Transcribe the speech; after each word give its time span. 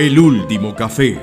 El 0.00 0.18
último 0.18 0.74
café. 0.74 1.20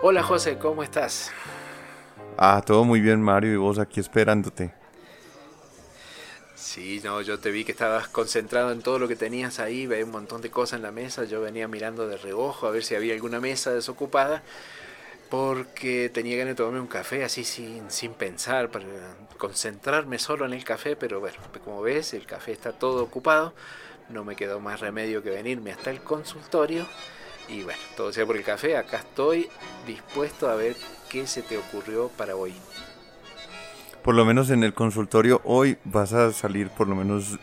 Hola 0.00 0.22
José, 0.22 0.58
¿cómo 0.58 0.84
estás? 0.84 1.32
Ah, 2.36 2.62
todo 2.64 2.84
muy 2.84 3.00
bien 3.00 3.20
Mario 3.20 3.52
y 3.52 3.56
vos 3.56 3.80
aquí 3.80 3.98
esperándote. 3.98 4.72
Sí, 6.54 7.00
no, 7.02 7.20
yo 7.20 7.40
te 7.40 7.50
vi 7.50 7.64
que 7.64 7.72
estabas 7.72 8.06
concentrado 8.06 8.70
en 8.70 8.80
todo 8.80 9.00
lo 9.00 9.08
que 9.08 9.16
tenías 9.16 9.58
ahí, 9.58 9.88
veía 9.88 10.04
un 10.04 10.12
montón 10.12 10.40
de 10.40 10.52
cosas 10.52 10.76
en 10.76 10.84
la 10.84 10.92
mesa, 10.92 11.24
yo 11.24 11.40
venía 11.40 11.66
mirando 11.66 12.06
de 12.06 12.16
reojo 12.16 12.68
a 12.68 12.70
ver 12.70 12.84
si 12.84 12.94
había 12.94 13.14
alguna 13.14 13.40
mesa 13.40 13.72
desocupada, 13.72 14.44
porque 15.30 16.10
tenía 16.12 16.36
ganas 16.36 16.52
de 16.52 16.56
tomarme 16.56 16.80
un 16.80 16.86
café 16.86 17.24
así 17.24 17.44
sin, 17.44 17.90
sin 17.90 18.12
pensar, 18.12 18.70
para 18.70 18.86
concentrarme 19.36 20.18
solo 20.18 20.46
en 20.46 20.52
el 20.52 20.64
café, 20.64 20.96
pero 20.96 21.20
bueno, 21.20 21.36
como 21.64 21.82
ves, 21.82 22.14
el 22.14 22.26
café 22.26 22.52
está 22.52 22.72
todo 22.72 23.02
ocupado, 23.02 23.54
no 24.08 24.24
me 24.24 24.36
quedó 24.36 24.60
más 24.60 24.80
remedio 24.80 25.22
que 25.22 25.30
venirme 25.30 25.72
hasta 25.72 25.90
el 25.90 26.00
consultorio, 26.00 26.86
y 27.48 27.62
bueno, 27.62 27.80
todo 27.96 28.12
sea 28.12 28.26
por 28.26 28.36
el 28.36 28.44
café, 28.44 28.76
acá 28.76 28.98
estoy 28.98 29.48
dispuesto 29.86 30.48
a 30.48 30.54
ver 30.54 30.76
qué 31.10 31.26
se 31.26 31.42
te 31.42 31.58
ocurrió 31.58 32.08
para 32.08 32.36
hoy 32.36 32.54
por 34.08 34.14
lo 34.14 34.24
menos 34.24 34.48
en 34.48 34.64
el 34.64 34.72
consultorio 34.72 35.42
hoy 35.44 35.76
vas 35.84 36.14
a 36.14 36.32
salir 36.32 36.70
por 36.70 36.88
lo 36.88 36.94
menos 36.94 37.38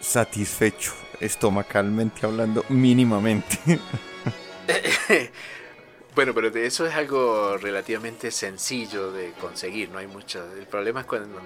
satisfecho, 0.00 0.92
estomacalmente 1.20 2.26
hablando, 2.26 2.64
mínimamente. 2.68 3.58
bueno, 6.18 6.34
pero 6.34 6.48
eso 6.48 6.84
es 6.84 6.96
algo 6.96 7.56
relativamente 7.58 8.32
sencillo 8.32 9.12
de 9.12 9.30
conseguir, 9.34 9.88
no 9.90 9.98
hay 9.98 10.08
mucho. 10.08 10.44
El 10.54 10.66
problema 10.66 11.02
es 11.02 11.06
cuando 11.06 11.38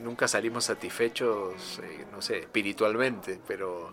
nunca 0.00 0.28
salimos 0.28 0.66
satisfechos, 0.66 1.80
eh, 1.82 2.04
no 2.12 2.22
sé, 2.22 2.38
espiritualmente, 2.38 3.40
pero 3.48 3.92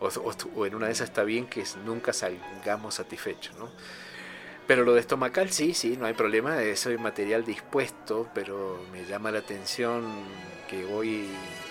o, 0.00 0.08
o, 0.56 0.66
en 0.66 0.74
una 0.74 0.86
de 0.86 0.92
esas 0.92 1.10
está 1.10 1.22
bien 1.22 1.46
que 1.46 1.62
nunca 1.84 2.12
salgamos 2.12 2.96
satisfechos, 2.96 3.54
¿no? 3.54 3.70
Pero 4.66 4.82
lo 4.82 4.94
de 4.94 5.00
estomacal 5.00 5.52
sí, 5.52 5.74
sí, 5.74 5.96
no 5.96 6.06
hay 6.06 6.14
problema, 6.14 6.60
eso 6.60 6.90
es 6.90 6.98
material 6.98 7.44
dispuesto, 7.44 8.28
pero 8.34 8.84
me 8.90 9.04
llama 9.04 9.30
la 9.30 9.38
atención 9.38 10.24
que 10.68 10.84
hoy, 10.86 11.28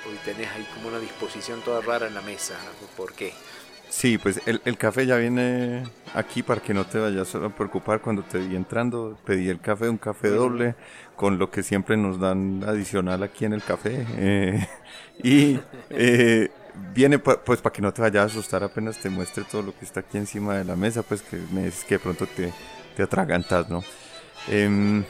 hoy 0.08 0.18
tenés 0.24 0.50
ahí 0.52 0.66
como 0.76 0.88
una 0.88 1.00
disposición 1.00 1.60
toda 1.60 1.82
rara 1.82 2.08
en 2.08 2.14
la 2.14 2.22
mesa. 2.22 2.58
¿Por 2.96 3.12
qué? 3.12 3.34
Sí, 3.92 4.18
pues 4.18 4.42
el, 4.46 4.62
el, 4.64 4.78
café 4.78 5.06
ya 5.06 5.18
viene 5.18 5.84
aquí 6.14 6.44
para 6.44 6.62
que 6.62 6.74
no 6.74 6.86
te 6.86 6.98
vayas 6.98 7.36
a 7.36 7.50
preocupar 7.50 8.00
cuando 8.00 8.24
te 8.24 8.40
vi 8.40 8.56
entrando. 8.56 9.18
Pedí 9.26 9.50
el 9.50 9.60
café, 9.60 9.90
un 9.90 9.98
café 9.98 10.30
doble, 10.30 10.76
con 11.18 11.38
lo 11.38 11.52
que 11.52 11.62
siempre 11.62 11.98
nos 11.98 12.18
dan 12.18 12.64
adicional 12.66 13.22
aquí 13.22 13.44
en 13.44 13.52
el 13.52 13.62
café. 13.62 14.08
Eh, 14.16 14.66
y 15.24 15.60
eh, 15.90 16.50
viene 16.96 17.20
pues 17.20 17.60
para 17.62 17.74
que 17.74 17.82
no 17.82 17.94
te 17.94 18.02
vayas 18.02 18.24
a 18.24 18.26
asustar 18.28 18.64
apenas 18.64 18.98
te 18.98 19.10
muestre 19.10 19.44
todo 19.44 19.62
lo 19.62 19.78
que 19.78 19.84
está 19.84 20.00
aquí 20.00 20.18
encima 20.18 20.56
de 20.56 20.64
la 20.64 20.78
mesa, 20.78 21.04
pues 21.04 21.22
que 21.22 21.38
me 21.52 21.66
dices 21.66 21.84
que 21.84 21.96
de 21.96 22.00
pronto 22.00 22.26
te, 22.28 22.54
te 22.96 23.04
atragantas, 23.04 23.70
¿no? 23.70 23.84
Em, 24.48 25.04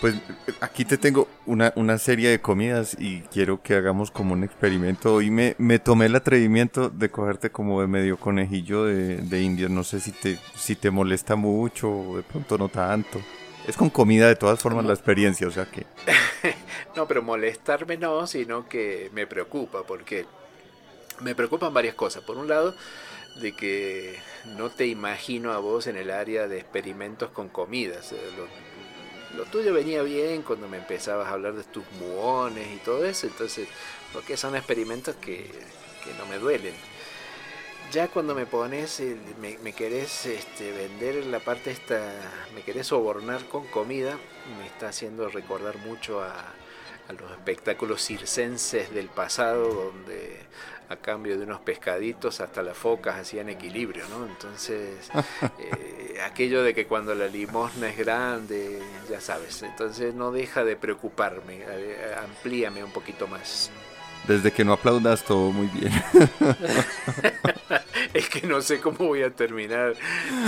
pues 0.00 0.14
aquí 0.60 0.84
te 0.84 0.96
tengo 0.96 1.28
una, 1.46 1.72
una, 1.76 1.98
serie 1.98 2.30
de 2.30 2.40
comidas 2.40 2.96
y 2.98 3.20
quiero 3.22 3.62
que 3.62 3.74
hagamos 3.74 4.10
como 4.10 4.32
un 4.32 4.44
experimento. 4.44 5.14
Hoy 5.14 5.30
me, 5.30 5.54
me 5.58 5.78
tomé 5.78 6.06
el 6.06 6.16
atrevimiento 6.16 6.88
de 6.88 7.10
cogerte 7.10 7.50
como 7.50 7.80
de 7.80 7.86
medio 7.86 8.16
conejillo 8.16 8.84
de, 8.84 9.16
de 9.18 9.42
indios. 9.42 9.70
No 9.70 9.84
sé 9.84 10.00
si 10.00 10.12
te, 10.12 10.38
si 10.56 10.74
te 10.74 10.90
molesta 10.90 11.36
mucho 11.36 11.90
o 11.90 12.16
de 12.16 12.22
pronto 12.22 12.56
no 12.56 12.68
tanto. 12.68 13.20
Es 13.68 13.76
con 13.76 13.90
comida 13.90 14.26
de 14.26 14.36
todas 14.36 14.58
formas 14.58 14.86
la 14.86 14.94
experiencia, 14.94 15.46
o 15.46 15.50
sea 15.50 15.66
que... 15.66 15.84
no, 16.96 17.06
pero 17.06 17.22
molestarme 17.22 17.98
no, 17.98 18.26
sino 18.26 18.66
que 18.68 19.10
me 19.12 19.26
preocupa 19.26 19.82
porque 19.82 20.24
me 21.20 21.34
preocupan 21.34 21.74
varias 21.74 21.94
cosas. 21.94 22.22
Por 22.22 22.38
un 22.38 22.48
lado, 22.48 22.74
de 23.36 23.52
que 23.52 24.18
no 24.56 24.70
te 24.70 24.86
imagino 24.86 25.52
a 25.52 25.58
vos 25.58 25.86
en 25.86 25.96
el 25.96 26.10
área 26.10 26.48
de 26.48 26.58
experimentos 26.58 27.30
con 27.30 27.48
comidas. 27.48 28.12
Eh, 28.12 28.16
lo, 29.36 29.44
tuyo 29.44 29.72
venía 29.72 30.02
bien 30.02 30.42
cuando 30.42 30.68
me 30.68 30.78
empezabas 30.78 31.28
a 31.28 31.32
hablar 31.32 31.54
de 31.54 31.64
tus 31.64 31.84
muones 31.92 32.66
y 32.72 32.76
todo 32.78 33.04
eso, 33.04 33.26
entonces, 33.26 33.68
porque 34.12 34.36
son 34.36 34.56
experimentos 34.56 35.16
que, 35.16 35.50
no 36.18 36.26
me 36.26 36.38
duelen. 36.38 36.74
Ya 37.92 38.08
cuando 38.08 38.34
me 38.34 38.46
pones, 38.46 39.02
me, 39.40 39.72
querés 39.72 40.26
este, 40.26 40.72
vender 40.72 41.26
la 41.26 41.40
parte 41.40 41.70
esta, 41.70 42.00
me 42.54 42.62
querés 42.62 42.88
sobornar 42.88 43.44
con 43.46 43.66
comida, 43.66 44.18
me 44.58 44.66
está 44.66 44.88
haciendo 44.88 45.28
recordar 45.28 45.76
mucho 45.78 46.20
a, 46.20 46.32
a 47.08 47.12
los 47.12 47.30
espectáculos 47.32 48.02
circenses 48.04 48.92
del 48.94 49.08
pasado, 49.08 49.92
donde 49.92 50.38
a 50.90 50.96
cambio 50.96 51.38
de 51.38 51.44
unos 51.44 51.60
pescaditos 51.60 52.40
hasta 52.40 52.62
las 52.62 52.76
focas 52.76 53.16
hacían 53.16 53.48
equilibrio, 53.48 54.04
¿no? 54.08 54.26
Entonces, 54.26 55.08
eh, 55.58 55.99
aquello 56.24 56.62
de 56.62 56.74
que 56.74 56.86
cuando 56.86 57.14
la 57.14 57.26
limosna 57.26 57.88
es 57.88 57.96
grande, 57.96 58.80
ya 59.08 59.20
sabes, 59.20 59.62
entonces 59.62 60.14
no 60.14 60.32
deja 60.32 60.64
de 60.64 60.76
preocuparme, 60.76 61.64
amplíame 62.22 62.84
un 62.84 62.92
poquito 62.92 63.26
más. 63.26 63.70
Desde 64.26 64.52
que 64.52 64.64
no 64.64 64.74
aplaudas 64.74 65.24
todo 65.24 65.50
muy 65.50 65.66
bien. 65.68 65.92
es 68.14 68.28
que 68.28 68.46
no 68.46 68.60
sé 68.60 68.80
cómo 68.80 68.98
voy 68.98 69.22
a 69.22 69.30
terminar 69.30 69.94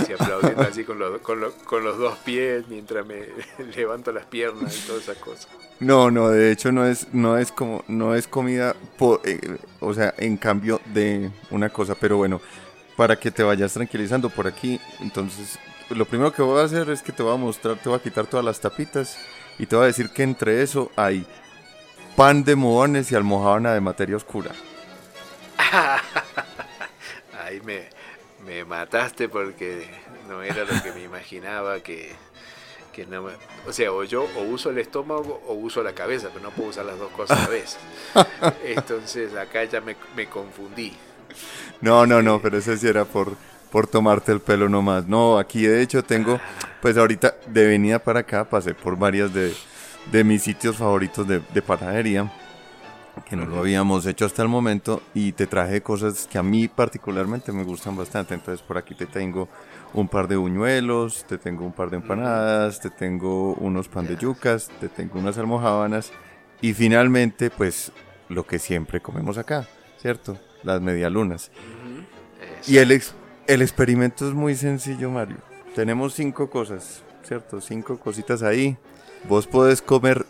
si 0.05 0.13
aplaudiendo 0.13 0.61
así 0.61 0.83
con 0.83 0.99
los, 0.99 1.19
con, 1.21 1.39
con 1.65 1.83
los 1.83 1.97
dos 1.97 2.17
pies 2.19 2.65
mientras 2.69 3.05
me 3.05 3.25
levanto 3.75 4.11
las 4.11 4.25
piernas 4.25 4.77
y 4.77 4.87
todas 4.87 5.03
esas 5.03 5.17
cosas. 5.17 5.47
No, 5.79 6.11
no, 6.11 6.29
de 6.29 6.51
hecho 6.51 6.71
no 6.71 6.85
es, 6.85 7.07
no 7.13 7.37
es 7.37 7.51
como, 7.51 7.83
no 7.87 8.15
es 8.15 8.27
comida, 8.27 8.75
eh, 9.25 9.57
o 9.79 9.93
sea, 9.93 10.13
en 10.17 10.37
cambio 10.37 10.79
de 10.93 11.31
una 11.49 11.69
cosa, 11.69 11.95
pero 11.95 12.17
bueno, 12.17 12.41
para 12.95 13.17
que 13.17 13.31
te 13.31 13.43
vayas 13.43 13.73
tranquilizando 13.73 14.29
por 14.29 14.47
aquí, 14.47 14.79
entonces 14.99 15.59
lo 15.89 16.05
primero 16.05 16.31
que 16.31 16.41
voy 16.41 16.61
a 16.61 16.65
hacer 16.65 16.89
es 16.89 17.01
que 17.01 17.11
te 17.11 17.23
voy 17.23 17.33
a 17.33 17.37
mostrar, 17.37 17.77
te 17.77 17.89
voy 17.89 17.97
a 17.97 18.01
quitar 18.01 18.25
todas 18.27 18.45
las 18.45 18.59
tapitas 18.59 19.17
y 19.59 19.65
te 19.65 19.75
voy 19.75 19.83
a 19.83 19.87
decir 19.87 20.09
que 20.09 20.23
entre 20.23 20.61
eso 20.61 20.91
hay 20.95 21.25
pan 22.15 22.43
de 22.43 22.55
mohones 22.55 23.11
y 23.11 23.15
almohábana 23.15 23.73
de 23.73 23.81
materia 23.81 24.15
oscura. 24.15 24.51
Ahí 27.43 27.61
me, 27.61 27.89
me 28.45 28.65
mataste 28.65 29.29
porque 29.29 29.87
no 30.27 30.41
era 30.41 30.63
lo 30.63 30.81
que 30.81 30.91
me 30.91 31.03
imaginaba 31.03 31.79
que, 31.81 32.13
que 32.91 33.05
no 33.05 33.27
o 33.67 33.73
sea, 33.73 33.91
o 33.91 34.03
yo 34.03 34.27
o 34.35 34.41
uso 34.43 34.69
el 34.69 34.77
estómago 34.77 35.41
o 35.47 35.53
uso 35.53 35.83
la 35.83 35.93
cabeza, 35.93 36.29
pero 36.33 36.43
no 36.43 36.51
puedo 36.51 36.69
usar 36.69 36.85
las 36.85 36.97
dos 36.97 37.11
cosas 37.11 37.39
a 37.39 37.43
la 37.43 37.49
vez. 37.49 37.77
Entonces 38.63 39.35
acá 39.35 39.63
ya 39.65 39.81
me, 39.81 39.95
me 40.15 40.27
confundí. 40.27 40.93
No, 41.81 42.05
no, 42.05 42.21
no, 42.21 42.41
pero 42.41 42.57
eso 42.57 42.77
sí 42.77 42.87
era 42.87 43.03
por, 43.03 43.35
por 43.69 43.87
tomarte 43.87 44.31
el 44.31 44.39
pelo 44.39 44.69
nomás. 44.69 45.05
No, 45.05 45.37
aquí 45.37 45.63
de 45.63 45.81
hecho 45.81 46.01
tengo, 46.01 46.39
pues 46.81 46.95
ahorita 46.95 47.35
de 47.47 47.67
venida 47.67 47.99
para 47.99 48.21
acá 48.21 48.45
pasé 48.49 48.73
por 48.73 48.97
varias 48.97 49.33
de 49.33 49.53
de 50.11 50.23
mis 50.23 50.43
sitios 50.43 50.77
favoritos 50.77 51.27
de, 51.27 51.41
de 51.53 51.61
panadería, 51.61 52.31
que 53.25 53.35
no 53.35 53.45
lo 53.45 53.59
habíamos 53.59 54.05
hecho 54.05 54.25
hasta 54.25 54.41
el 54.41 54.47
momento, 54.47 55.01
y 55.13 55.31
te 55.33 55.47
traje 55.47 55.81
cosas 55.81 56.27
que 56.29 56.37
a 56.37 56.43
mí 56.43 56.67
particularmente 56.67 57.51
me 57.51 57.63
gustan 57.63 57.95
bastante. 57.95 58.33
Entonces 58.33 58.65
por 58.65 58.77
aquí 58.77 58.95
te 58.95 59.05
tengo 59.05 59.47
un 59.93 60.07
par 60.07 60.27
de 60.27 60.35
buñuelos, 60.35 61.25
te 61.25 61.37
tengo 61.37 61.65
un 61.65 61.73
par 61.73 61.89
de 61.89 61.97
empanadas, 61.97 62.79
te 62.79 62.89
tengo 62.89 63.53
unos 63.55 63.87
pan 63.87 64.07
de 64.07 64.17
yucas, 64.17 64.69
te 64.79 64.89
tengo 64.89 65.19
unas 65.19 65.37
almohábanas, 65.37 66.11
y 66.61 66.73
finalmente 66.73 67.49
pues 67.49 67.91
lo 68.29 68.45
que 68.45 68.57
siempre 68.59 69.01
comemos 69.01 69.37
acá, 69.37 69.67
¿cierto? 69.97 70.37
Las 70.63 70.81
medialunas. 70.81 71.51
Y 72.67 72.77
el, 72.77 73.01
el 73.47 73.61
experimento 73.61 74.27
es 74.27 74.33
muy 74.33 74.55
sencillo, 74.55 75.09
Mario. 75.09 75.37
Tenemos 75.75 76.13
cinco 76.13 76.49
cosas, 76.49 77.01
¿cierto? 77.23 77.59
Cinco 77.59 77.97
cositas 77.97 78.43
ahí. 78.43 78.77
Vos 79.27 79.47
podés 79.47 79.81
comer 79.81 80.25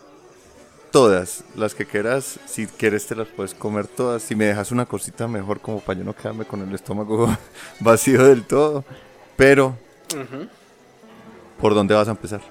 todas 0.91 1.43
las 1.55 1.75
que 1.75 1.85
quieras. 1.85 2.39
Si 2.45 2.67
quieres, 2.67 3.07
te 3.07 3.15
las 3.15 3.27
puedes 3.27 3.53
comer 3.53 3.87
todas. 3.87 4.23
Si 4.23 4.35
me 4.35 4.45
dejas 4.45 4.71
una 4.71 4.85
cosita 4.85 5.27
mejor, 5.27 5.59
como 5.59 5.79
para 5.79 5.99
yo 5.99 6.05
no 6.05 6.15
quedarme 6.15 6.45
con 6.45 6.61
el 6.61 6.73
estómago 6.73 7.27
vacío 7.79 8.23
del 8.23 8.45
todo. 8.45 8.85
Pero, 9.35 9.75
¿por 11.59 11.73
dónde 11.73 11.95
vas 11.95 12.07
a 12.07 12.11
empezar? 12.11 12.41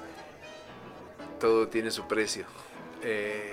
Todo 1.39 1.69
tiene 1.69 1.91
su 1.91 2.07
precio. 2.07 2.45
Eh, 3.03 3.53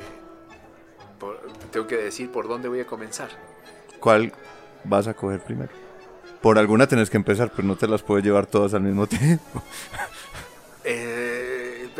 tengo 1.71 1.87
que 1.87 1.97
decir 1.97 2.31
por 2.31 2.47
dónde 2.47 2.67
voy 2.67 2.79
a 2.79 2.87
comenzar. 2.87 3.29
¿Cuál 3.99 4.33
vas 4.83 5.07
a 5.07 5.13
coger 5.13 5.41
primero? 5.41 5.71
Por 6.41 6.57
alguna 6.57 6.87
tenés 6.87 7.09
que 7.09 7.17
empezar, 7.17 7.51
pero 7.55 7.67
no 7.67 7.75
te 7.75 7.87
las 7.87 8.01
puedes 8.01 8.23
llevar 8.23 8.45
todas 8.45 8.73
al 8.73 8.81
mismo 8.81 9.07
tiempo. 9.07 9.63
eh 10.83 11.59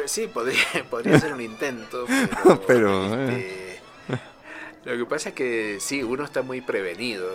sí, 0.09 0.27
podría, 0.27 0.57
podría 0.89 1.19
ser 1.19 1.33
un 1.33 1.41
intento, 1.41 2.05
pero... 2.67 3.13
Eh. 3.15 3.27
Este, 3.27 3.79
lo 4.85 4.97
que 4.97 5.05
pasa 5.05 5.29
es 5.29 5.35
que 5.35 5.77
sí, 5.79 6.03
uno 6.03 6.23
está 6.23 6.41
muy 6.41 6.61
prevenido. 6.61 7.29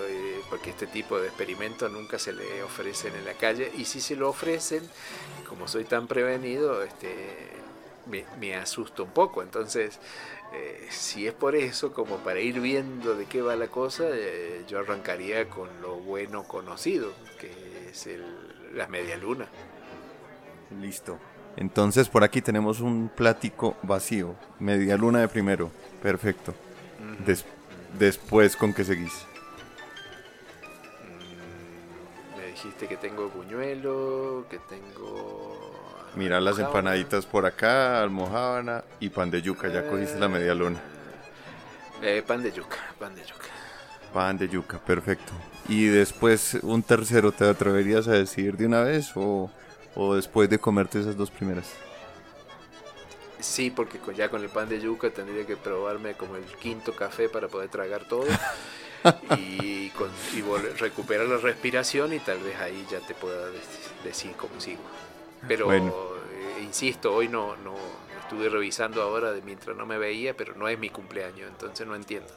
porque 0.51 0.71
este 0.71 0.87
tipo 0.87 1.19
de 1.19 1.29
experimentos 1.29 1.91
nunca 1.91 2.19
se 2.19 2.33
le 2.33 2.63
ofrecen 2.63 3.15
en 3.15 3.25
la 3.25 3.35
calle 3.35 3.71
y 3.77 3.85
si 3.85 4.01
se 4.01 4.17
lo 4.17 4.29
ofrecen, 4.31 4.83
como 5.49 5.69
soy 5.69 5.85
tan 5.85 6.07
prevenido, 6.07 6.83
este, 6.83 7.15
me, 8.07 8.25
me 8.41 8.57
asusto 8.57 9.05
un 9.05 9.11
poco. 9.11 9.43
Entonces, 9.43 10.01
eh, 10.55 10.87
si 10.91 11.27
es 11.27 11.35
por 11.35 11.57
eso, 11.57 11.93
como 11.93 12.19
para 12.19 12.41
ir 12.41 12.61
viendo 12.61 13.15
de 13.15 13.27
qué 13.27 13.43
va 13.43 13.57
la 13.57 13.69
cosa, 13.69 14.05
eh, 14.13 14.65
yo 14.69 14.79
arrancaría 14.79 15.49
con 15.49 15.69
lo 15.81 15.97
bueno 15.97 16.45
conocido, 16.45 17.13
que 17.41 17.91
es 17.91 18.07
el, 18.07 18.25
la 18.75 18.87
media 18.87 19.17
luna. 19.17 19.49
Listo. 20.81 21.19
Entonces 21.57 22.09
por 22.09 22.25
aquí 22.25 22.41
tenemos 22.41 22.81
un 22.81 23.09
plático 23.09 23.77
vacío, 23.83 24.35
media 24.59 24.97
luna 24.97 25.21
de 25.21 25.29
primero, 25.29 25.71
perfecto. 26.03 26.55
después, 27.99 28.57
¿con 28.57 28.73
qué 28.73 28.85
seguís? 28.85 29.27
Mm, 31.05 32.39
me 32.39 32.47
dijiste 32.49 32.87
que 32.89 32.97
tengo 32.97 33.29
buñuelo, 33.29 34.47
que 34.51 34.59
tengo... 34.59 35.74
Mira 36.17 36.41
las 36.41 36.59
empanaditas 36.59 37.27
por 37.27 37.45
acá, 37.45 38.03
almohábana 38.03 38.85
y 39.01 39.09
pan 39.09 39.31
de 39.31 39.43
yuca, 39.43 39.69
ya 39.69 39.87
cogiste 39.89 40.19
la 40.19 40.29
media 40.29 40.55
luna. 40.55 40.81
Eh, 42.03 42.23
pan 42.27 42.43
de 42.43 42.53
yuca, 42.53 42.77
pan 42.99 43.15
de 43.15 43.23
yuca. 43.23 43.47
Pan 44.13 44.39
de 44.39 44.49
yuca, 44.49 44.79
perfecto. 44.79 45.33
Y 45.69 45.87
después 45.87 46.55
un 46.63 46.83
tercero, 46.83 47.33
¿te 47.33 47.49
atreverías 47.49 48.07
a 48.07 48.13
decidir 48.13 48.57
de 48.57 48.67
una 48.67 48.83
vez 48.83 49.11
o, 49.17 49.51
o 49.95 50.15
después 50.15 50.49
de 50.49 50.59
comerte 50.59 51.01
esas 51.01 51.17
dos 51.17 51.31
primeras? 51.31 51.73
Sí, 53.41 53.71
porque 53.71 53.99
ya 54.17 54.31
con 54.31 54.43
el 54.43 54.49
pan 54.49 54.69
de 54.69 54.81
yuca 54.81 55.11
tendría 55.11 55.45
que 55.45 55.57
probarme 55.57 56.15
como 56.15 56.37
el 56.37 56.45
quinto 56.45 56.95
café 56.95 57.29
para 57.29 57.49
poder 57.49 57.69
tragar 57.69 58.05
todo 58.09 58.27
y, 59.37 59.91
con, 59.91 60.11
recuperar 60.79 61.27
la 61.27 61.37
respiración 61.37 62.15
y 62.15 62.21
tal 62.21 62.39
vez 62.39 62.59
ahí 62.59 62.87
ya 62.91 63.01
te 63.01 63.15
pueda 63.15 63.49
decir 64.03 64.33
cómo 64.37 64.59
sigo. 64.61 64.81
Pero 65.49 65.73
eh, 65.73 65.83
insisto, 66.63 67.15
hoy 67.15 67.29
no, 67.29 67.57
no 67.57 67.75
estuve 68.23 68.49
revisando 68.49 69.03
ahora 69.03 69.33
de 69.33 69.43
mientras 69.43 69.77
no 69.77 69.87
me 69.87 69.99
veía, 69.99 70.37
pero 70.37 70.55
no 70.55 70.69
es 70.69 70.79
mi 70.79 70.91
cumpleaños, 70.91 71.49
entonces 71.49 71.87
no 71.87 71.95
entiendo. 71.95 72.29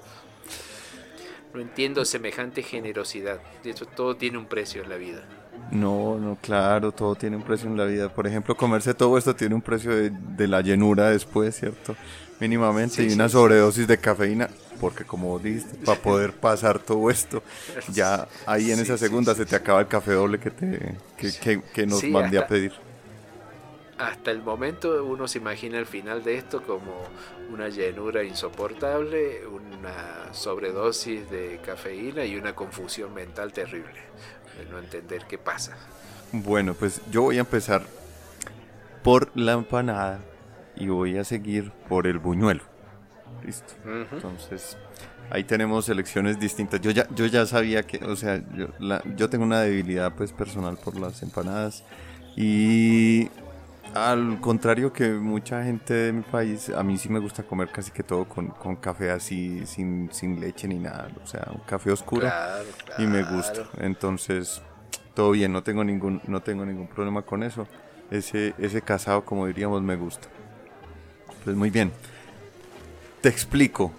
No 1.53 1.61
entiendo 1.61 2.05
semejante 2.05 2.61
generosidad. 2.61 3.39
De 3.63 3.71
hecho, 3.71 3.85
todo 3.85 4.15
tiene 4.15 4.37
un 4.37 4.45
precio 4.45 4.83
en 4.83 4.89
la 4.89 4.97
vida. 4.97 5.23
No, 5.71 6.17
no, 6.19 6.37
claro, 6.41 6.91
todo 6.91 7.15
tiene 7.15 7.35
un 7.35 7.43
precio 7.43 7.67
en 7.67 7.77
la 7.77 7.85
vida. 7.85 8.09
Por 8.09 8.27
ejemplo, 8.27 8.55
comerse 8.55 8.93
todo 8.93 9.17
esto 9.17 9.35
tiene 9.35 9.55
un 9.55 9.61
precio 9.61 9.91
de, 9.95 10.47
la 10.47 10.61
llenura 10.61 11.09
después, 11.09 11.55
¿cierto? 11.55 11.95
Mínimamente, 12.39 13.03
y 13.03 13.13
una 13.13 13.27
sobredosis 13.27 13.87
de 13.87 13.97
cafeína, 13.97 14.49
porque 14.79 15.03
como 15.03 15.39
dijiste, 15.39 15.75
para 15.83 15.99
poder 15.99 16.33
pasar 16.33 16.77
todo 16.77 17.09
esto, 17.09 17.41
ya 17.91 18.27
ahí 18.45 18.71
en 18.71 18.79
esa 18.79 18.97
segunda 18.97 19.33
se 19.33 19.45
te 19.45 19.55
acaba 19.55 19.79
el 19.79 19.87
café 19.87 20.11
doble 20.11 20.39
que, 20.39 20.51
te, 20.51 20.95
que, 21.17 21.61
que, 21.73 21.87
nos 21.87 22.03
mandé 22.03 22.37
a 22.37 22.45
pedir 22.45 22.73
hasta 23.97 24.31
el 24.31 24.43
momento 24.43 25.03
uno 25.03 25.27
se 25.27 25.39
imagina 25.39 25.79
el 25.79 25.85
final 25.85 26.23
de 26.23 26.37
esto 26.37 26.61
como 26.63 27.03
una 27.51 27.69
llenura 27.69 28.23
insoportable, 28.23 29.45
una 29.47 30.33
sobredosis 30.33 31.29
de 31.29 31.59
cafeína 31.65 32.25
y 32.25 32.35
una 32.35 32.53
confusión 32.53 33.13
mental 33.13 33.53
terrible 33.53 33.99
de 34.57 34.65
no 34.65 34.79
entender 34.79 35.25
qué 35.27 35.37
pasa. 35.37 35.77
Bueno, 36.31 36.73
pues 36.73 37.01
yo 37.11 37.23
voy 37.23 37.37
a 37.37 37.41
empezar 37.41 37.83
por 39.03 39.31
la 39.35 39.53
empanada 39.53 40.19
y 40.75 40.87
voy 40.87 41.17
a 41.17 41.23
seguir 41.23 41.71
por 41.87 42.07
el 42.07 42.19
buñuelo. 42.19 42.63
Listo. 43.45 43.73
Entonces, 43.85 44.77
ahí 45.29 45.43
tenemos 45.43 45.85
selecciones 45.85 46.39
distintas. 46.39 46.81
Yo 46.81 46.91
ya, 46.91 47.07
yo 47.15 47.25
ya 47.25 47.45
sabía 47.45 47.83
que, 47.83 48.03
o 48.03 48.15
sea, 48.15 48.43
yo, 48.55 48.67
yo 49.15 49.29
tengo 49.29 49.43
una 49.45 49.61
debilidad 49.61 50.13
pues 50.15 50.33
personal 50.33 50.77
por 50.77 50.99
las 50.99 51.23
empanadas 51.23 51.83
y 52.35 53.29
al 53.93 54.39
contrario 54.41 54.93
que 54.93 55.09
mucha 55.09 55.63
gente 55.63 55.93
de 55.93 56.13
mi 56.13 56.21
país, 56.21 56.69
a 56.69 56.83
mí 56.83 56.97
sí 56.97 57.09
me 57.09 57.19
gusta 57.19 57.43
comer 57.43 57.69
casi 57.69 57.91
que 57.91 58.03
todo 58.03 58.25
con, 58.25 58.75
café 58.75 59.11
así, 59.11 59.65
sin, 59.65 60.09
leche 60.39 60.67
ni 60.67 60.79
nada. 60.79 61.09
O 61.23 61.27
sea, 61.27 61.47
un 61.53 61.61
café 61.61 61.91
oscuro 61.91 62.29
y 62.97 63.07
me 63.07 63.23
gusta. 63.23 63.67
Entonces, 63.79 64.61
todo 65.13 65.31
bien, 65.31 65.51
no 65.51 65.63
tengo 65.63 65.83
ningún, 65.83 66.21
no 66.27 66.41
tengo 66.41 66.65
ningún 66.65 66.87
problema 66.87 67.21
con 67.21 67.43
eso. 67.43 67.67
Ese, 68.11 68.53
ese 68.57 68.81
casado, 68.81 69.25
como 69.25 69.47
diríamos, 69.47 69.81
me 69.81 69.95
gusta. 69.95 70.27
Pues 71.43 71.55
muy 71.55 71.69
bien. 71.69 71.91
Te 73.21 73.29
explico 73.29 73.91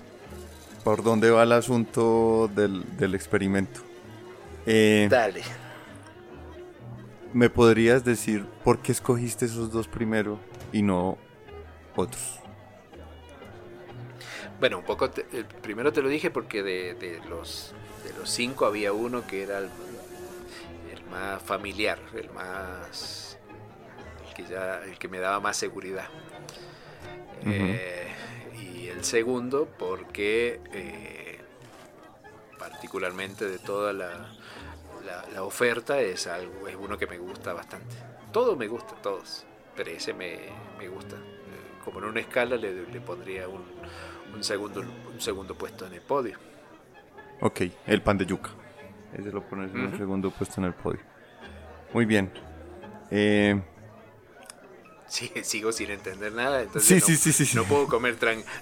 por 0.85 1.03
dónde 1.03 1.31
va 1.31 1.43
el 1.43 1.53
asunto 1.53 2.51
del, 2.55 2.85
del 2.97 3.15
experimento. 3.15 3.81
Eh, 4.65 5.09
Dale. 5.11 5.43
¿Me 7.33 7.51
podrías 7.51 8.05
decir 8.05 8.47
por 8.65 8.81
qué 8.81 8.93
escogiste 8.93 9.45
esos 9.45 9.71
dos 9.71 9.87
primero 9.87 10.41
y 10.73 10.83
no 10.83 11.19
otros? 11.95 12.41
Bueno, 14.59 14.79
un 14.79 14.85
poco, 14.85 15.11
primero 15.63 15.93
te 15.93 16.03
lo 16.03 16.09
dije 16.09 16.31
porque 16.31 16.63
de, 16.63 17.21
los, 17.29 17.75
de 18.05 18.13
los 18.19 18.31
cinco 18.31 18.67
había 18.67 18.93
uno 18.93 19.27
que 19.27 19.43
era 19.43 19.59
el, 19.59 19.69
más 21.11 21.43
familiar, 21.43 21.99
el 22.15 22.31
más, 22.31 23.39
el 24.27 24.35
que, 24.35 24.51
ya, 24.51 24.83
el 24.85 24.99
que 24.99 25.09
me 25.09 25.19
daba 25.19 25.39
más 25.41 25.57
seguridad. 25.57 26.09
Eh, 27.47 28.09
y 28.61 28.89
el 28.89 29.05
segundo 29.05 29.69
porque 29.79 30.61
eh, 30.73 31.39
particularmente 32.59 33.49
de 33.49 33.59
toda 33.59 33.93
la, 33.93 34.38
la, 35.33 35.43
oferta 35.43 36.01
es 36.01 36.27
algo, 36.27 36.69
es 36.69 36.77
uno 36.77 36.99
que 36.99 37.07
me 37.07 37.19
gusta 37.19 37.53
bastante. 37.53 37.97
Todo 38.33 38.57
me 38.57 38.67
gusta, 38.67 38.95
todos, 39.03 39.45
pero 39.77 39.91
ese 39.91 40.13
me, 40.13 40.39
gusta. 40.89 41.17
Eh, 41.17 41.83
como 41.85 41.99
en 42.01 42.07
una 42.07 42.21
escala 42.21 42.57
le, 42.57 42.71
pondría 43.01 43.49
un, 43.49 43.65
segundo, 44.43 44.81
un 44.81 45.21
segundo 45.21 45.55
puesto 45.55 45.87
en 45.87 45.95
el 45.95 46.03
podio. 46.03 46.39
Ok, 47.41 47.63
el 47.87 48.03
pan 48.03 48.19
de 48.19 48.27
yuca. 48.27 48.51
Ese 49.13 49.33
lo 49.33 49.43
pones 49.43 49.73
en 49.73 49.81
un 49.81 49.97
segundo 49.97 50.31
puesto 50.31 50.61
en 50.61 50.67
el 50.67 50.75
podio. 50.75 51.01
Muy 51.95 52.05
bien. 52.05 52.31
Eh, 53.11 53.61
sí, 55.07 55.31
sigo 55.43 55.73
sin 55.73 55.91
entender 55.91 56.33
nada, 56.33 56.63
entonces 56.63 57.03
sí, 57.05 57.17
sí, 57.17 57.33
sí, 57.33 57.57
no, 57.57 57.65
puedo 57.65 57.87
comer 57.87 58.17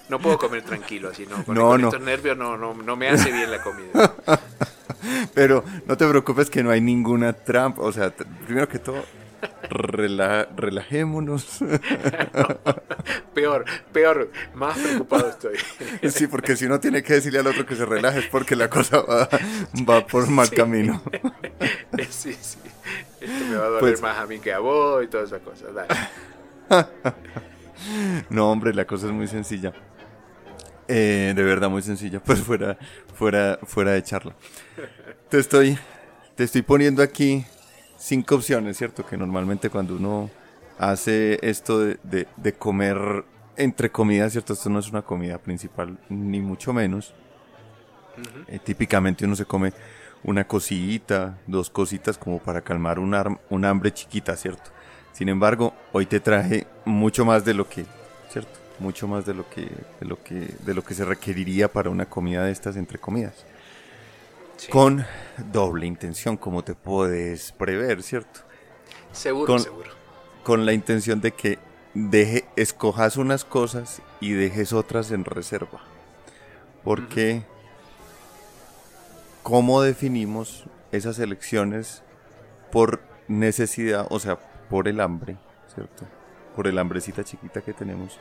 no 0.09 0.19
puedo 0.19 0.37
comer 0.37 0.63
tranquilo 0.63 1.09
así, 1.09 1.25
no, 1.25 1.43
con, 1.43 1.83
estos 1.83 2.01
nervios 2.01 2.37
no, 2.37 2.57
no, 2.57 2.73
no 2.73 2.95
me 2.95 3.09
hace 3.09 3.31
bien 3.31 3.51
la 3.51 3.61
comida. 3.61 4.15
Pero 5.33 5.63
no 5.85 5.97
te 5.97 6.07
preocupes 6.07 6.49
que 6.49 6.63
no 6.63 6.71
hay 6.71 6.81
ninguna 6.81 7.33
trampa. 7.33 7.81
O 7.81 7.91
sea, 7.91 8.13
primero 8.45 8.67
que 8.67 8.79
todo, 8.79 9.03
relajémonos. 9.69 11.59
peor, 13.33 13.65
peor, 13.91 14.31
más 14.53 14.77
preocupado 14.77 15.29
estoy. 15.29 15.57
sí, 16.09 16.27
porque 16.27 16.55
si 16.55 16.65
uno 16.65 16.79
tiene 16.79 17.03
que 17.03 17.13
decirle 17.13 17.39
al 17.39 17.47
otro 17.47 17.65
que 17.65 17.75
se 17.75 17.85
relaje 17.85 18.19
es 18.19 18.27
porque 18.27 18.55
la 18.55 18.69
cosa 18.69 19.01
va, 19.01 19.29
va 19.87 20.05
por 20.05 20.27
mal 20.29 20.49
camino. 20.49 21.01
sí, 22.09 22.35
sí. 22.39 22.59
Esto 23.19 23.45
me 23.49 23.55
va 23.55 23.65
a 23.65 23.67
doler 23.67 23.79
pues 23.79 24.01
más 24.01 24.17
a 24.17 24.25
mí 24.25 24.39
que 24.39 24.53
a 24.53 24.59
vos 24.59 25.03
y 25.03 25.07
todas 25.07 25.27
esas 25.27 25.41
cosas. 25.41 25.69
no, 28.29 28.51
hombre, 28.51 28.73
la 28.73 28.85
cosa 28.85 29.07
es 29.07 29.11
muy 29.11 29.27
sencilla. 29.27 29.73
Eh, 30.87 31.33
de 31.35 31.43
verdad, 31.43 31.69
muy 31.69 31.81
sencilla. 31.81 32.19
Pues 32.25 32.39
fuera, 32.39 32.77
fuera, 33.13 33.59
fuera 33.63 33.91
de 33.91 34.03
charla. 34.03 34.35
Te 35.29 35.39
estoy, 35.39 35.77
te 36.35 36.43
estoy 36.43 36.61
poniendo 36.61 37.03
aquí 37.03 37.45
cinco 37.97 38.35
opciones, 38.35 38.77
¿cierto? 38.77 39.05
Que 39.05 39.17
normalmente 39.17 39.69
cuando 39.69 39.95
uno 39.95 40.29
hace 40.77 41.39
esto 41.41 41.79
de, 41.79 42.27
de, 42.35 42.53
comer 42.53 43.25
entre 43.55 43.91
comidas, 43.91 44.31
¿cierto? 44.31 44.53
Esto 44.53 44.69
no 44.69 44.79
es 44.79 44.89
una 44.89 45.01
comida 45.01 45.37
principal, 45.37 45.97
ni 46.09 46.39
mucho 46.39 46.73
menos. 46.73 47.13
Eh, 48.47 48.59
típicamente 48.63 49.25
uno 49.25 49.35
se 49.35 49.45
come 49.45 49.73
una 50.23 50.47
cosita, 50.47 51.37
dos 51.45 51.69
cositas 51.69 52.17
como 52.17 52.39
para 52.39 52.61
calmar 52.61 52.99
un, 52.99 53.15
un 53.49 53.65
hambre 53.65 53.93
chiquita, 53.93 54.35
¿cierto? 54.35 54.71
Sin 55.13 55.29
embargo, 55.29 55.73
hoy 55.91 56.05
te 56.05 56.19
traje 56.19 56.67
mucho 56.85 57.25
más 57.25 57.43
de 57.43 57.53
lo 57.53 57.67
que, 57.67 57.85
¿cierto? 58.29 58.66
Mucho 58.79 59.07
más 59.07 59.25
de 59.25 59.33
lo 59.33 59.49
que, 59.49 59.69
de 59.99 60.05
lo 60.05 60.21
que, 60.23 60.55
de 60.63 60.73
lo 60.73 60.83
que 60.83 60.93
se 60.93 61.03
requeriría 61.03 61.71
para 61.71 61.89
una 61.89 62.05
comida 62.05 62.43
de 62.43 62.51
estas 62.51 62.75
entre 62.75 62.99
comidas 62.99 63.45
con 64.69 65.05
doble 65.51 65.85
intención, 65.85 66.35
como 66.37 66.63
te 66.63 66.75
puedes 66.75 67.51
prever, 67.51 68.03
¿cierto? 68.03 68.41
Seguro, 69.11 69.45
con, 69.45 69.59
seguro. 69.59 69.91
Con 70.43 70.65
la 70.65 70.73
intención 70.73 71.21
de 71.21 71.31
que 71.31 71.59
deje, 71.93 72.45
escojas 72.55 73.17
unas 73.17 73.45
cosas 73.45 74.01
y 74.19 74.31
dejes 74.31 74.73
otras 74.73 75.11
en 75.11 75.25
reserva. 75.25 75.81
Porque, 76.83 77.43
¿cómo 79.43 79.81
definimos 79.81 80.65
esas 80.91 81.19
elecciones 81.19 82.03
por 82.71 83.01
necesidad, 83.27 84.07
o 84.09 84.19
sea, 84.19 84.37
por 84.69 84.87
el 84.87 84.99
hambre, 84.99 85.37
¿cierto? 85.73 86.05
Por 86.55 86.67
el 86.67 86.77
hambrecita 86.79 87.23
chiquita 87.23 87.61
que 87.61 87.73
tenemos. 87.73 88.19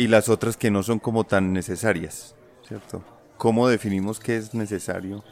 Y 0.00 0.08
las 0.08 0.30
otras 0.30 0.56
que 0.56 0.70
no 0.70 0.82
son 0.82 0.98
como 0.98 1.24
tan 1.24 1.52
necesarias, 1.52 2.34
¿cierto? 2.66 3.04
¿Cómo 3.36 3.68
definimos 3.68 4.18
qué 4.18 4.38
es 4.38 4.54
necesario 4.54 5.22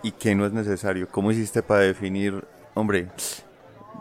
y 0.00 0.12
qué 0.12 0.36
no 0.36 0.46
es 0.46 0.52
necesario. 0.52 1.08
¿Cómo 1.08 1.32
hiciste 1.32 1.60
para 1.60 1.80
definir, 1.80 2.46
hombre, 2.74 3.08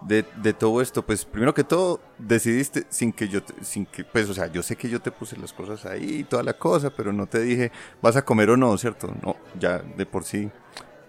de, 0.04 0.54
todo 0.54 0.80
esto? 0.80 1.04
Pues 1.04 1.26
primero 1.26 1.56
que 1.56 1.64
todo, 1.64 2.02
decidiste 2.20 2.86
sin 2.90 3.12
que 3.14 3.28
yo, 3.28 3.40
sin 3.64 3.88
que, 3.88 4.04
pues, 4.04 4.30
o 4.30 4.36
sea, 4.36 4.46
yo 4.46 4.62
sé 4.62 4.76
que 4.76 4.90
yo 4.90 5.02
te 5.02 5.10
puse 5.10 5.38
las 5.38 5.52
cosas 5.52 5.88
ahí 5.88 6.18
y 6.20 6.24
toda 6.24 6.44
la 6.44 6.54
cosa, 6.54 6.92
pero 6.92 7.12
no 7.12 7.26
te 7.26 7.40
dije, 7.40 7.72
vas 8.00 8.16
a 8.16 8.24
comer 8.24 8.52
o 8.52 8.58
no, 8.58 8.78
¿cierto? 8.78 9.12
No, 9.24 9.36
ya 9.60 9.80
de 9.80 10.06
por 10.06 10.24
sí 10.24 10.52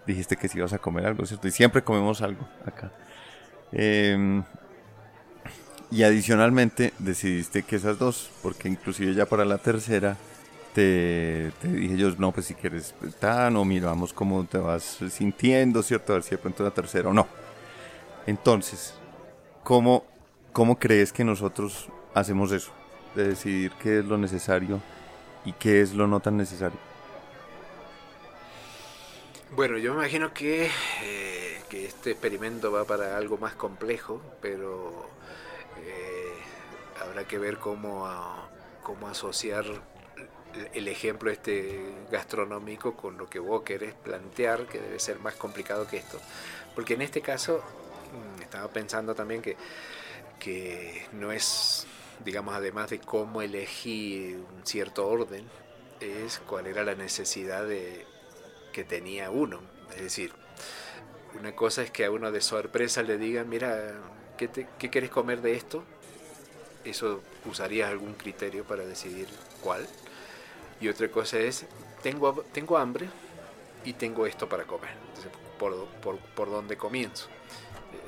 dijiste 0.07 0.37
que 0.37 0.47
sí 0.47 0.59
vas 0.59 0.73
a 0.73 0.79
comer 0.79 1.05
algo, 1.05 1.23
¿cierto? 1.27 1.47
Y 1.47 1.51
siempre 1.51 1.83
comemos 1.83 2.23
algo 2.23 2.47
acá. 2.65 2.91
Em, 3.71 4.43
y 5.89 6.03
adicionalmente 6.03 6.93
decidiste 6.99 7.63
que 7.63 7.77
esas 7.77 7.97
dos, 7.97 8.29
porque 8.41 8.67
inclusive 8.67 9.13
ya 9.13 9.25
para 9.25 9.45
la 9.45 9.57
tercera 9.57 10.17
te, 10.73 11.51
dije 11.63 11.97
yo, 11.97 12.11
no, 12.17 12.31
pues 12.31 12.47
si 12.47 12.53
quieres 12.53 12.93
tan 13.19 13.55
o 13.55 13.65
miramos 13.65 14.13
cómo 14.13 14.45
te 14.45 14.57
vas 14.57 14.99
sintiendo, 15.09 15.81
¿cierto? 15.81 16.13
A 16.13 16.15
ver 16.17 16.23
si 16.23 16.31
de 16.31 16.37
pronto 16.37 16.63
la 16.63 16.71
tercera 16.71 17.09
o 17.09 17.13
no. 17.13 17.27
Entonces, 18.27 18.93
¿cómo, 19.63 20.05
¿cómo 20.53 20.77
crees 20.77 21.11
que 21.11 21.23
nosotros 21.23 21.89
hacemos 22.13 22.51
eso? 22.51 22.71
De 23.15 23.29
decidir 23.29 23.71
qué 23.81 23.99
es 23.99 24.05
lo 24.05 24.17
necesario 24.17 24.81
y 25.45 25.53
qué 25.53 25.81
es 25.81 25.93
lo 25.93 26.05
no 26.05 26.19
tan 26.19 26.37
necesario. 26.37 26.77
Bueno, 29.55 29.77
yo 29.77 29.93
me 29.93 30.01
imagino 30.01 30.33
que, 30.33 30.69
eh, 31.03 31.61
que 31.69 31.85
este 31.85 32.11
experimento 32.11 32.71
va 32.71 32.83
para 32.83 33.17
algo 33.17 33.37
más 33.37 33.55
complejo, 33.55 34.21
pero 34.41 35.09
habrá 37.01 37.25
que 37.27 37.37
ver 37.37 37.57
cómo, 37.57 38.07
cómo 38.83 39.07
asociar 39.07 39.65
el 40.73 40.87
ejemplo 40.87 41.29
este 41.29 41.79
gastronómico 42.11 42.95
con 42.95 43.17
lo 43.17 43.29
que 43.29 43.39
vos 43.39 43.63
querés 43.63 43.93
plantear, 43.93 44.65
que 44.67 44.79
debe 44.79 44.99
ser 44.99 45.19
más 45.19 45.35
complicado 45.35 45.87
que 45.87 45.97
esto. 45.97 46.19
Porque 46.75 46.93
en 46.95 47.01
este 47.01 47.21
caso, 47.21 47.63
mm, 48.37 48.41
estaba 48.41 48.67
pensando 48.69 49.15
también 49.15 49.41
que, 49.41 49.57
que 50.39 51.05
no 51.13 51.31
es, 51.31 51.87
digamos, 52.23 52.55
además 52.55 52.89
de 52.89 52.99
cómo 52.99 53.41
elegir 53.41 54.37
un 54.37 54.65
cierto 54.65 55.07
orden, 55.07 55.47
es 55.99 56.39
cuál 56.39 56.67
era 56.67 56.83
la 56.83 56.95
necesidad 56.95 57.65
de, 57.65 58.05
que 58.71 58.83
tenía 58.83 59.31
uno. 59.31 59.61
Es 59.91 60.01
decir, 60.01 60.33
una 61.39 61.55
cosa 61.55 61.83
es 61.83 61.91
que 61.91 62.05
a 62.05 62.11
uno 62.11 62.31
de 62.31 62.41
sorpresa 62.41 63.03
le 63.03 63.17
digan, 63.17 63.49
mira, 63.49 63.95
¿qué, 64.37 64.47
te, 64.47 64.67
qué 64.77 64.89
quieres 64.89 65.09
comer 65.09 65.41
de 65.41 65.53
esto? 65.53 65.83
Eso 66.89 67.21
usarías 67.45 67.89
algún 67.89 68.13
criterio 68.13 68.63
para 68.63 68.85
decidir 68.85 69.27
cuál. 69.61 69.85
Y 70.79 70.87
otra 70.87 71.09
cosa 71.09 71.37
es, 71.39 71.65
tengo, 72.01 72.43
tengo 72.53 72.77
hambre 72.77 73.09
y 73.83 73.93
tengo 73.93 74.25
esto 74.25 74.47
para 74.47 74.63
comer. 74.63 74.91
Entonces, 75.09 75.31
¿por, 75.59 75.85
por, 76.01 76.17
por 76.17 76.49
dónde 76.49 76.77
comienzo? 76.77 77.27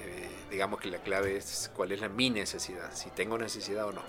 Eh, 0.01 0.29
digamos 0.51 0.79
que 0.79 0.89
la 0.89 0.99
clave 0.99 1.37
es 1.37 1.69
cuál 1.75 1.91
es 1.91 1.99
la, 1.99 2.09
mi 2.09 2.29
necesidad, 2.29 2.93
si 2.93 3.09
tengo 3.09 3.37
necesidad 3.37 3.87
o 3.87 3.91
no. 3.91 4.01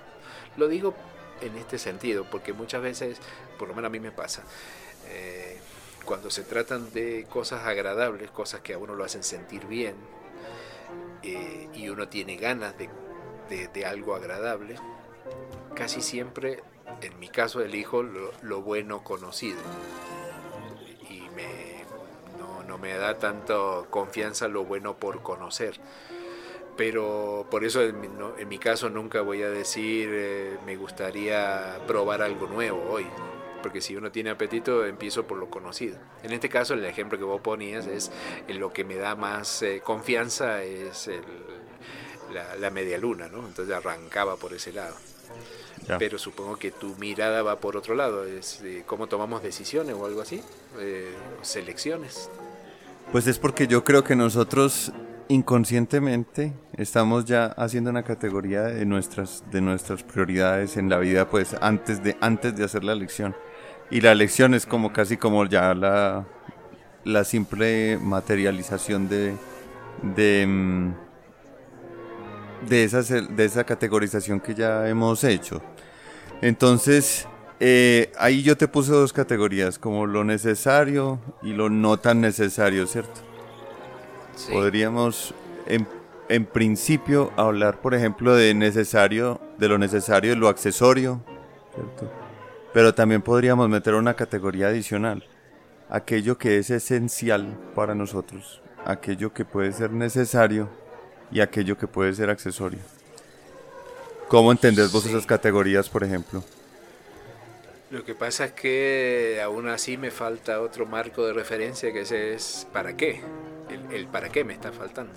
Lo 0.56 0.68
digo 0.68 0.94
en 1.40 1.56
este 1.56 1.78
sentido, 1.78 2.26
porque 2.30 2.52
muchas 2.52 2.82
veces, 2.82 3.18
por 3.58 3.68
lo 3.68 3.74
menos 3.74 3.88
a 3.88 3.92
mí 3.92 4.00
me 4.00 4.12
pasa, 4.12 4.42
eh, 5.08 5.58
cuando 6.04 6.30
se 6.30 6.44
tratan 6.44 6.92
de 6.92 7.26
cosas 7.28 7.64
agradables, 7.64 8.30
cosas 8.30 8.60
que 8.60 8.74
a 8.74 8.78
uno 8.78 8.94
lo 8.94 9.04
hacen 9.04 9.22
sentir 9.22 9.66
bien, 9.66 9.94
eh, 11.22 11.68
y 11.74 11.88
uno 11.88 12.08
tiene 12.08 12.36
ganas 12.36 12.76
de, 12.78 12.88
de, 13.50 13.84
algo 13.84 14.14
agradable, 14.14 14.76
casi 15.74 16.00
siempre, 16.00 16.62
en 17.02 17.18
mi 17.18 17.28
caso, 17.28 17.60
elijo 17.60 18.02
lo, 18.02 18.32
lo 18.42 18.62
bueno 18.62 19.02
conocido. 19.02 19.60
Y 21.08 21.28
me, 21.34 21.84
no, 22.38 22.62
no, 22.64 22.78
me 22.78 22.94
da 22.94 23.18
tanto 23.18 23.88
confianza 23.90 24.48
lo 24.48 24.64
bueno 24.64 24.96
por 24.96 25.22
conocer. 25.22 25.80
Pero 26.76 27.46
por 27.50 27.64
eso 27.64 27.82
en 27.82 28.00
mi, 28.00 28.08
en 28.38 28.48
mi 28.48 28.58
caso 28.58 28.88
nunca 28.88 29.20
voy 29.20 29.42
a 29.42 29.50
decir 29.50 30.08
eh, 30.12 30.56
me 30.64 30.76
gustaría 30.76 31.78
probar 31.86 32.22
algo 32.22 32.46
nuevo 32.46 32.82
hoy 32.90 33.06
porque 33.60 33.80
si 33.80 33.96
uno 33.96 34.10
tiene 34.10 34.30
apetito 34.30 34.86
empiezo 34.86 35.26
por 35.26 35.36
lo 35.36 35.50
conocido. 35.50 35.98
En 36.22 36.32
este 36.32 36.48
caso 36.48 36.74
el 36.74 36.84
ejemplo 36.84 37.18
que 37.18 37.24
vos 37.24 37.40
ponías 37.42 37.86
es 37.86 38.10
en 38.48 38.58
lo 38.58 38.72
que 38.72 38.84
me 38.84 38.96
da 38.96 39.14
más 39.14 39.62
eh, 39.62 39.82
confianza 39.84 40.62
es 40.62 41.08
la, 42.32 42.70
media 42.70 42.98
luna, 42.98 43.28
¿no? 43.28 43.46
Entonces 43.46 43.74
arrancaba 43.74 44.36
por 44.36 44.52
ese 44.52 44.72
lado. 44.72 44.94
Pero 45.98 46.18
supongo 46.18 46.56
que 46.56 46.70
tu 46.70 46.94
mirada 46.96 47.42
va 47.42 47.58
por 47.58 47.76
otro 47.76 47.94
lado, 47.94 48.24
es 48.24 48.62
cómo 48.86 49.06
tomamos 49.06 49.42
decisiones 49.42 49.96
o 49.96 50.06
algo 50.06 50.20
así, 50.20 50.42
eh, 50.78 51.12
selecciones. 51.42 52.30
Pues 53.10 53.26
es 53.26 53.38
porque 53.38 53.66
yo 53.66 53.82
creo 53.82 54.04
que 54.04 54.14
nosotros 54.14 54.92
inconscientemente 55.28 56.52
estamos 56.76 57.24
ya 57.24 57.46
haciendo 57.46 57.90
una 57.90 58.02
categoría 58.02 58.62
de 58.62 58.84
nuestras 58.84 59.44
de 59.50 59.60
nuestras 59.60 60.02
prioridades 60.02 60.76
en 60.76 60.88
la 60.88 60.98
vida 60.98 61.30
pues 61.30 61.54
antes 61.60 62.02
de 62.02 62.16
antes 62.20 62.56
de 62.56 62.64
hacer 62.64 62.82
la 62.82 62.92
elección 62.92 63.36
y 63.90 64.00
la 64.00 64.12
elección 64.12 64.54
es 64.54 64.66
como 64.66 64.92
casi 64.92 65.16
como 65.16 65.44
ya 65.46 65.74
la, 65.74 66.24
la 67.04 67.24
simple 67.24 67.98
materialización 68.00 69.08
de, 69.08 69.34
de, 70.02 70.46
mm, 70.46 70.94
de, 72.68 72.84
esa, 72.84 73.02
de 73.02 73.44
esa 73.44 73.64
categorización 73.64 74.40
que 74.40 74.54
ya 74.54 74.88
hemos 74.88 75.24
hecho. 75.24 75.62
Entonces, 76.42 77.26
eh, 77.58 78.10
ahí 78.18 78.42
yo 78.42 78.56
te 78.56 78.68
puse 78.68 78.92
dos 78.92 79.12
categorías, 79.12 79.78
como 79.78 80.06
lo 80.06 80.24
necesario 80.24 81.20
y 81.42 81.52
lo 81.52 81.68
no 81.68 81.98
tan 81.98 82.20
necesario, 82.20 82.86
¿cierto? 82.86 83.20
Podríamos, 84.50 85.34
en, 85.66 85.86
en, 86.30 86.46
principio, 86.46 87.30
hablar, 87.36 87.80
por 87.80 87.94
ejemplo, 87.94 88.34
de 88.34 88.54
necesario, 88.54 89.40
de 89.58 89.68
lo 89.68 89.76
necesario 89.76 90.32
y 90.32 90.36
lo 90.36 90.48
accesorio, 90.48 91.20
¿cierto? 91.74 92.10
Pero 92.72 92.94
también 92.94 93.20
podríamos 93.20 93.68
meter 93.68 93.94
una 93.94 94.14
categoría 94.14 94.68
adicional, 94.68 95.24
aquello 95.90 96.38
que 96.38 96.56
es 96.56 96.70
esencial 96.70 97.58
para 97.74 97.94
nosotros, 97.94 98.62
aquello 98.86 99.34
que 99.34 99.44
puede 99.44 99.72
ser 99.72 99.90
necesario 99.92 100.70
y 101.30 101.40
aquello 101.40 101.76
que 101.76 101.86
puede 101.86 102.12
ser 102.14 102.30
accesorio. 102.30 102.80
¿Cómo 104.28 104.52
entendés 104.52 104.92
vos 104.92 105.04
esas 105.06 105.26
categorías, 105.26 105.88
por 105.88 106.04
ejemplo? 106.04 106.44
Lo 107.90 108.04
que 108.04 108.14
pasa 108.14 108.44
es 108.44 108.52
que 108.52 109.40
aún 109.42 109.68
así 109.68 109.96
me 109.96 110.12
falta 110.12 110.60
otro 110.60 110.86
marco 110.86 111.26
de 111.26 111.32
referencia 111.32 111.92
que 111.92 112.02
ese 112.02 112.34
es 112.34 112.66
para 112.72 112.96
qué. 112.96 113.20
El, 113.68 113.92
el 113.92 114.06
para 114.06 114.28
qué 114.28 114.44
me 114.44 114.52
está 114.52 114.70
faltando. 114.70 115.12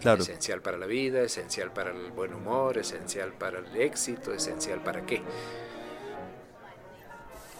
Claro. 0.00 0.22
Esencial 0.22 0.60
para 0.62 0.78
la 0.78 0.86
vida, 0.86 1.22
esencial 1.22 1.72
para 1.72 1.90
el 1.90 2.10
buen 2.10 2.34
humor, 2.34 2.78
esencial 2.78 3.32
para 3.32 3.60
el 3.60 3.76
éxito, 3.76 4.32
esencial 4.32 4.80
para 4.80 5.06
qué. 5.06 5.22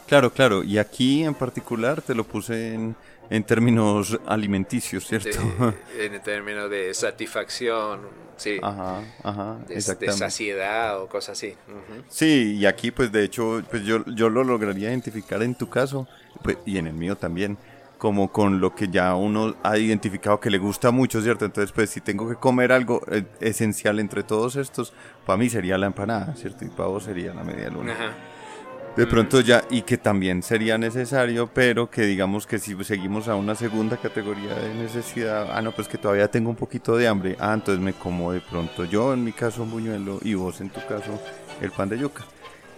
Claro, 0.08 0.32
claro. 0.32 0.64
Y 0.64 0.78
aquí 0.78 1.22
en 1.22 1.34
particular 1.34 2.02
te 2.02 2.16
lo 2.16 2.24
puse 2.24 2.74
en, 2.74 2.96
en 3.30 3.44
términos 3.44 4.18
alimenticios, 4.26 5.06
¿cierto? 5.06 5.38
en 5.98 6.20
términos 6.20 6.68
de 6.68 6.92
satisfacción, 6.92 8.00
sí. 8.36 8.58
Ajá, 8.60 9.02
ajá, 9.22 9.58
de, 9.68 9.80
saciedad 9.80 11.00
o 11.00 11.08
cosas 11.08 11.38
así. 11.38 11.54
Sí, 12.08 12.56
y 12.58 12.66
aquí 12.66 12.90
pues 12.90 13.12
de 13.12 13.24
hecho 13.24 13.62
pues 13.70 13.84
yo, 13.84 14.04
yo 14.06 14.28
lo 14.28 14.42
lograría 14.42 14.90
identificar 14.90 15.42
en 15.42 15.54
tu 15.54 15.70
caso 15.70 16.08
pues, 16.42 16.58
y 16.66 16.78
en 16.78 16.88
el 16.88 16.94
mío 16.94 17.16
también 17.16 17.56
como 17.98 18.32
con 18.32 18.60
lo 18.60 18.74
que 18.74 18.88
ya 18.88 19.14
uno 19.14 19.54
ha 19.62 19.76
identificado 19.76 20.40
que 20.40 20.48
le 20.48 20.56
gusta 20.56 20.90
mucho, 20.90 21.20
¿cierto? 21.20 21.44
Entonces, 21.44 21.70
pues 21.70 21.90
si 21.90 22.00
tengo 22.00 22.26
que 22.30 22.34
comer 22.34 22.72
algo 22.72 23.02
eh, 23.10 23.24
esencial 23.40 24.00
entre 24.00 24.22
todos 24.22 24.56
estos, 24.56 24.94
para 25.26 25.36
mí 25.36 25.50
sería 25.50 25.76
la 25.76 25.84
empanada, 25.84 26.34
¿cierto? 26.34 26.64
Y 26.64 26.68
para 26.68 26.88
vos 26.88 27.04
sería 27.04 27.34
la 27.34 27.44
media 27.44 27.68
luna. 27.68 27.92
Ajá. 27.92 28.12
De 28.96 29.06
pronto 29.06 29.40
ya, 29.40 29.64
y 29.70 29.82
que 29.82 29.96
también 29.96 30.42
sería 30.42 30.76
necesario, 30.76 31.46
pero 31.46 31.88
que 31.88 32.02
digamos 32.02 32.46
que 32.46 32.58
si 32.58 32.74
seguimos 32.82 33.28
a 33.28 33.36
una 33.36 33.54
segunda 33.54 33.96
categoría 33.96 34.54
de 34.54 34.74
necesidad, 34.74 35.48
ah, 35.52 35.62
no, 35.62 35.72
pues 35.72 35.86
que 35.86 35.96
todavía 35.96 36.28
tengo 36.28 36.50
un 36.50 36.56
poquito 36.56 36.96
de 36.96 37.06
hambre, 37.06 37.36
ah, 37.38 37.54
entonces 37.54 37.82
me 37.82 37.92
como 37.92 38.32
de 38.32 38.40
pronto 38.40 38.84
yo 38.84 39.14
en 39.14 39.22
mi 39.22 39.32
caso 39.32 39.62
un 39.62 39.70
buñuelo 39.70 40.18
y 40.22 40.34
vos 40.34 40.60
en 40.60 40.70
tu 40.70 40.80
caso 40.80 41.20
el 41.60 41.70
pan 41.70 41.88
de 41.88 41.98
yuca. 41.98 42.24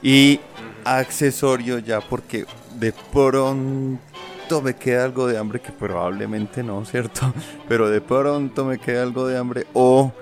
Y 0.02 0.38
accesorio 0.84 1.78
ya 1.78 2.00
porque 2.00 2.44
de 2.78 2.92
pronto 3.10 4.60
me 4.62 4.74
queda 4.74 5.04
algo 5.04 5.26
de 5.26 5.38
hambre, 5.38 5.60
que 5.60 5.72
probablemente 5.72 6.62
no, 6.62 6.84
¿cierto? 6.84 7.32
Pero 7.68 7.88
de 7.88 8.02
pronto 8.02 8.66
me 8.66 8.78
queda 8.78 9.02
algo 9.02 9.26
de 9.26 9.38
hambre 9.38 9.66
o 9.72 10.12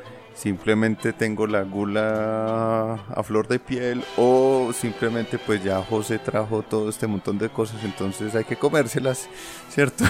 simplemente 0.40 1.12
tengo 1.12 1.46
la 1.46 1.62
gula 1.64 2.94
a 3.14 3.22
flor 3.22 3.46
de 3.46 3.58
piel 3.58 4.02
o 4.16 4.72
simplemente 4.72 5.38
pues 5.38 5.62
ya 5.62 5.82
José 5.82 6.18
trajo 6.18 6.62
todo 6.62 6.88
este 6.88 7.06
montón 7.06 7.36
de 7.36 7.50
cosas, 7.50 7.84
entonces 7.84 8.34
hay 8.34 8.44
que 8.44 8.56
comérselas, 8.56 9.28
¿cierto? 9.68 10.04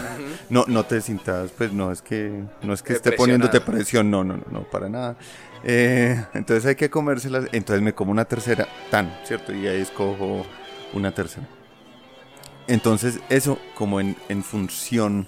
No 0.48 0.64
no 0.68 0.84
te 0.84 1.00
sientas, 1.00 1.50
pues 1.50 1.72
no 1.72 1.90
es 1.90 2.00
que 2.00 2.44
no 2.62 2.72
es 2.72 2.82
que 2.82 2.92
esté 2.92 3.12
poniéndote 3.12 3.60
presión, 3.60 4.08
no, 4.08 4.22
no, 4.22 4.36
no, 4.36 4.44
no, 4.50 4.62
para 4.62 4.88
nada. 4.88 5.16
Eh, 5.64 6.24
entonces 6.32 6.64
hay 6.64 6.76
que 6.76 6.90
comérselas, 6.90 7.46
entonces 7.50 7.82
me 7.82 7.92
como 7.92 8.12
una 8.12 8.24
tercera, 8.24 8.68
tan, 8.90 9.12
¿cierto? 9.24 9.52
Y 9.52 9.66
ahí 9.66 9.80
escojo 9.80 10.46
una 10.92 11.12
tercera. 11.12 11.48
Entonces 12.68 13.18
eso 13.30 13.58
como 13.74 14.00
en, 14.00 14.16
en 14.28 14.44
función 14.44 15.26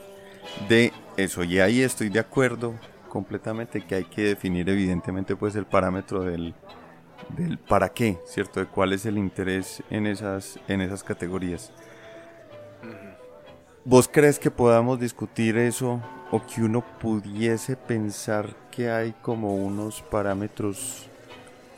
de 0.69 0.93
eso. 1.17 1.43
Y 1.43 1.59
ahí 1.59 1.83
estoy 1.83 2.09
de 2.09 2.21
acuerdo 2.21 2.75
completamente 3.13 3.83
que 3.83 3.97
hay 3.97 4.05
que 4.05 4.23
definir 4.23 4.71
evidentemente 4.71 5.37
pues 5.37 5.55
el 5.55 5.67
parámetro 5.67 6.23
del, 6.23 6.55
del 7.37 7.59
para 7.59 7.91
qué, 7.91 8.19
¿cierto? 8.25 8.59
De 8.61 8.65
cuál 8.65 8.95
es 8.95 9.05
el 9.05 9.19
interés 9.19 9.83
en 9.91 10.07
esas, 10.07 10.59
en 10.67 10.81
esas 10.81 11.05
categorías. 11.05 11.71
¿Vos 13.85 14.09
crees 14.11 14.39
que 14.39 14.51
podamos 14.51 14.99
discutir 14.99 15.59
eso 15.59 16.01
o 16.31 16.41
que 16.47 16.63
uno 16.63 16.83
pudiese 17.01 17.77
pensar 17.77 18.57
que 18.71 18.91
hay 18.91 19.13
como 19.21 19.57
unos 19.57 20.01
parámetros 20.01 21.07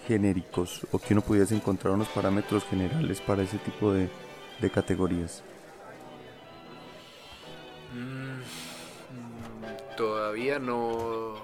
genéricos 0.07 0.87
o 0.93 1.01
que 1.01 1.15
uno 1.15 1.23
pudiese 1.23 1.57
encontrar 1.57 1.95
unos 1.95 2.07
parámetros 2.11 2.63
generales 2.63 3.21
para 3.21 3.43
ese 3.43 3.59
tipo 3.59 3.93
de, 3.93 4.09
de 4.61 4.71
categorías? 4.71 5.43
Mm, 7.93 8.64
todavía 9.97 10.59
no, 10.59 11.35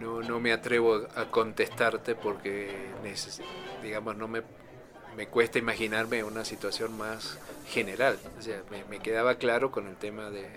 no, 0.00 0.22
no, 0.22 0.40
me 0.40 0.52
atrevo 0.52 1.06
a 1.14 1.30
contestarte 1.30 2.14
porque, 2.14 2.70
digamos, 3.82 4.16
no 4.16 4.28
me, 4.28 4.42
me 5.16 5.26
cuesta 5.28 5.58
imaginarme 5.58 6.24
una 6.24 6.44
situación 6.44 6.96
más 6.96 7.38
general. 7.68 8.18
O 8.38 8.42
sea, 8.42 8.62
me, 8.88 8.98
quedaba 9.00 9.36
claro 9.36 9.70
con 9.70 9.86
el 9.86 9.96
tema 9.96 10.30
de, 10.30 10.48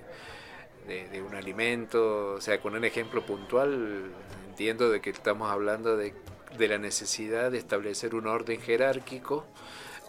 de, 0.88 1.22
un 1.22 1.36
alimento, 1.36 2.34
o 2.34 2.42
sea, 2.42 2.60
con 2.60 2.76
un 2.76 2.86
ejemplo 2.86 3.26
puntual, 3.26 4.12
entiendo 4.50 4.90
de 4.90 5.02
que 5.02 5.10
estamos 5.10 5.50
hablando 5.50 5.98
de, 5.98 6.14
de 6.58 6.68
la 6.68 6.78
necesidad 6.78 7.52
de 7.52 7.58
establecer 7.58 8.16
un 8.16 8.28
orden 8.28 8.62
jerárquico 8.62 9.46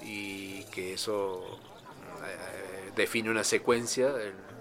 y 0.02 0.64
que 0.64 0.95
eso 0.95 1.59
eh, 2.25 2.90
define 2.95 3.31
una 3.31 3.45
secuencia 3.45 4.09
en, 4.09 4.53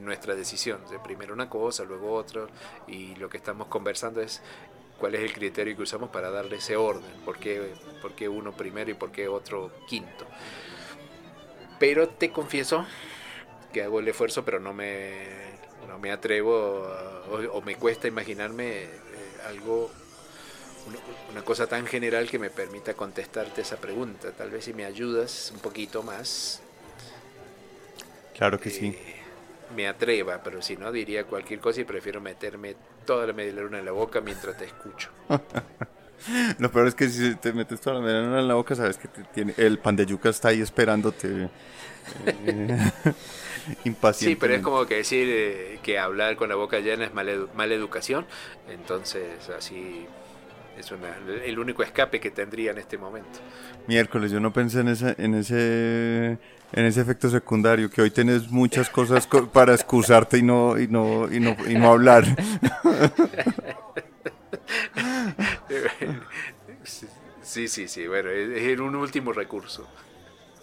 nuestra 0.00 0.34
decisión. 0.34 0.80
De 0.90 0.98
primero 0.98 1.32
una 1.34 1.48
cosa, 1.48 1.84
luego 1.84 2.12
otra, 2.12 2.46
y 2.86 3.14
lo 3.16 3.28
que 3.28 3.36
estamos 3.36 3.68
conversando 3.68 4.20
es 4.20 4.42
cuál 4.98 5.14
es 5.14 5.22
el 5.22 5.32
criterio 5.32 5.74
que 5.76 5.82
usamos 5.82 6.10
para 6.10 6.30
darle 6.30 6.56
ese 6.56 6.76
orden, 6.76 7.10
por 7.24 7.38
qué, 7.38 7.72
por 8.02 8.12
qué 8.12 8.28
uno 8.28 8.52
primero 8.52 8.90
y 8.90 8.94
por 8.94 9.10
qué 9.10 9.28
otro 9.28 9.72
quinto. 9.88 10.26
Pero 11.78 12.08
te 12.08 12.30
confieso 12.30 12.86
que 13.72 13.82
hago 13.82 14.00
el 14.00 14.08
esfuerzo, 14.08 14.44
pero 14.44 14.60
no 14.60 14.74
me, 14.74 15.24
no 15.88 15.98
me 15.98 16.12
atrevo 16.12 16.86
o, 17.52 17.62
me 17.62 17.76
cuesta 17.76 18.08
imaginarme 18.08 18.82
eh, 18.82 18.90
algo 19.46 19.90
una, 21.32 21.42
cosa 21.42 21.66
tan 21.66 21.86
general 21.86 22.28
que 22.28 22.38
me 22.38 22.50
permita 22.50 22.94
contestarte 22.94 23.62
esa 23.62 23.76
pregunta. 23.76 24.32
Tal 24.32 24.50
vez 24.50 24.64
si 24.64 24.74
me 24.74 24.84
ayudas 24.84 25.50
un 25.54 25.60
poquito 25.60 26.02
más. 26.02 26.62
Claro 28.36 28.58
que 28.60 28.70
sí. 28.70 28.96
Me 29.74 29.86
atreva, 29.86 30.42
pero 30.42 30.60
si 30.62 30.76
no 30.76 30.90
diría 30.90 31.24
cualquier 31.24 31.60
cosa 31.60 31.80
y 31.80 31.84
prefiero 31.84 32.20
meterme 32.20 32.76
toda 33.04 33.26
la 33.26 33.32
media 33.32 33.52
luna 33.52 33.78
en 33.78 33.84
la 33.84 33.92
boca 33.92 34.20
mientras 34.20 34.56
te 34.56 34.64
escucho. 34.64 35.10
Lo 36.58 36.70
peor 36.70 36.88
es 36.88 36.94
que 36.94 37.08
si 37.08 37.34
te 37.36 37.52
metes 37.52 37.80
toda 37.80 37.96
la 37.96 38.02
media 38.02 38.20
luna 38.20 38.40
en 38.40 38.48
la 38.48 38.54
boca, 38.54 38.74
sabes 38.74 38.98
que 38.98 39.08
tiene, 39.32 39.54
el 39.56 39.78
pan 39.78 39.96
de 39.96 40.06
yuca 40.06 40.28
está 40.28 40.48
ahí 40.48 40.60
esperándote. 40.60 41.48
Eh, 42.26 42.90
impaciente. 43.84 44.34
Sí, 44.34 44.36
pero 44.38 44.54
es 44.54 44.62
como 44.62 44.86
que 44.86 44.96
decir 44.96 45.28
eh, 45.30 45.78
que 45.82 45.98
hablar 45.98 46.36
con 46.36 46.48
la 46.48 46.56
boca 46.56 46.80
llena 46.80 47.06
es 47.06 47.14
mala, 47.14 47.32
mala 47.54 47.74
educación. 47.74 48.26
Entonces, 48.68 49.48
así 49.48 50.06
es 50.78 50.92
el 51.44 51.58
único 51.58 51.82
escape 51.82 52.20
que 52.20 52.30
tendría 52.30 52.70
en 52.70 52.78
este 52.78 52.98
momento. 52.98 53.38
Miércoles, 53.86 54.30
yo 54.30 54.40
no 54.40 54.52
pensé 54.52 54.80
en 54.80 54.88
ese, 54.88 55.14
en 55.18 55.34
ese, 55.34 56.38
en 56.72 56.84
ese 56.84 57.00
efecto 57.00 57.28
secundario, 57.28 57.90
que 57.90 58.02
hoy 58.02 58.10
tienes 58.10 58.50
muchas 58.50 58.88
cosas 58.88 59.26
para 59.52 59.74
excusarte 59.74 60.38
y 60.38 60.42
no, 60.42 60.78
y 60.78 60.88
no, 60.88 61.32
y 61.32 61.40
no, 61.40 61.56
y 61.68 61.74
no 61.74 61.90
hablar. 61.90 62.24
Sí, 67.42 67.66
sí, 67.66 67.88
sí, 67.88 68.06
bueno, 68.06 68.30
es, 68.30 68.78
un 68.78 68.94
último 68.94 69.32
recurso. 69.32 69.88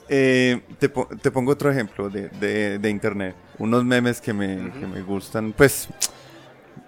Eh, 0.08 0.62
te, 0.80 0.88
te, 0.88 1.32
pongo 1.32 1.52
otro 1.52 1.70
ejemplo 1.70 2.10
de, 2.10 2.30
de, 2.80 2.90
internet. 2.90 3.36
Unos 3.58 3.84
memes 3.84 4.22
que 4.22 4.32
me, 4.32 4.72
que 4.72 4.88
me 4.88 5.02
gustan, 5.02 5.52
pues, 5.52 5.90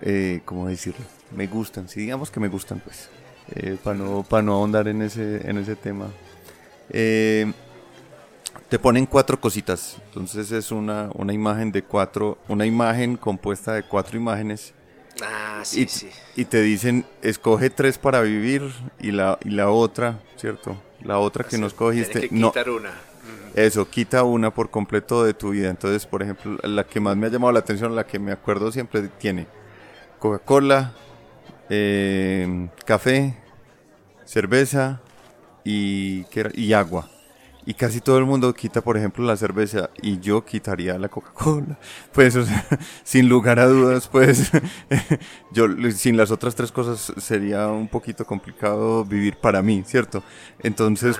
eh, 0.01 0.39
¿cómo 0.45 0.69
decirlo? 0.69 1.03
Me 1.35 1.47
gustan, 1.47 1.89
sí, 1.89 1.99
digamos 1.99 2.31
que 2.31 2.39
me 2.39 2.47
gustan, 2.47 2.79
pues 2.79 3.09
eh, 3.55 3.77
para 3.83 3.97
no, 3.97 4.25
no 4.43 4.53
ahondar 4.53 4.87
en 4.87 5.01
ese, 5.01 5.49
en 5.49 5.57
ese 5.57 5.75
tema. 5.75 6.07
Eh, 6.91 7.51
te 8.69 8.77
ponen 8.77 9.05
cuatro 9.05 9.39
cositas, 9.41 9.97
entonces 10.05 10.51
es 10.51 10.71
una, 10.71 11.09
una 11.15 11.33
imagen 11.33 11.71
de 11.71 11.83
cuatro, 11.83 12.37
una 12.47 12.65
imagen 12.65 13.17
compuesta 13.17 13.73
de 13.73 13.83
cuatro 13.83 14.17
imágenes. 14.17 14.73
Ah, 15.21 15.61
sí, 15.63 15.81
y, 15.81 15.87
sí. 15.87 16.09
y 16.35 16.45
te 16.45 16.61
dicen, 16.61 17.05
escoge 17.21 17.69
tres 17.69 17.97
para 17.97 18.21
vivir 18.21 18.71
y 18.99 19.11
la, 19.11 19.37
y 19.43 19.49
la 19.49 19.69
otra, 19.69 20.19
¿cierto? 20.37 20.81
La 21.03 21.17
otra 21.17 21.43
que 21.43 21.57
nos 21.57 21.73
cogiste. 21.73 22.21
Que 22.21 22.29
quitar 22.29 22.69
una. 22.69 22.91
Eso, 23.55 23.89
quita 23.89 24.23
una 24.23 24.53
por 24.53 24.69
completo 24.69 25.23
de 25.23 25.33
tu 25.33 25.49
vida. 25.49 25.69
Entonces, 25.69 26.05
por 26.05 26.21
ejemplo, 26.21 26.57
la 26.63 26.85
que 26.85 26.99
más 26.99 27.17
me 27.17 27.27
ha 27.27 27.29
llamado 27.29 27.51
la 27.51 27.59
atención, 27.59 27.95
la 27.95 28.05
que 28.05 28.19
me 28.19 28.31
acuerdo 28.31 28.71
siempre 28.71 29.07
tiene 29.07 29.47
Coca-Cola, 30.19 30.93
eh, 31.69 32.69
café, 32.85 33.35
cerveza 34.25 35.01
y, 35.65 36.25
y 36.53 36.73
agua. 36.73 37.09
Y 37.69 37.75
casi 37.75 38.01
todo 38.01 38.17
el 38.17 38.25
mundo 38.25 38.51
quita, 38.51 38.81
por 38.81 38.97
ejemplo, 38.97 39.23
la 39.23 39.37
cerveza 39.37 39.91
y 40.01 40.19
yo 40.19 40.43
quitaría 40.43 40.97
la 40.97 41.07
Coca-Cola. 41.07 41.77
Pues, 42.11 42.35
sin 43.03 43.29
lugar 43.29 43.59
a 43.59 43.67
dudas, 43.67 44.07
pues, 44.07 44.49
yo 45.51 45.67
sin 45.91 46.17
las 46.17 46.31
otras 46.31 46.55
tres 46.55 46.71
cosas 46.71 47.13
sería 47.21 47.67
un 47.67 47.87
poquito 47.87 48.25
complicado 48.25 49.05
vivir 49.05 49.37
para 49.37 49.61
mí, 49.61 49.83
¿cierto? 49.85 50.23
Entonces, 50.63 51.19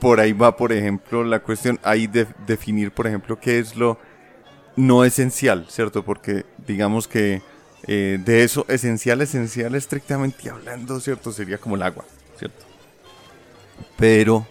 por 0.00 0.20
ahí 0.20 0.32
va, 0.32 0.56
por 0.56 0.72
ejemplo, 0.72 1.24
la 1.24 1.40
cuestión, 1.40 1.80
ahí 1.82 2.06
de, 2.06 2.28
definir, 2.46 2.92
por 2.92 3.08
ejemplo, 3.08 3.40
qué 3.40 3.58
es 3.58 3.74
lo 3.74 3.98
no 4.76 5.04
esencial, 5.04 5.66
¿cierto? 5.68 6.04
Porque 6.04 6.46
digamos 6.64 7.08
que 7.08 7.42
eh, 7.88 8.20
de 8.24 8.44
eso 8.44 8.64
esencial, 8.68 9.20
esencial, 9.20 9.74
estrictamente 9.74 10.48
hablando, 10.48 11.00
¿cierto? 11.00 11.32
Sería 11.32 11.58
como 11.58 11.74
el 11.74 11.82
agua, 11.82 12.04
¿cierto? 12.38 12.64
Pero, 13.96 14.46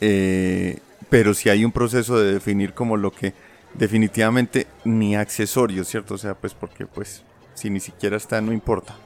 eh, 0.00 0.78
pero 1.10 1.34
si 1.34 1.48
hay 1.48 1.64
un 1.64 1.72
proceso 1.72 2.18
de 2.18 2.34
definir 2.34 2.74
como 2.74 2.96
lo 2.96 3.10
que 3.10 3.34
definitivamente 3.74 4.66
ni 4.84 5.16
accesorio, 5.16 5.84
¿cierto? 5.84 6.14
O 6.14 6.18
sea, 6.18 6.34
pues 6.34 6.54
porque 6.54 6.86
pues 6.86 7.22
si 7.54 7.70
ni 7.70 7.80
siquiera 7.80 8.16
está, 8.16 8.40
no 8.40 8.52
importa. 8.52 8.96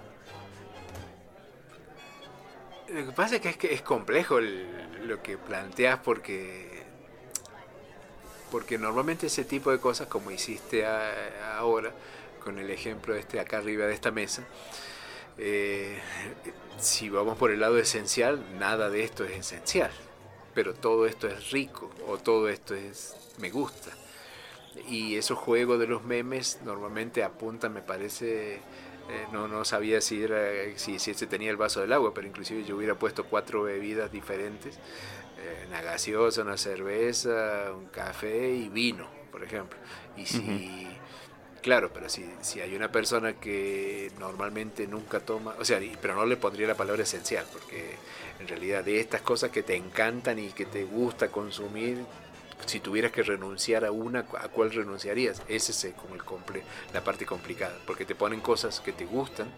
Lo 2.88 3.04
que 3.04 3.12
pasa 3.12 3.36
es 3.36 3.56
que 3.56 3.72
es, 3.74 3.82
complejo 3.82 4.40
lo 4.40 5.22
que 5.22 5.36
planteas 5.36 6.00
porque 6.00 6.78
porque 8.50 8.78
normalmente 8.78 9.26
ese 9.26 9.44
tipo 9.44 9.70
de 9.70 9.78
cosas 9.78 10.06
como 10.08 10.30
hiciste 10.30 10.86
ahora 10.86 11.92
con 12.42 12.58
el 12.58 12.70
ejemplo 12.70 13.14
este 13.14 13.40
acá 13.40 13.58
arriba 13.58 13.84
de 13.84 13.92
esta 13.92 14.10
mesa, 14.10 14.42
eh, 15.36 15.98
si 16.78 17.10
vamos 17.10 17.36
por 17.36 17.50
el 17.50 17.60
lado 17.60 17.78
esencial, 17.78 18.42
nada 18.58 18.88
de 18.88 19.04
esto 19.04 19.24
es 19.24 19.32
esencial, 19.32 19.90
pero 20.58 20.74
todo 20.74 21.06
esto 21.06 21.28
es 21.28 21.52
rico 21.52 21.88
o 22.08 22.18
todo 22.18 22.48
esto 22.48 22.74
es 22.74 23.14
me 23.38 23.48
gusta. 23.48 23.92
Y 24.88 25.14
esos 25.14 25.38
juegos 25.38 25.78
de 25.78 25.86
los 25.86 26.02
memes 26.02 26.58
normalmente 26.64 27.22
apuntan, 27.22 27.72
me 27.72 27.80
parece, 27.80 28.54
eh, 28.54 28.60
no, 29.30 29.46
no 29.46 29.64
sabía 29.64 30.00
si, 30.00 30.20
era, 30.20 30.50
si, 30.74 30.98
si 30.98 31.14
se 31.14 31.28
tenía 31.28 31.52
el 31.52 31.56
vaso 31.56 31.80
del 31.80 31.92
agua, 31.92 32.12
pero 32.12 32.26
inclusive 32.26 32.64
yo 32.64 32.74
hubiera 32.74 32.96
puesto 32.96 33.22
cuatro 33.26 33.62
bebidas 33.62 34.10
diferentes, 34.10 34.74
eh, 35.38 35.66
una 35.68 35.80
gaseosa, 35.80 36.42
una 36.42 36.56
cerveza, 36.56 37.70
un 37.72 37.86
café 37.86 38.50
y 38.50 38.68
vino, 38.68 39.06
por 39.30 39.44
ejemplo. 39.44 39.78
Y 40.16 40.26
si... 40.26 40.88
Claro, 41.62 41.90
pero 41.92 42.08
si, 42.08 42.24
si 42.40 42.60
hay 42.60 42.74
una 42.74 42.90
persona 42.90 43.34
que 43.34 44.10
normalmente 44.18 44.86
nunca 44.86 45.20
toma, 45.20 45.54
o 45.58 45.64
sea, 45.64 45.80
pero 46.00 46.14
no 46.14 46.24
le 46.24 46.36
pondría 46.36 46.66
la 46.68 46.76
palabra 46.76 47.02
esencial, 47.02 47.46
porque 47.52 47.96
en 48.40 48.48
realidad 48.48 48.84
de 48.84 49.00
estas 49.00 49.20
cosas 49.22 49.50
que 49.50 49.62
te 49.62 49.76
encantan 49.76 50.38
y 50.38 50.48
que 50.48 50.64
te 50.64 50.84
gusta 50.84 51.28
consumir, 51.28 52.04
si 52.66 52.80
tuvieras 52.80 53.12
que 53.12 53.22
renunciar 53.22 53.84
a 53.84 53.92
una, 53.92 54.20
¿a 54.20 54.48
cuál 54.48 54.72
renunciarías? 54.72 55.42
Ese 55.48 55.72
es 55.72 55.94
como 55.94 56.14
el 56.14 56.24
comple 56.24 56.62
la 56.92 57.02
parte 57.02 57.24
complicada, 57.24 57.76
porque 57.86 58.04
te 58.04 58.14
ponen 58.14 58.40
cosas 58.40 58.80
que 58.80 58.92
te 58.92 59.06
gustan 59.06 59.48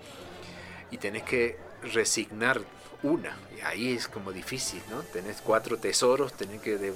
y 0.91 0.99
tenés 0.99 1.23
que 1.23 1.59
resignar 1.83 2.61
una, 3.03 3.37
ahí 3.65 3.95
es 3.95 4.09
como 4.09 4.33
difícil, 4.33 4.83
¿no? 4.91 5.01
Tenés 5.03 5.41
cuatro 5.41 5.79
tesoros, 5.79 6.35
tenés 6.35 6.61
que 6.61 6.93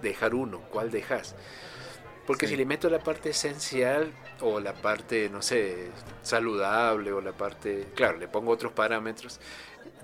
dejar 0.00 0.34
uno, 0.34 0.60
¿cuál 0.70 0.90
dejas? 0.90 1.34
Porque 2.28 2.46
si 2.46 2.56
le 2.56 2.64
meto 2.64 2.88
la 2.88 3.00
parte 3.00 3.30
esencial 3.30 4.12
o 4.40 4.60
la 4.60 4.74
parte, 4.74 5.28
no 5.28 5.42
sé, 5.42 5.88
saludable 6.22 7.10
o 7.10 7.20
la 7.20 7.32
parte, 7.32 7.88
claro, 7.96 8.18
le 8.18 8.28
pongo 8.28 8.52
otros 8.52 8.72
parámetros, 8.72 9.40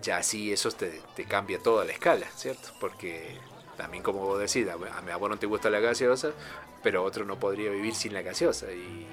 ya 0.02 0.20
sí 0.22 0.52
eso 0.52 0.72
te, 0.72 1.00
cambia 1.28 1.58
toda 1.58 1.84
la 1.84 1.92
escala, 1.92 2.26
¿cierto? 2.34 2.70
Porque 2.80 3.38
también 3.76 4.02
como 4.02 4.20
vos 4.20 4.40
decís, 4.40 4.66
a, 4.68 5.02
mi 5.02 5.10
abuelo 5.12 5.36
no 5.36 5.38
te 5.38 5.46
gusta 5.46 5.70
la 5.70 5.78
gaseosa, 5.80 6.32
pero 6.82 7.04
otro 7.04 7.24
no 7.24 7.38
podría 7.38 7.70
vivir 7.70 7.94
sin 7.94 8.12
la 8.12 8.22
gaseosa. 8.22 8.72
Y 8.72 9.06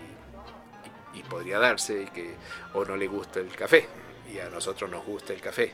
y 1.13 1.23
podría 1.23 1.59
darse, 1.59 2.03
y 2.03 2.05
que 2.07 2.35
o 2.73 2.85
no 2.85 2.95
le 2.95 3.07
gusta 3.07 3.39
el 3.39 3.53
café, 3.55 3.87
y 4.33 4.39
a 4.39 4.49
nosotros 4.49 4.89
nos 4.89 5.05
gusta 5.05 5.33
el 5.33 5.41
café. 5.41 5.73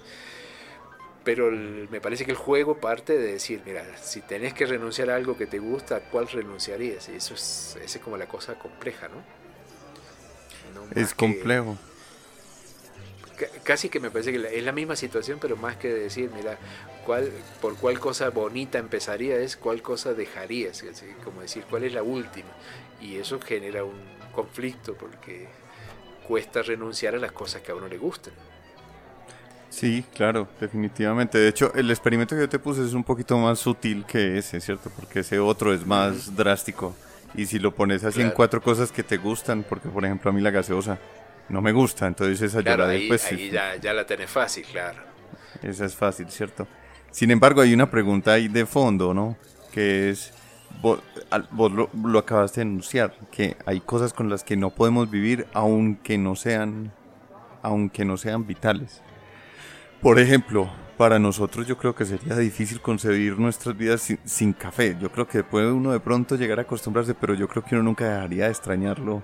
Pero 1.27 1.51
me 1.51 1.99
parece 1.99 2.23
que 2.23 2.31
el 2.31 2.37
juego 2.37 2.77
parte 2.77 3.17
de 3.17 3.33
decir, 3.33 3.61
mira, 3.65 3.83
si 4.01 4.21
tenés 4.21 4.53
que 4.53 4.65
renunciar 4.65 5.09
a 5.09 5.17
algo 5.17 5.37
que 5.37 5.45
te 5.45 5.59
gusta, 5.59 5.97
¿a 5.97 5.99
cuál 5.99 6.29
renunciarías? 6.29 7.09
Y 7.09 7.15
eso 7.15 7.33
es, 7.33 7.77
esa 7.83 7.97
es 7.97 8.01
como 8.01 8.15
la 8.15 8.27
cosa 8.27 8.57
compleja, 8.57 9.09
¿no? 9.09 9.21
es 10.95 11.13
complejo. 11.13 11.77
casi 13.63 13.89
que 13.89 13.99
me 13.99 14.09
parece 14.09 14.31
que 14.31 14.57
es 14.57 14.63
la 14.63 14.71
misma 14.71 14.95
situación, 14.95 15.37
pero 15.41 15.57
más 15.57 15.75
que 15.75 15.93
decir, 15.93 16.31
mira, 16.33 16.57
cuál, 17.05 17.29
por 17.59 17.75
cuál 17.75 17.99
cosa 17.99 18.29
bonita 18.29 18.77
empezaría 18.77 19.37
es 19.37 19.57
cuál 19.57 19.81
cosa 19.81 20.13
dejarías, 20.13 20.81
como 21.25 21.41
decir, 21.41 21.65
cuál 21.69 21.83
es 21.83 21.91
la 21.91 22.03
última. 22.03 22.51
Y 23.01 23.17
eso 23.17 23.37
genera 23.41 23.83
un 23.83 23.99
conflicto 24.31 24.93
porque 24.93 25.49
cuesta 26.25 26.61
renunciar 26.61 27.15
a 27.15 27.17
las 27.17 27.33
cosas 27.33 27.63
que 27.63 27.73
a 27.73 27.75
uno 27.75 27.89
le 27.89 27.97
gustan. 27.97 28.33
Sí, 29.77 30.03
claro, 30.15 30.47
definitivamente. 30.59 31.37
De 31.37 31.49
hecho, 31.49 31.71
el 31.75 31.91
experimento 31.91 32.33
que 32.35 32.41
yo 32.41 32.49
te 32.49 32.57
puse 32.57 32.83
es 32.83 32.93
un 32.93 33.03
poquito 33.03 33.37
más 33.37 33.59
sutil 33.59 34.05
que 34.05 34.39
ese, 34.39 34.59
¿cierto? 34.59 34.89
Porque 34.95 35.19
ese 35.19 35.37
otro 35.37 35.71
es 35.71 35.85
más 35.85 36.35
drástico. 36.35 36.95
Y 37.35 37.45
si 37.45 37.59
lo 37.59 37.75
pones 37.75 38.03
así 38.03 38.23
en 38.23 38.31
cuatro 38.31 38.59
cosas 38.59 38.91
que 38.91 39.03
te 39.03 39.17
gustan, 39.17 39.61
porque 39.61 39.87
por 39.87 40.03
ejemplo 40.03 40.31
a 40.31 40.33
mí 40.33 40.41
la 40.41 40.49
gaseosa 40.49 40.97
no 41.49 41.61
me 41.61 41.73
gusta, 41.73 42.07
entonces 42.07 42.41
esa 42.41 42.61
ya 42.61 42.75
la 42.75 42.87
ahí, 42.87 43.07
ya, 43.51 43.75
ya, 43.75 43.93
la 43.93 44.03
tenés 44.03 44.31
fácil, 44.31 44.65
claro. 44.65 44.97
Esa 45.61 45.85
es 45.85 45.95
fácil, 45.95 46.27
¿cierto? 46.31 46.67
Sin 47.11 47.29
embargo, 47.29 47.61
hay 47.61 47.71
una 47.71 47.91
pregunta 47.91 48.33
ahí 48.33 48.47
de 48.47 48.65
fondo, 48.65 49.13
¿no? 49.13 49.37
Que 49.71 50.09
es, 50.09 50.33
vos, 50.81 51.03
lo, 51.51 51.87
lo, 51.93 52.17
acabaste 52.17 52.61
de 52.61 52.63
enunciar, 52.63 53.13
que 53.31 53.55
hay 53.67 53.79
cosas 53.81 54.11
con 54.11 54.27
las 54.27 54.43
que 54.43 54.57
no 54.57 54.71
podemos 54.71 55.11
vivir 55.11 55.45
aunque 55.53 56.17
no 56.17 56.35
sean, 56.35 56.91
aunque 57.61 58.05
no 58.05 58.17
sean 58.17 58.47
vitales. 58.47 59.03
Por 60.01 60.19
ejemplo, 60.19 60.69
para 60.97 61.19
nosotros 61.19 61.67
yo 61.67 61.77
creo 61.77 61.95
que 61.95 62.05
sería 62.05 62.35
difícil 62.35 62.81
concebir 62.81 63.37
nuestras 63.39 63.77
vidas 63.77 64.13
sin, 64.25 64.53
café. 64.53 64.97
Yo 64.99 65.11
creo 65.11 65.27
que 65.27 65.43
puede 65.43 65.71
uno 65.71 65.91
de 65.91 65.99
pronto 65.99 66.35
llegar 66.35 66.59
a 66.59 66.63
acostumbrarse, 66.63 67.13
pero 67.13 67.33
yo 67.33 67.47
creo 67.47 67.63
que 67.63 67.75
uno 67.75 67.83
nunca 67.83 68.05
dejaría 68.05 68.45
de 68.45 68.51
extrañarlo 68.51 69.23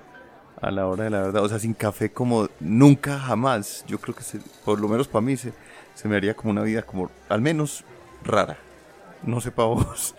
a 0.61 0.71
la 0.71 0.87
hora 0.87 1.05
de 1.05 1.09
la 1.09 1.21
verdad. 1.21 1.43
O 1.43 1.49
sea, 1.49 1.59
sin 1.59 1.73
café 1.73 2.11
como 2.11 2.49
nunca 2.59 3.19
jamás. 3.19 3.83
Yo 3.87 3.99
creo 3.99 4.15
que 4.15 4.23
por 4.63 4.79
lo 4.79 4.87
menos 4.87 5.07
para 5.07 5.21
mí 5.21 5.37
se, 5.37 5.53
se, 5.93 6.07
me 6.07 6.15
haría 6.15 6.35
como 6.35 6.51
una 6.51 6.63
vida 6.63 6.83
como 6.83 7.11
al 7.29 7.41
menos 7.41 7.83
rara. 8.23 8.57
No 9.23 9.41
sé 9.41 9.51
para 9.51 9.69
vos. 9.69 10.15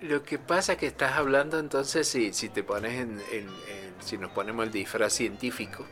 Lo 0.00 0.22
que 0.22 0.38
pasa 0.38 0.76
que 0.76 0.86
estás 0.86 1.12
hablando 1.12 1.58
entonces, 1.58 2.08
si, 2.08 2.32
si 2.32 2.48
te 2.48 2.62
pones 2.62 2.94
en, 2.94 3.20
si 4.00 4.16
nos 4.16 4.30
ponemos 4.30 4.64
el 4.64 4.72
disfraz 4.72 5.12
científico, 5.12 5.84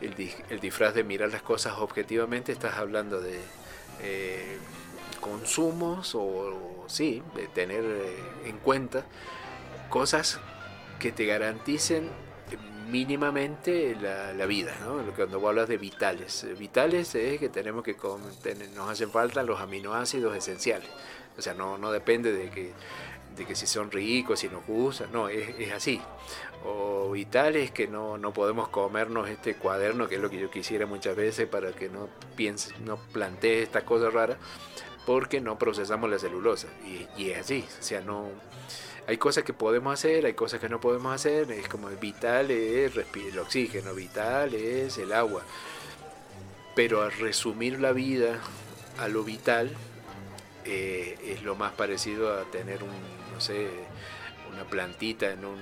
el, 0.00 0.60
disfraz 0.60 0.94
de 0.94 1.04
mirar 1.04 1.30
las 1.30 1.42
cosas 1.42 1.78
objetivamente, 1.78 2.52
estás 2.52 2.76
hablando 2.76 3.20
de 3.20 3.40
eh, 4.00 4.58
consumos 5.20 6.14
o, 6.14 6.84
sí, 6.86 7.22
de 7.34 7.48
tener 7.48 7.84
eh, 7.84 8.16
en 8.46 8.58
cuenta 8.58 9.04
cosas 9.88 10.40
que 10.98 11.12
te 11.12 11.26
garanticen 11.26 12.08
mínimamente 12.90 13.96
la, 14.00 14.46
vida, 14.46 14.74
¿no? 14.80 15.02
Cuando 15.14 15.40
vos 15.40 15.50
hablas 15.50 15.68
de 15.68 15.76
vitales. 15.76 16.46
Vitales 16.58 17.14
es 17.14 17.38
que 17.38 17.50
tenemos 17.50 17.84
que 17.84 17.94
nos 18.74 18.88
hacen 18.90 19.10
falta 19.10 19.42
los 19.42 19.60
aminoácidos 19.60 20.34
esenciales. 20.34 20.88
O 21.36 21.42
sea, 21.42 21.52
no, 21.52 21.76
no 21.76 21.92
depende 21.92 22.32
de 22.32 22.50
que, 22.50 22.72
de 23.36 23.44
que 23.44 23.54
si 23.54 23.66
son 23.66 23.90
ricos, 23.90 24.40
si 24.40 24.48
nos 24.48 24.66
gustan, 24.66 25.12
no, 25.12 25.28
es, 25.28 25.50
es 25.58 25.72
así 25.72 26.00
o 26.64 27.10
vitales 27.10 27.70
que 27.70 27.86
no, 27.86 28.18
no 28.18 28.32
podemos 28.32 28.68
comernos 28.68 29.28
este 29.28 29.54
cuaderno, 29.54 30.08
que 30.08 30.16
es 30.16 30.20
lo 30.20 30.30
que 30.30 30.38
yo 30.38 30.50
quisiera 30.50 30.86
muchas 30.86 31.16
veces 31.16 31.48
para 31.48 31.72
que 31.72 31.88
no 31.88 32.08
piense, 32.36 32.74
no 32.84 32.96
plantee 32.96 33.62
esta 33.62 33.84
cosa 33.84 34.10
rara, 34.10 34.36
porque 35.06 35.40
no 35.40 35.58
procesamos 35.58 36.10
la 36.10 36.18
celulosa. 36.18 36.68
Y, 37.16 37.30
es 37.30 37.38
así, 37.38 37.64
o 37.78 37.82
sea, 37.82 38.00
no 38.00 38.28
hay 39.06 39.16
cosas 39.16 39.44
que 39.44 39.52
podemos 39.52 39.94
hacer, 39.94 40.26
hay 40.26 40.34
cosas 40.34 40.60
que 40.60 40.68
no 40.68 40.80
podemos 40.80 41.14
hacer, 41.14 41.50
es 41.50 41.68
como 41.68 41.88
el 41.88 41.96
vital 41.96 42.50
es 42.50 42.92
el 42.96 43.38
oxígeno, 43.38 43.94
vital 43.94 44.54
es 44.54 44.98
el 44.98 45.12
agua. 45.12 45.42
Pero 46.74 47.02
al 47.02 47.12
resumir 47.12 47.80
la 47.80 47.92
vida 47.92 48.38
a 48.98 49.08
lo 49.08 49.24
vital, 49.24 49.70
eh, 50.64 51.18
es 51.24 51.42
lo 51.42 51.56
más 51.56 51.72
parecido 51.72 52.38
a 52.38 52.44
tener 52.44 52.82
un, 52.82 52.90
no 53.32 53.40
sé, 53.40 53.68
una 54.52 54.64
plantita 54.64 55.30
en 55.30 55.44
un 55.46 55.58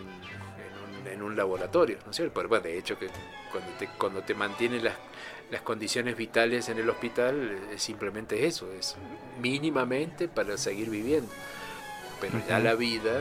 en 1.07 1.23
un 1.23 1.37
laboratorio, 1.37 1.99
¿no 2.05 2.11
es 2.11 2.16
cierto? 2.16 2.35
Pero, 2.35 2.49
bueno, 2.49 2.64
de 2.64 2.79
hecho, 2.79 2.99
que 2.99 3.09
cuando 3.51 3.71
te, 3.79 3.88
cuando 3.99 4.23
te 4.23 4.35
mantienen 4.35 4.85
las, 4.85 4.95
las 5.51 5.62
condiciones 5.62 6.16
vitales 6.16 6.69
en 6.69 6.79
el 6.79 6.88
hospital, 6.90 7.59
es 7.73 7.83
simplemente 7.83 8.47
eso, 8.47 8.73
es 8.73 8.97
mínimamente 9.40 10.29
para 10.29 10.57
seguir 10.57 10.90
viviendo. 10.90 11.31
Pero 12.21 12.40
ya 12.49 12.59
la 12.59 12.75
vida, 12.75 13.21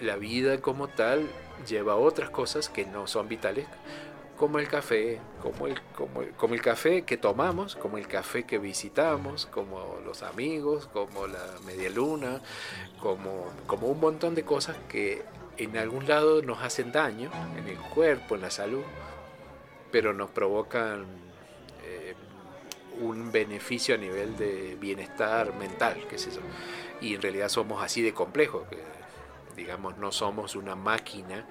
la 0.00 0.16
vida 0.16 0.60
como 0.60 0.88
tal, 0.88 1.28
lleva 1.68 1.96
otras 1.96 2.30
cosas 2.30 2.68
que 2.68 2.86
no 2.86 3.06
son 3.06 3.28
vitales, 3.28 3.66
como 4.36 4.58
el 4.58 4.68
café, 4.68 5.20
como 5.42 5.66
el, 5.66 5.80
como, 5.96 6.22
como 6.36 6.54
el 6.54 6.62
café 6.62 7.02
que 7.02 7.16
tomamos, 7.16 7.76
como 7.76 7.98
el 7.98 8.08
café 8.08 8.44
que 8.44 8.58
visitamos, 8.58 9.46
como 9.46 9.98
los 10.04 10.22
amigos, 10.22 10.88
como 10.92 11.26
la 11.26 11.44
media 11.66 11.90
luna, 11.90 12.40
como, 13.00 13.46
como 13.66 13.88
un 13.88 14.00
montón 14.00 14.34
de 14.34 14.44
cosas 14.44 14.76
que 14.88 15.22
en 15.58 15.76
algún 15.76 16.06
lado 16.06 16.42
nos 16.42 16.62
hacen 16.62 16.92
daño, 16.92 17.30
en 17.56 17.68
el 17.68 17.78
cuerpo, 17.78 18.34
en 18.34 18.42
la 18.42 18.50
salud, 18.50 18.82
pero 19.90 20.12
nos 20.12 20.30
provocan 20.30 21.04
eh, 21.84 22.14
un 23.00 23.30
beneficio 23.30 23.94
a 23.94 23.98
nivel 23.98 24.36
de 24.36 24.76
bienestar 24.80 25.54
mental, 25.54 26.04
qué 26.08 26.16
es 26.16 26.26
eso. 26.26 26.40
Y 27.00 27.14
en 27.14 27.22
realidad 27.22 27.48
somos 27.48 27.82
así 27.82 28.02
de 28.02 28.12
complejos, 28.12 28.66
que, 28.68 28.78
digamos, 29.56 29.96
no 29.98 30.10
somos 30.12 30.56
una 30.56 30.74
máquina 30.74 31.46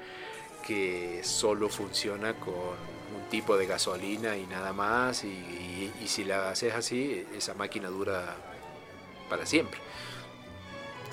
que 0.66 1.22
solo 1.24 1.70
funciona 1.70 2.34
con 2.36 2.54
un 2.54 3.30
tipo 3.30 3.58
de 3.58 3.66
gasolina 3.66 4.38
y 4.38 4.46
nada 4.48 4.74
más, 4.74 5.24
y 5.24 5.92
si 6.06 6.24
la 6.24 6.50
haces 6.50 6.74
así, 6.74 7.26
esa 7.36 7.54
máquina 7.54 7.89
dura 7.89 8.36
para 9.30 9.46
siempre 9.46 9.80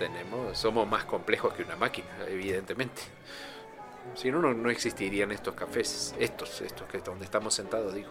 tenemos, 0.01 0.57
somos 0.57 0.89
más 0.89 1.05
complejos 1.05 1.53
que 1.53 1.63
una 1.63 1.77
máquina, 1.77 2.09
evidentemente. 2.27 3.03
Si 4.15 4.31
no, 4.31 4.41
no 4.41 4.71
existirían 4.71 5.31
estos 5.31 5.55
cafés, 5.55 6.15
estos, 6.19 6.63
estos 6.63 6.89
que 6.89 6.99
donde 6.99 7.27
estamos 7.27 7.53
sentados, 7.53 7.95
digo. 7.95 8.09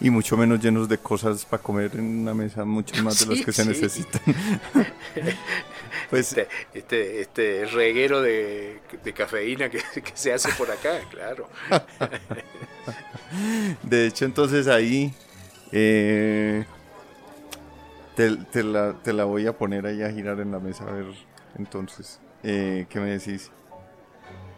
Y 0.00 0.10
mucho 0.10 0.36
menos 0.36 0.60
llenos 0.60 0.88
de 0.88 0.98
cosas 0.98 1.44
para 1.44 1.60
comer 1.60 1.90
en 1.94 2.20
una 2.20 2.32
mesa, 2.32 2.64
mucho 2.64 3.02
más 3.02 3.18
de 3.18 3.34
los 3.34 3.44
que 3.44 3.52
se 3.52 3.64
necesitan. 3.64 4.20
pues, 6.10 6.28
este, 6.28 6.48
este, 6.74 7.20
este 7.20 7.66
reguero 7.66 8.22
de, 8.22 8.80
cafeína 9.16 9.68
que, 9.68 9.78
que, 9.78 10.12
se 10.14 10.32
hace 10.32 10.52
por 10.52 10.70
acá, 10.70 11.00
claro. 11.10 11.48
de 13.82 14.06
hecho, 14.06 14.26
entonces 14.26 14.68
ahí 14.68 15.12
eh, 15.72 16.64
te, 18.14 18.62
la, 18.62 18.94
te, 19.02 19.12
la, 19.12 19.24
voy 19.24 19.46
a 19.46 19.56
poner 19.56 19.86
ahí 19.86 20.02
a 20.02 20.10
girar 20.10 20.40
en 20.40 20.52
la 20.52 20.58
mesa 20.58 20.84
a 20.84 20.92
ver 20.92 21.06
entonces. 21.58 22.20
Eh, 22.42 22.86
¿Qué 22.88 23.00
me 23.00 23.10
decís? 23.10 23.50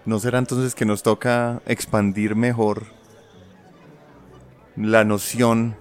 ¿No 0.04 0.18
será 0.18 0.38
entonces 0.38 0.74
que 0.74 0.84
nos 0.84 1.02
toca 1.02 1.62
expandir 1.66 2.36
mejor 2.36 2.84
la 4.76 5.04
noción 5.04 5.76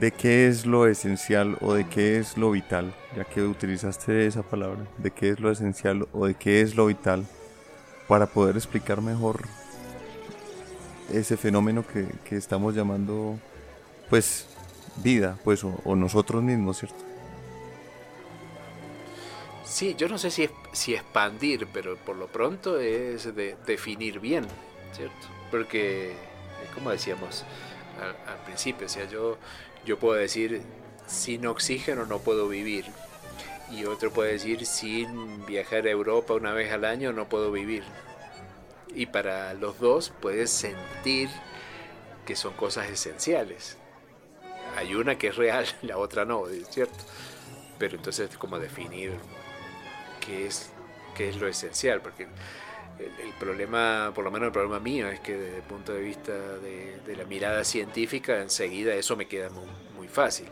de 0.00 0.12
qué 0.12 0.48
es 0.48 0.66
lo 0.66 0.86
esencial 0.86 1.56
o 1.60 1.74
de 1.74 1.86
qué 1.88 2.18
es 2.18 2.36
lo 2.36 2.50
vital? 2.50 2.94
Ya 3.16 3.24
que 3.24 3.42
utilizaste 3.42 4.26
esa 4.26 4.42
palabra, 4.42 4.80
de 4.98 5.10
qué 5.10 5.30
es 5.30 5.40
lo 5.40 5.50
esencial 5.50 6.08
o 6.12 6.26
de 6.26 6.34
qué 6.34 6.60
es 6.60 6.76
lo 6.76 6.86
vital, 6.86 7.26
para 8.08 8.26
poder 8.26 8.56
explicar 8.56 9.00
mejor 9.00 9.42
ese 11.12 11.36
fenómeno 11.36 11.86
que, 11.86 12.06
que 12.24 12.36
estamos 12.36 12.74
llamando, 12.74 13.38
pues, 14.08 14.46
vida, 15.02 15.38
pues, 15.44 15.64
o, 15.64 15.80
o 15.84 15.96
nosotros 15.96 16.42
mismos, 16.42 16.78
¿cierto? 16.78 17.09
Sí, 19.70 19.94
yo 19.96 20.08
no 20.08 20.18
sé 20.18 20.32
si, 20.32 20.50
si 20.72 20.96
expandir, 20.96 21.68
pero 21.72 21.96
por 21.96 22.16
lo 22.16 22.26
pronto 22.26 22.80
es 22.80 23.32
de, 23.36 23.56
definir 23.66 24.18
bien, 24.18 24.44
¿cierto? 24.92 25.28
Porque, 25.48 26.12
como 26.74 26.90
decíamos 26.90 27.44
al, 28.26 28.44
principio, 28.46 28.88
o 28.88 28.90
sea, 28.90 29.08
yo, 29.08 29.38
yo 29.84 29.96
puedo 29.96 30.18
decir, 30.18 30.60
sin 31.06 31.46
oxígeno 31.46 32.04
no 32.04 32.18
puedo 32.18 32.48
vivir. 32.48 32.86
Y 33.70 33.84
otro 33.84 34.12
puede 34.12 34.32
decir, 34.32 34.66
sin 34.66 35.46
viajar 35.46 35.86
a 35.86 35.90
Europa 35.90 36.34
una 36.34 36.52
vez 36.52 36.72
al 36.72 36.84
año 36.84 37.12
no 37.12 37.28
puedo 37.28 37.52
vivir. 37.52 37.84
Y 38.92 39.06
para 39.06 39.54
los 39.54 39.78
dos 39.78 40.12
puedes 40.20 40.50
sentir 40.50 41.28
que 42.26 42.34
son 42.34 42.54
cosas 42.54 42.90
esenciales. 42.90 43.76
Hay 44.76 44.96
una 44.96 45.16
que 45.16 45.28
es 45.28 45.36
real, 45.36 45.64
la 45.82 45.96
otra 45.96 46.24
no, 46.24 46.42
¿cierto? 46.70 47.04
Pero 47.78 47.96
entonces, 47.96 48.36
como 48.36 48.58
definir 48.58 49.12
qué 50.20 50.46
es, 50.46 50.70
qué 51.16 51.28
es 51.28 51.36
lo 51.36 51.48
esencial, 51.48 52.00
porque 52.00 52.28
el, 53.00 53.32
problema, 53.38 54.12
por 54.14 54.24
lo 54.24 54.30
menos 54.30 54.48
el 54.48 54.52
problema 54.52 54.78
mío, 54.78 55.08
es 55.08 55.20
que 55.20 55.36
desde 55.36 55.56
el 55.56 55.62
punto 55.62 55.92
de 55.92 56.00
vista 56.00 56.32
de, 56.32 57.16
la 57.16 57.24
mirada 57.24 57.64
científica, 57.64 58.40
enseguida 58.40 58.94
eso 58.94 59.16
me 59.16 59.26
queda 59.26 59.50
muy, 59.50 60.08
fácil. 60.08 60.48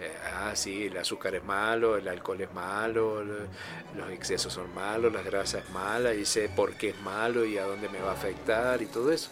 Eh, 0.00 0.12
ah, 0.34 0.52
sí, 0.54 0.86
el 0.86 0.96
azúcar 0.96 1.34
es 1.34 1.42
malo, 1.42 1.96
el 1.96 2.06
alcohol 2.06 2.40
es 2.40 2.52
malo, 2.52 3.24
los 3.24 4.10
excesos 4.10 4.52
son 4.52 4.72
malos, 4.74 5.12
las 5.12 5.24
grasas 5.24 5.64
es 5.64 5.70
mala, 5.70 6.14
y 6.14 6.24
sé 6.24 6.48
por 6.48 6.76
qué 6.76 6.90
es 6.90 7.00
malo 7.00 7.44
y 7.44 7.58
a 7.58 7.64
dónde 7.64 7.88
me 7.88 8.00
va 8.00 8.10
a 8.10 8.14
afectar 8.14 8.80
y 8.80 8.86
todo 8.86 9.10
eso. 9.10 9.30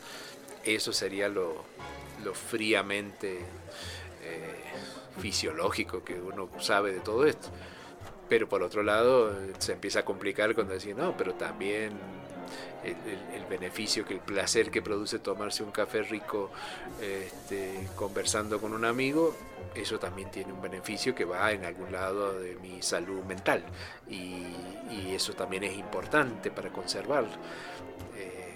Eso 0.65 0.93
sería 0.93 1.29
lo, 1.29 1.65
fríamente 2.49 3.39
eh, 4.23 4.55
fisiológico 5.21 6.03
que 6.03 6.15
uno 6.15 6.49
sabe 6.59 6.93
de 6.93 7.01
todo 7.01 7.27
esto. 7.27 7.49
Pero 8.33 8.49
por 8.49 8.63
otro 8.63 8.83
lado, 8.83 9.31
se 9.59 9.73
empieza 9.73 9.99
a 9.99 10.05
complicar 10.07 10.55
cuando 10.55 10.73
decís, 10.73 10.97
no, 10.97 11.15
pero 11.15 11.35
también 11.35 11.93
el, 12.83 13.45
beneficio, 13.45 14.07
que 14.07 14.15
el 14.15 14.21
placer 14.21 14.71
que 14.71 14.81
produce 14.81 15.19
tomarse 15.19 15.63
un 15.63 15.71
café 15.71 16.03
rico 16.03 16.51
este, 16.99 17.87
conversando 17.95 18.59
con 18.59 18.73
un 18.73 18.87
amigo, 18.87 19.37
eso 19.75 19.99
también 19.99 20.31
tiene 20.31 20.51
un 20.51 20.63
beneficio 20.63 21.15
que 21.15 21.27
va 21.27 21.53
en 21.53 21.67
algún 21.67 21.93
lado 21.93 22.41
de 22.41 22.55
mi 22.55 22.81
salud 22.81 23.23
mental. 23.25 23.63
Y, 24.09 24.47
eso 25.15 25.35
también 25.35 25.65
es 25.65 25.77
importante 25.77 26.51
para 26.51 26.71
conservarlo. 26.71 27.29
Eh, 28.17 28.55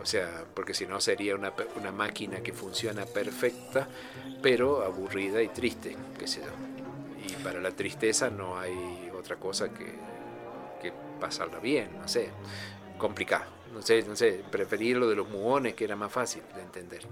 o 0.00 0.06
sea, 0.06 0.46
porque 0.54 0.72
si 0.72 0.86
no 0.86 1.02
sería 1.02 1.34
una, 1.34 1.52
una, 1.76 1.92
máquina 1.92 2.40
que 2.40 2.54
funciona 2.54 3.04
perfecta, 3.04 3.86
pero 4.40 4.82
aburrida 4.82 5.42
y 5.42 5.48
triste, 5.48 5.98
qué 6.18 6.26
sé 6.26 6.40
yo. 6.40 7.28
Y 7.28 7.34
para 7.42 7.60
la 7.60 7.72
tristeza 7.72 8.30
no 8.30 8.58
hay 8.58 9.07
otra 9.28 9.36
cosa 9.36 9.68
que, 9.68 9.84
que 10.80 10.90
pasarla 11.20 11.58
bien, 11.60 11.90
no 12.00 12.08
sé, 12.08 12.30
complicado. 12.96 13.44
No 13.74 13.82
sé, 13.82 14.02
no 14.08 14.16
sé, 14.16 14.42
preferir 14.50 14.96
lo 14.96 15.06
de 15.06 15.16
los 15.16 15.28
mugones 15.28 15.74
que 15.74 15.84
era 15.84 15.94
más 15.94 16.10
fácil 16.10 16.42
de 16.54 16.62
entender. 16.62 17.02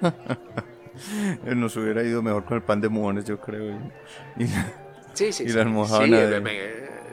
Nos 1.56 1.76
hubiera 1.76 2.04
ido 2.04 2.22
mejor 2.22 2.44
con 2.44 2.58
el 2.58 2.62
pan 2.62 2.80
de 2.80 2.88
mugones, 2.88 3.24
yo 3.24 3.40
creo. 3.40 3.76
Y, 4.36 4.46
sí, 5.14 5.32
sí, 5.32 5.48
sí, 5.48 5.58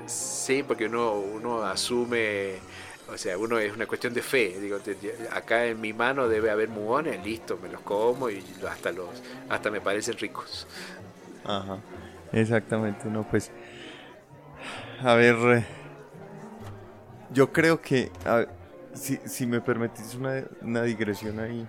sí, 0.06 0.64
porque 0.64 0.86
uno, 0.86 1.14
uno 1.14 1.64
asume, 1.64 2.58
o 3.12 3.18
sea, 3.18 3.40
uno 3.40 3.58
es 3.58 3.74
una 3.74 3.88
cuestión 3.88 4.14
de 4.14 4.22
fe. 4.22 4.60
Digo, 4.60 4.78
acá 5.32 5.66
en 5.66 5.82
mi 5.82 5.94
mano 5.94 6.28
debe 6.28 6.52
haber 6.52 6.70
mugones, 6.70 7.26
listo, 7.26 7.58
me 7.60 7.70
los 7.70 7.82
como 7.82 8.30
y 8.30 8.44
hasta 8.70 8.92
los, 8.92 9.10
hasta 9.50 9.72
me 9.72 9.82
parecen 9.82 10.16
ricos. 10.20 10.68
Ajá, 11.44 11.80
exactamente, 12.32 13.10
no, 13.10 13.24
pues 13.24 13.52
a 15.04 15.16
ver, 15.16 15.36
eh, 15.58 15.66
yo 17.34 17.52
creo 17.52 17.82
que, 17.82 18.12
si, 18.94 19.46
me 19.46 19.62
permitís 19.62 20.16
una, 20.16 20.82
digresión 20.84 21.40
ahí, 21.40 21.68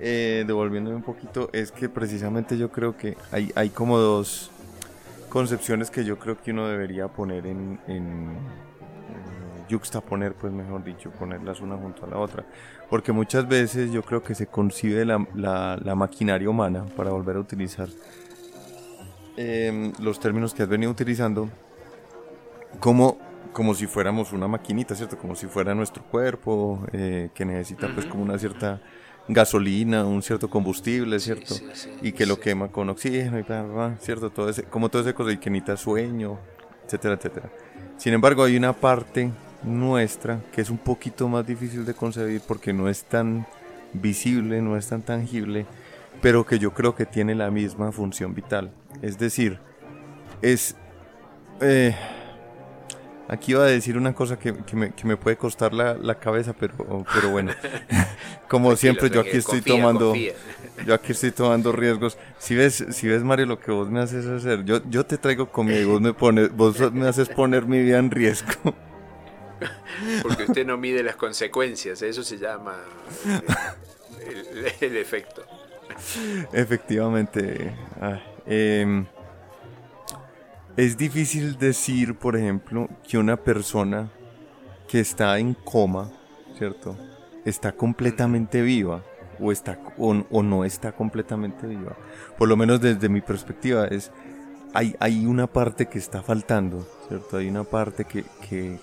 eh, 0.00 0.44
devolviéndome 0.46 0.96
un 0.96 1.02
poquito, 1.02 1.48
es 1.52 1.72
que 1.72 1.88
precisamente 1.88 2.58
yo 2.58 2.70
creo 2.70 2.96
que 2.96 3.16
hay, 3.32 3.52
hay 3.54 3.70
como 3.70 3.98
dos 3.98 4.50
concepciones 5.28 5.90
que 5.90 6.04
yo 6.04 6.18
creo 6.18 6.40
que 6.40 6.50
uno 6.50 6.68
debería 6.68 7.08
poner 7.08 7.46
en, 7.46 7.78
en 7.86 8.36
juxtaponer, 9.70 10.34
pues 10.34 10.52
mejor 10.52 10.84
dicho, 10.84 11.10
ponerlas 11.10 11.60
una 11.60 11.76
junto 11.76 12.04
a 12.04 12.08
la 12.08 12.18
otra. 12.18 12.44
Porque 12.88 13.12
muchas 13.12 13.48
veces 13.48 13.90
yo 13.92 14.02
creo 14.02 14.22
que 14.22 14.34
se 14.34 14.46
concibe 14.46 15.04
la, 15.04 15.26
la, 15.34 15.94
maquinaria 15.94 16.48
humana, 16.48 16.84
para 16.96 17.10
volver 17.10 17.36
a 17.36 17.40
utilizar 17.40 17.88
em, 19.36 19.92
los 20.00 20.20
términos 20.20 20.54
que 20.54 20.62
has 20.62 20.68
venido 20.68 20.90
utilizando, 20.90 21.48
como, 22.80 23.18
como 23.52 23.74
si 23.74 23.86
fuéramos 23.86 24.32
una 24.32 24.48
maquinita, 24.48 24.94
¿cierto? 24.94 25.18
Como 25.18 25.34
si 25.34 25.46
fuera 25.46 25.74
nuestro 25.74 26.02
cuerpo, 26.04 26.84
eh, 26.92 27.30
que 27.34 27.44
necesita 27.44 27.92
pues 27.92 28.06
como 28.06 28.22
una 28.22 28.38
cierta 28.38 28.80
gasolina, 29.28 30.04
un 30.04 30.22
cierto 30.22 30.48
combustible, 30.48 31.18
¿cierto? 31.18 31.54
y 32.00 32.12
que 32.12 32.26
lo 32.26 32.38
quema 32.38 32.68
con 32.68 32.88
oxígeno 32.88 33.38
y 33.38 33.42
tal, 33.42 33.96
¿cierto? 34.00 34.30
Todo 34.30 34.50
ese, 34.50 34.64
como 34.64 34.88
todo 34.88 35.02
ese 35.02 35.14
cosa 35.14 35.32
y 35.32 35.38
que 35.38 35.50
necesita 35.50 35.76
sueño, 35.76 36.38
etcétera, 36.84 37.14
etcétera. 37.14 37.50
Sin 37.96 38.12
embargo, 38.12 38.44
hay 38.44 38.56
una 38.56 38.72
parte 38.72 39.30
nuestra 39.62 40.40
que 40.52 40.60
es 40.60 40.70
un 40.70 40.78
poquito 40.78 41.28
más 41.28 41.46
difícil 41.46 41.84
de 41.84 41.94
concebir 41.94 42.40
porque 42.46 42.72
no 42.72 42.88
es 42.88 43.04
tan 43.04 43.46
visible, 43.92 44.60
no 44.62 44.76
es 44.76 44.88
tan 44.88 45.02
tangible, 45.02 45.66
pero 46.20 46.46
que 46.46 46.58
yo 46.58 46.72
creo 46.72 46.94
que 46.94 47.06
tiene 47.06 47.34
la 47.34 47.50
misma 47.50 47.90
función 47.92 48.34
vital. 48.34 48.72
Es 49.02 49.18
decir, 49.18 49.58
es... 50.42 50.76
Eh, 51.60 51.94
Aquí 53.28 53.52
iba 53.52 53.64
a 53.64 53.66
decir 53.66 53.96
una 53.96 54.14
cosa 54.14 54.38
que, 54.38 54.52
me, 54.52 55.16
puede 55.16 55.36
costar 55.36 55.72
la, 55.72 56.14
cabeza, 56.18 56.52
pero, 56.52 57.04
pero 57.12 57.30
bueno, 57.30 57.52
como 58.48 58.76
siempre 58.76 59.10
yo 59.10 59.20
aquí 59.20 59.36
estoy 59.36 59.60
tomando, 59.62 60.14
yo 60.86 60.94
aquí 60.94 61.10
estoy 61.10 61.32
tomando 61.32 61.72
riesgos. 61.72 62.18
Si 62.38 62.54
ves, 62.54 62.84
si 62.90 63.08
ves 63.08 63.24
Mario, 63.24 63.46
lo 63.46 63.58
que 63.58 63.72
vos 63.72 63.90
me 63.90 64.00
haces 64.00 64.26
hacer, 64.26 64.64
yo, 64.64 64.80
yo 64.88 65.04
te 65.04 65.18
traigo 65.18 65.50
comida 65.50 65.80
y 65.80 65.84
vos 65.84 66.00
me 66.00 66.12
pones, 66.14 66.54
vos 66.54 66.92
me 66.92 67.08
haces 67.08 67.28
poner 67.28 67.66
mi 67.66 67.82
vida 67.82 67.98
en 67.98 68.12
riesgo. 68.12 68.52
Porque 70.22 70.44
usted 70.44 70.64
no 70.64 70.76
mide 70.76 71.02
las 71.02 71.16
consecuencias, 71.16 72.02
eso 72.02 72.22
se 72.22 72.38
llama 72.38 72.76
el, 74.80 74.96
efecto. 74.96 75.42
Efectivamente. 76.52 77.74
eh, 78.46 79.04
es 80.76 80.96
difícil 80.98 81.56
decir, 81.58 82.14
por 82.16 82.36
ejemplo, 82.36 82.88
que 83.08 83.18
una 83.18 83.36
persona 83.36 84.10
que 84.88 85.00
está 85.00 85.38
en 85.38 85.54
coma, 85.54 86.10
¿cierto? 86.58 86.96
Está 87.44 87.72
completamente 87.72 88.60
viva 88.60 89.02
o, 89.40 89.52
está, 89.52 89.78
o, 89.96 90.42
no 90.42 90.64
está 90.64 90.92
completamente 90.92 91.66
viva. 91.66 91.96
Por 92.36 92.48
lo 92.48 92.56
menos 92.56 92.80
desde 92.80 93.08
mi 93.08 93.22
perspectiva 93.22 93.86
es, 93.86 94.10
hay, 94.74 94.94
hay 95.00 95.24
una 95.24 95.46
parte 95.46 95.86
que 95.86 95.98
está 95.98 96.22
faltando, 96.22 96.86
¿cierto? 97.08 97.38
Hay 97.38 97.48
una 97.48 97.64
parte 97.64 98.04
que, 98.04 98.24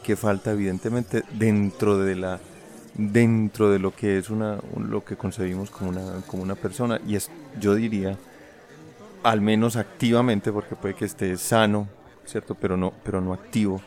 que, 0.02 0.16
falta 0.16 0.52
evidentemente 0.52 1.24
dentro 1.34 2.00
de 2.00 2.16
la 2.16 2.40
dentro 2.96 3.72
de 3.72 3.80
lo 3.80 3.90
que 3.96 4.20
es 4.20 4.30
una 4.30 4.60
lo 4.78 5.04
que 5.04 5.16
concebimos 5.16 5.72
como 5.72 5.90
una 5.90 6.22
como 6.28 6.44
una 6.44 6.54
persona 6.54 7.02
y 7.08 7.16
es 7.16 7.32
yo 7.60 7.74
diría 7.74 8.20
al 9.24 9.42
menos 9.42 9.76
activamente, 9.76 10.52
porque 10.52 10.76
puede 10.76 10.96
que 10.96 11.06
esté 11.06 11.36
sano, 11.38 11.88
¿cierto? 12.26 12.56
Pero 12.56 12.78
no, 12.78 12.94
pero 13.04 13.22
no 13.22 13.34
activo, 13.34 13.82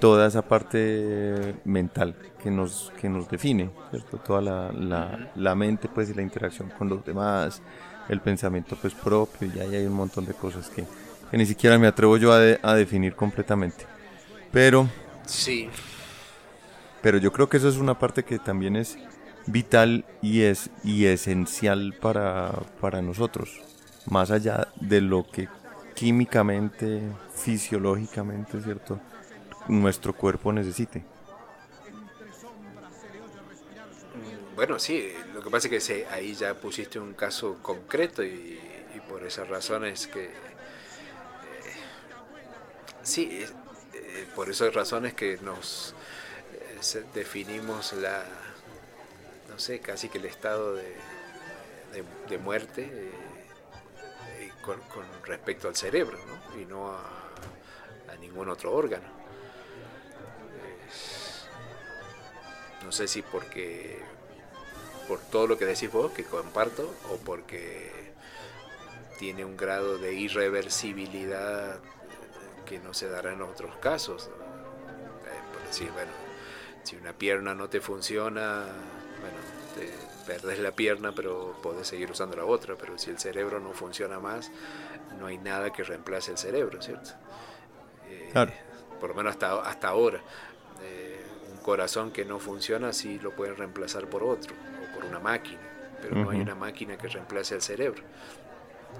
toda 0.00 0.28
esa 0.28 0.42
parte 0.42 1.56
mental 1.64 2.14
que 2.42 2.50
nos, 2.50 2.92
que 3.00 3.08
nos 3.08 3.28
define, 3.28 3.70
¿cierto? 3.90 4.18
Toda 4.18 4.40
la, 4.40 5.30
la, 5.34 5.54
mente, 5.54 5.88
pues, 5.88 6.10
y 6.10 6.14
la 6.14 6.22
interacción 6.22 6.70
con 6.76 6.88
los 6.88 7.04
demás, 7.04 7.62
el 8.08 8.20
pensamiento, 8.20 8.76
pues, 8.80 8.94
propio, 8.94 9.48
y 9.54 9.58
ahí 9.60 9.76
hay 9.76 9.86
un 9.86 9.94
montón 9.94 10.26
de 10.26 10.34
cosas 10.34 10.68
que, 10.68 10.84
ni 11.32 11.46
siquiera 11.46 11.78
me 11.78 11.86
atrevo 11.86 12.18
yo 12.18 12.32
a, 12.32 12.40
a 12.62 12.74
definir 12.74 13.14
completamente. 13.14 13.86
Pero... 14.50 14.88
Sí. 15.24 15.70
Pero 17.00 17.18
yo 17.18 17.32
creo 17.32 17.48
que 17.48 17.56
eso 17.56 17.68
es 17.68 17.78
una 17.78 17.98
parte 17.98 18.22
que 18.22 18.38
también 18.38 18.76
es 18.76 18.98
vital 19.46 20.04
y 20.20 20.42
es 20.42 20.70
y 20.84 21.06
esencial 21.06 21.94
para, 22.00 22.52
para 22.80 23.02
nosotros 23.02 23.71
más 24.06 24.30
allá 24.30 24.68
de 24.80 25.00
lo 25.00 25.28
que 25.30 25.48
químicamente, 25.94 27.00
fisiológicamente, 27.34 28.60
¿cierto? 28.60 29.00
Nuestro 29.68 30.14
cuerpo 30.14 30.52
necesite. 30.52 31.04
Mm, 34.14 34.56
bueno, 34.56 34.78
sí, 34.78 35.12
lo 35.34 35.42
que 35.42 35.50
pasa 35.50 35.68
es 35.68 35.86
que 35.86 36.06
ahí 36.06 36.34
ya 36.34 36.54
pusiste 36.54 36.98
un 36.98 37.14
caso 37.14 37.58
concreto 37.62 38.22
y, 38.22 38.58
por 39.08 39.24
esas 39.24 39.48
razones 39.48 40.06
que... 40.06 40.24
Eh, 40.24 40.30
sí, 43.02 43.44
eh, 43.94 44.26
por 44.34 44.48
esas 44.48 44.72
razones 44.74 45.12
que 45.14 45.38
nos 45.42 45.94
eh, 46.94 47.04
definimos 47.14 47.92
la, 47.94 48.24
no 49.50 49.58
sé, 49.58 49.80
casi 49.80 50.08
que 50.08 50.18
el 50.18 50.24
estado 50.26 50.76
de, 50.76 50.96
de 52.28 52.38
muerte 52.38 53.12
con, 54.62 54.80
respecto 55.24 55.68
al 55.68 55.76
cerebro 55.76 56.18
¿no? 56.26 56.60
y 56.60 56.64
no 56.64 56.92
a, 56.92 57.08
ningún 58.20 58.48
otro 58.48 58.72
órgano. 58.72 59.08
no 62.84 62.92
sé 62.92 63.08
si 63.08 63.22
porque 63.22 64.00
por 65.08 65.18
todo 65.18 65.46
lo 65.46 65.58
que 65.58 65.64
decís 65.64 65.90
vos, 65.90 66.12
que 66.12 66.24
comparto, 66.24 66.94
o 67.10 67.16
porque 67.16 68.12
tiene 69.18 69.44
un 69.44 69.56
grado 69.56 69.98
de 69.98 70.14
irreversibilidad 70.14 71.80
que 72.64 72.78
no 72.78 72.94
se 72.94 73.08
dará 73.08 73.32
en 73.32 73.42
otros 73.42 73.76
casos. 73.76 74.26
Eh, 74.26 75.52
por 75.52 75.66
decir, 75.66 75.90
bueno, 75.92 76.12
si 76.82 76.96
una 76.96 77.12
pierna 77.12 77.54
no 77.54 77.68
te 77.68 77.80
funciona, 77.80 78.66
perdés 80.26 80.58
la 80.58 80.72
pierna, 80.72 81.12
pero 81.14 81.56
podés 81.62 81.86
seguir 81.86 82.10
usando 82.10 82.36
la 82.36 82.44
otra. 82.44 82.76
Pero 82.76 82.98
si 82.98 83.10
el 83.10 83.18
cerebro 83.18 83.60
no 83.60 83.72
funciona 83.72 84.18
más, 84.18 84.50
no 85.18 85.26
hay 85.26 85.38
nada 85.38 85.72
que 85.72 85.84
reemplace 85.84 86.32
el 86.32 86.38
cerebro, 86.38 86.80
¿cierto? 86.82 87.10
Eh, 88.08 88.32
por 89.00 89.10
lo 89.10 89.14
menos 89.14 89.32
hasta, 89.32 89.60
hasta 89.60 89.88
ahora. 89.88 90.20
Eh, 90.82 91.20
un 91.52 91.58
corazón 91.58 92.10
que 92.10 92.24
no 92.24 92.38
funciona 92.38 92.92
sí 92.92 93.18
lo 93.18 93.34
pueden 93.34 93.56
reemplazar 93.56 94.08
por 94.08 94.22
otro 94.22 94.54
o 94.54 94.94
por 94.94 95.04
una 95.04 95.20
máquina, 95.20 95.60
pero 96.00 96.16
no 96.16 96.30
hay 96.30 96.40
una 96.40 96.54
máquina 96.54 96.96
que 96.96 97.08
reemplace 97.08 97.54
al 97.54 97.62
cerebro. 97.62 98.02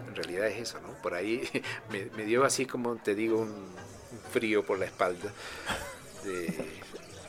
En 0.09 0.15
realidad 0.15 0.47
es 0.47 0.61
eso, 0.61 0.81
¿no? 0.81 0.93
Por 1.03 1.15
ahí 1.15 1.49
me, 1.91 2.25
dio 2.25 2.45
así 2.45 2.67
como 2.67 2.97
te 2.97 3.15
digo 3.15 3.39
un, 3.39 3.73
frío 4.31 4.65
por 4.65 4.79
la 4.79 4.85
espalda 4.85 5.33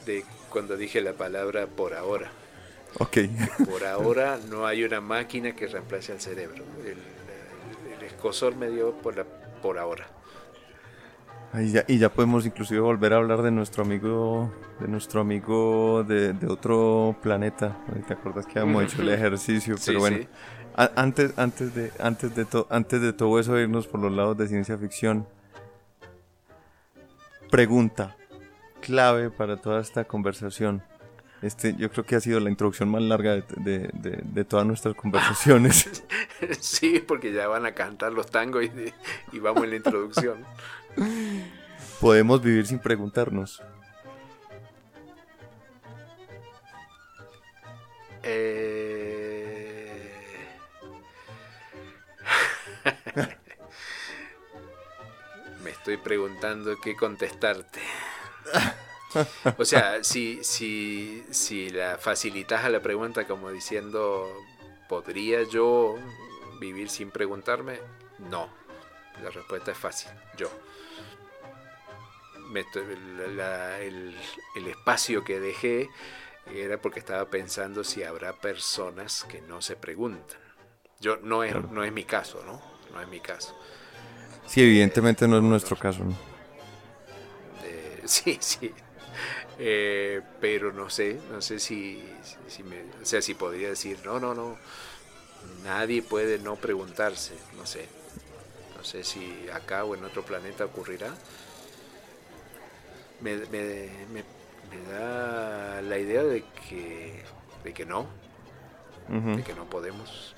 de, 0.06 0.26
cuando 0.50 0.76
dije 0.76 1.02
la 1.02 1.14
palabra 1.14 1.68
por 1.68 1.94
ahora. 1.94 2.32
Ok. 3.00 3.18
Por 3.70 3.86
ahora 3.86 4.40
no 4.50 4.66
hay 4.66 4.84
una 4.84 5.02
máquina 5.02 5.54
que 5.54 5.68
reemplace 5.68 6.12
al 6.12 6.22
cerebro. 6.22 6.64
El, 6.86 6.98
el, 7.94 8.04
escosor 8.04 8.56
me 8.56 8.70
dio 8.70 8.94
por, 8.94 9.18
la, 9.18 9.26
por 9.62 9.78
ahora. 9.78 10.08
Y 11.56 11.72
ya, 11.72 11.86
y 11.88 12.00
ya 12.00 12.10
podemos 12.10 12.46
inclusive 12.46 12.80
volver 12.80 13.14
a 13.14 13.18
hablar 13.18 13.42
de 13.44 13.52
nuestro 13.52 13.84
amigo, 13.84 14.52
de 14.80 14.88
nuestro 14.88 15.22
amigo 15.22 16.04
de, 16.04 16.36
otro 16.48 17.16
planeta. 17.22 17.78
¿Te 18.08 18.14
acuerdas 18.14 18.46
que 18.46 18.60
habíamos 18.60 18.84
hecho 18.86 19.02
el 19.02 19.10
ejercicio? 19.10 19.76
Pero 19.86 20.00
bueno, 20.00 20.18
antes, 20.76 21.38
antes 21.38 21.76
de, 21.76 21.92
antes 22.00 22.36
de 22.36 22.48
antes 22.70 23.02
de 23.02 23.14
todo 23.14 23.40
eso 23.40 23.60
irnos 23.60 23.88
por 23.88 24.00
los 24.00 24.12
lados 24.12 24.38
de 24.38 24.48
ciencia 24.48 24.78
ficción. 24.78 25.28
Pregunta 27.52 28.16
clave 28.82 29.30
para 29.30 29.58
toda 29.58 29.80
esta 29.80 30.04
conversación. 30.04 30.84
Este, 31.44 31.76
yo 31.76 31.92
creo 31.92 32.06
que 32.06 32.16
ha 32.16 32.22
sido 32.22 32.40
la 32.40 32.50
introducción 32.50 32.88
más 32.88 33.02
larga 33.02 33.36
de, 33.36 33.90
de, 33.94 34.46
todas 34.46 34.66
nuestras 34.66 34.96
conversaciones. 34.96 36.04
sí, 36.62 37.04
porque 37.06 37.34
ya 37.34 37.50
van 37.50 37.66
a 37.66 37.74
cantar 37.74 38.14
los 38.14 38.32
tangos 38.32 38.64
y, 38.64 38.72
y 39.36 39.40
vamos 39.40 39.66
en 39.66 39.72
la 39.72 39.76
introducción. 39.76 40.38
Podemos 42.00 42.42
vivir 42.42 42.66
sin 42.66 42.80
preguntarnos. 42.80 43.62
Eh... 48.24 49.92
Me 55.62 55.72
estoy 55.72 55.98
preguntando 55.98 56.80
qué 56.82 56.96
contestarte. 56.96 57.82
O 59.58 59.66
sea, 59.66 60.04
si, 60.04 60.44
si, 60.44 61.24
si 61.32 61.70
la 61.70 61.98
facilitas 61.98 62.64
a 62.64 62.70
la 62.70 62.82
pregunta 62.82 63.26
como 63.26 63.52
diciendo, 63.52 64.28
¿podría 64.88 65.44
yo 65.44 65.96
vivir 66.60 66.90
sin 66.90 67.12
preguntarme? 67.12 67.80
No. 68.30 68.48
La 69.22 69.30
respuesta 69.30 69.72
es 69.72 69.78
fácil, 69.78 70.12
yo 70.38 70.50
el, 73.82 74.68
espacio 74.68 75.24
que 75.24 75.40
dejé 75.40 75.90
era 76.54 76.82
porque 76.82 77.00
estaba 77.00 77.26
pensando 77.30 77.84
si 77.84 78.04
habrá 78.04 78.34
personas 78.34 79.26
que 79.30 79.42
no 79.42 79.62
se 79.62 79.76
preguntan. 79.76 80.40
Yo 81.00 81.18
no 81.18 81.44
es, 81.44 81.56
no 81.72 81.84
es 81.84 81.92
mi 81.92 82.04
caso, 82.04 82.44
¿no? 82.46 82.62
No 82.94 83.02
es 83.02 83.08
mi 83.08 83.20
caso. 83.20 83.58
Sí, 84.46 84.62
evidentemente 84.62 85.28
no 85.28 85.38
es 85.38 85.44
nuestro 85.44 85.76
caso, 85.76 86.04
¿no? 86.04 86.16
Eh, 87.64 88.02
sí, 88.06 88.38
sí. 88.40 88.74
Eh, 89.60 90.22
pero 90.42 90.74
no 90.74 90.90
sé, 90.90 91.20
no 91.32 91.42
sé 91.42 91.60
si, 91.60 92.04
si, 92.48 92.64
me, 92.64 92.82
o 93.02 93.06
sea, 93.06 93.22
si 93.22 93.36
podría 93.36 93.70
decir, 93.70 94.00
no, 94.04 94.20
no, 94.20 94.34
no, 94.34 94.58
nadie 95.64 96.02
puede 96.02 96.40
no 96.40 96.56
preguntarse, 96.56 97.34
no 97.56 97.66
sé, 97.66 97.88
no 98.76 98.84
sé 98.84 99.04
si 99.04 99.48
acá 99.54 99.86
o 99.86 99.96
en 99.96 100.04
otro 100.06 100.24
planeta 100.24 100.66
ocurrirá, 100.66 101.14
me, 103.22 103.38
me, 103.48 103.90
me, 104.12 104.24
da 104.92 105.82
la 105.84 106.00
idea 106.00 106.24
de 106.24 106.44
que, 106.68 107.22
de 107.64 107.74
que 107.74 107.86
no, 107.86 108.08
de 109.08 109.44
que 109.44 109.54
no 109.54 109.66
podemos. 109.70 110.36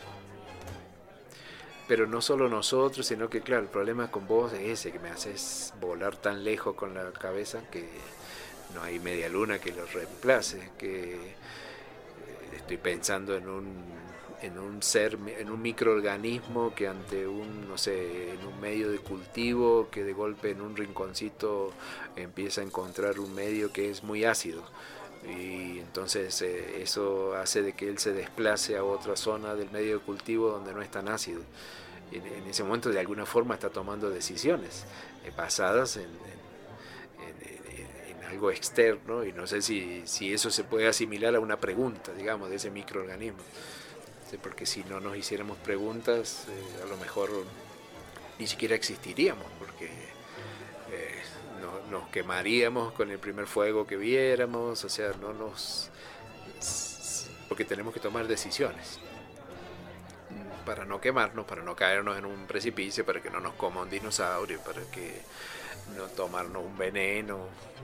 Pero 1.88 2.08
no 2.08 2.20
solo 2.20 2.50
nosotros, 2.50 3.06
sino 3.06 3.30
que, 3.30 3.42
claro, 3.42 3.62
el 3.62 3.70
problema 3.70 4.10
con 4.10 4.28
vos 4.28 4.52
es 4.54 4.80
ese, 4.80 4.92
que 4.92 5.00
me 5.00 5.10
haces 5.10 5.74
volar 5.80 6.18
tan 6.18 6.44
lejos 6.44 6.76
con 6.76 6.96
la 6.96 7.12
cabeza 7.12 7.62
que 7.70 7.88
no 8.76 8.84
hay 8.84 9.00
media 9.00 9.30
luna 9.30 9.60
que 9.60 9.72
lo 9.72 9.86
reemplace, 9.86 10.72
que 10.78 11.16
eh, 11.16 11.36
estoy 12.56 12.78
pensando 12.78 13.36
en 13.36 13.48
un 13.48 13.96
en 14.42 14.60
un 14.60 14.84
ser, 14.84 15.18
en 15.40 15.50
un 15.50 15.62
microorganismo 15.62 16.76
que 16.76 16.88
ante 16.88 17.26
un, 17.26 17.68
no 17.68 17.78
sé, 17.78 18.34
en 18.34 18.46
un 18.46 18.60
medio 18.60 18.92
de 18.92 19.00
cultivo, 19.00 19.88
que 19.90 20.04
de 20.04 20.14
golpe 20.14 20.52
en 20.52 20.62
un 20.62 20.76
rinconcito 20.76 21.72
empieza 22.16 22.62
a 22.62 22.64
encontrar 22.64 23.20
un 23.20 23.34
medio 23.34 23.72
que 23.72 23.90
es 23.90 24.04
muy 24.04 24.26
ácido. 24.26 24.64
Y 25.24 25.80
entonces 25.80 26.40
eh, 26.44 26.82
eso 26.84 27.34
hace 27.36 27.64
de 27.64 27.74
que 27.74 27.90
él 27.90 27.98
se 27.98 28.14
desplace 28.14 28.78
a 28.78 28.84
otra 28.84 29.16
zona 29.16 29.56
del 29.56 29.72
medio 29.72 29.98
de 29.98 30.04
cultivo 30.04 30.52
donde 30.52 30.74
no 30.74 30.82
es 30.82 30.92
tan 30.92 31.08
ácido. 31.08 31.42
En, 32.12 32.26
en 32.26 32.48
ese 32.48 32.64
momento 32.64 32.90
de 32.90 33.00
alguna 33.00 33.26
forma 33.26 33.56
está 33.56 33.70
tomando 33.70 34.12
decisiones 34.12 34.86
eh, 35.26 35.32
basadas 35.36 35.98
en, 35.98 36.35
algo 38.36 38.52
externo 38.52 39.24
y 39.24 39.32
no 39.32 39.48
sé 39.48 39.62
si, 39.62 40.04
si 40.06 40.34
eso 40.34 40.52
se 40.52 40.66
puede 40.66 40.88
asimilar 40.88 41.34
a 41.36 41.40
una 41.40 41.58
pregunta, 41.58 42.12
digamos, 42.14 42.50
de 42.50 42.58
ese 42.58 42.70
microorganismo. 42.70 43.40
Porque 44.44 44.66
si 44.66 44.84
no 44.84 45.00
nos 45.00 45.16
hiciéramos 45.16 45.58
preguntas, 45.60 46.46
eh, 46.50 46.84
a 46.84 46.88
lo 46.88 46.98
mejor 46.98 47.30
ni 48.38 48.48
siquiera 48.48 48.76
existiríamos, 48.76 49.46
porque 49.58 49.86
eh, 49.86 51.22
nos 51.90 52.10
quemaríamos 52.10 52.92
con 52.92 53.12
el 53.12 53.20
primer 53.20 53.48
fuego 53.48 53.88
que 53.88 53.96
viéramos, 53.96 54.84
o 54.84 54.90
sea, 54.90 55.14
no 55.22 55.32
nos... 55.32 55.90
porque 57.48 57.64
tenemos 57.64 57.94
que 57.94 58.02
tomar 58.02 58.28
decisiones. 58.28 59.00
Para 60.66 60.84
no 60.84 61.00
quemarnos, 61.00 61.46
para 61.46 61.62
no 61.62 61.74
caernos 61.74 62.18
en 62.18 62.26
un 62.26 62.46
precipicio, 62.46 63.06
para 63.06 63.22
que 63.22 63.30
no 63.30 63.40
nos 63.40 63.54
coma 63.54 63.84
un 63.84 63.90
dinosaurio, 63.90 64.60
para 64.62 64.82
que 64.92 65.22
no 65.96 66.04
tomarnos 66.16 66.64
un 66.66 66.78
veneno, 66.78 67.40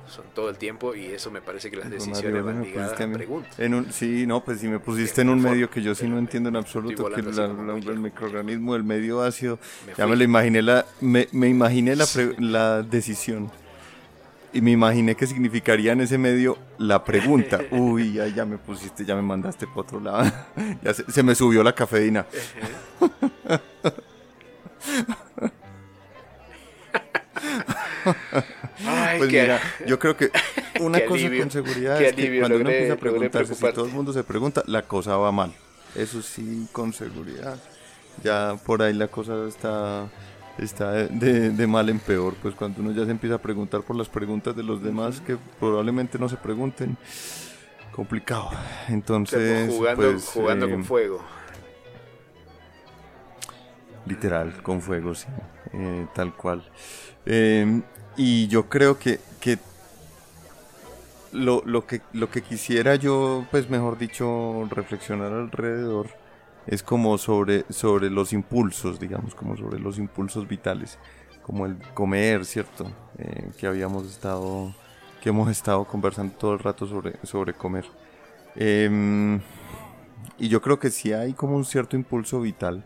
son 0.07 0.25
todo 0.33 0.49
el 0.49 0.57
tiempo 0.57 0.93
y 0.93 1.05
eso 1.05 1.31
me 1.31 1.41
parece 1.41 1.71
que 1.71 1.77
las 1.77 1.89
decisiones 1.89 2.43
van 2.43 2.63
ligadas 2.63 2.99
a 2.99 3.07
preguntas. 3.07 3.59
En 3.59 3.73
un, 3.73 3.91
sí, 3.91 4.25
no, 4.27 4.43
pues 4.43 4.59
si 4.59 4.67
me 4.67 4.79
pusiste 4.79 5.21
en 5.21 5.29
un 5.29 5.41
medio 5.41 5.69
que 5.69 5.81
yo 5.81 5.95
sí 5.95 6.07
no 6.07 6.17
entiendo 6.17 6.49
en 6.49 6.57
absoluto, 6.57 7.09
que 7.09 7.21
el 7.21 7.99
microorganismo, 7.99 8.75
el 8.75 8.83
medio 8.83 9.21
ácido, 9.21 9.59
ya 9.97 10.05
me 10.07 10.15
lo 10.15 10.23
imaginé 10.23 10.61
la, 10.61 10.85
me, 10.99 11.27
me 11.31 11.47
imaginé 11.47 11.95
la, 11.95 12.05
la 12.39 12.83
decisión 12.83 13.51
y 14.53 14.61
me 14.61 14.71
imaginé 14.71 15.15
que 15.15 15.25
significaría 15.27 15.93
en 15.93 16.01
ese 16.01 16.17
medio 16.17 16.57
la 16.77 17.03
pregunta. 17.03 17.61
Uy, 17.71 18.13
ya, 18.13 18.27
ya 18.27 18.45
me 18.45 18.57
pusiste, 18.57 19.05
ya 19.05 19.15
me 19.15 19.21
mandaste 19.21 19.65
por 19.65 19.85
otro 19.85 19.99
lado. 19.99 20.29
ya 20.83 20.93
se, 20.93 21.09
se 21.09 21.23
me 21.23 21.35
subió 21.35 21.63
la 21.63 21.73
cafeína. 21.73 22.25
pues 29.17 29.31
mira, 29.31 29.59
yo 29.85 29.99
creo 29.99 30.17
que 30.17 30.31
una 30.79 31.03
cosa 31.05 31.29
con 31.37 31.51
seguridad 31.51 32.01
es 32.01 32.13
que 32.13 32.39
cuando 32.39 32.57
uno 32.57 32.69
empieza 32.69 32.93
a 32.93 32.97
preguntarse 32.97 33.55
si 33.55 33.61
todo 33.73 33.85
el 33.85 33.91
mundo 33.91 34.13
se 34.13 34.23
pregunta, 34.23 34.63
la 34.67 34.83
cosa 34.83 35.17
va 35.17 35.31
mal. 35.31 35.53
Eso 35.95 36.21
sí, 36.21 36.67
con 36.71 36.93
seguridad. 36.93 37.57
Ya 38.23 38.55
por 38.65 38.81
ahí 38.81 38.93
la 38.93 39.07
cosa 39.07 39.47
está 39.47 40.09
está 40.57 40.91
de, 40.91 41.67
mal 41.67 41.89
en 41.89 41.99
peor, 41.99 42.35
pues 42.41 42.55
cuando 42.55 42.81
uno 42.81 42.91
ya 42.91 43.05
se 43.05 43.11
empieza 43.11 43.35
a 43.35 43.41
preguntar 43.41 43.81
por 43.81 43.95
las 43.95 44.09
preguntas 44.09 44.55
de 44.55 44.63
los 44.63 44.83
demás 44.83 45.21
que 45.21 45.37
probablemente 45.59 46.19
no 46.19 46.29
se 46.29 46.37
pregunten, 46.37 46.97
complicado. 47.91 48.49
Entonces, 48.87 49.69
jugando, 49.69 50.11
pues, 50.11 50.25
jugando 50.25 50.69
con 50.69 50.81
eh, 50.81 50.83
fuego. 50.83 51.21
Literal, 54.05 54.61
con 54.61 54.81
fuego, 54.81 55.15
sí, 55.15 55.27
eh, 55.73 56.07
tal 56.13 56.35
cual. 56.35 56.63
Eh, 57.25 57.81
y 58.17 58.47
yo 58.47 58.69
creo 58.69 58.99
que, 58.99 59.19
que 59.39 59.57
lo, 61.31 61.63
lo, 61.65 61.85
que 61.85 62.01
lo 62.13 62.29
que 62.29 62.41
quisiera 62.41 62.95
yo, 62.95 63.45
pues 63.51 63.69
mejor 63.69 63.97
dicho, 63.97 64.67
reflexionar 64.69 65.31
alrededor 65.31 66.07
es 66.67 66.83
como 66.83 67.17
sobre, 67.17 67.65
sobre 67.69 68.09
los 68.09 68.33
impulsos, 68.33 68.99
digamos, 68.99 69.33
como 69.35 69.57
sobre 69.57 69.79
los 69.79 69.97
impulsos 69.97 70.47
vitales, 70.47 70.99
como 71.43 71.65
el 71.65 71.77
comer, 71.93 72.45
¿cierto? 72.45 72.91
Eh, 73.17 73.51
que 73.57 73.67
habíamos 73.67 74.05
estado, 74.05 74.73
que 75.21 75.29
hemos 75.29 75.49
estado 75.49 75.85
conversando 75.85 76.33
todo 76.35 76.53
el 76.53 76.59
rato 76.59 76.85
sobre, 76.85 77.15
sobre 77.23 77.53
comer. 77.53 77.85
Em, 78.55 79.39
y 80.37 80.49
yo 80.49 80.61
creo 80.61 80.79
que 80.79 80.91
sí 80.91 81.13
hay 81.13 81.33
como 81.33 81.55
un 81.55 81.65
cierto 81.65 81.95
impulso 81.95 82.41
vital 82.41 82.83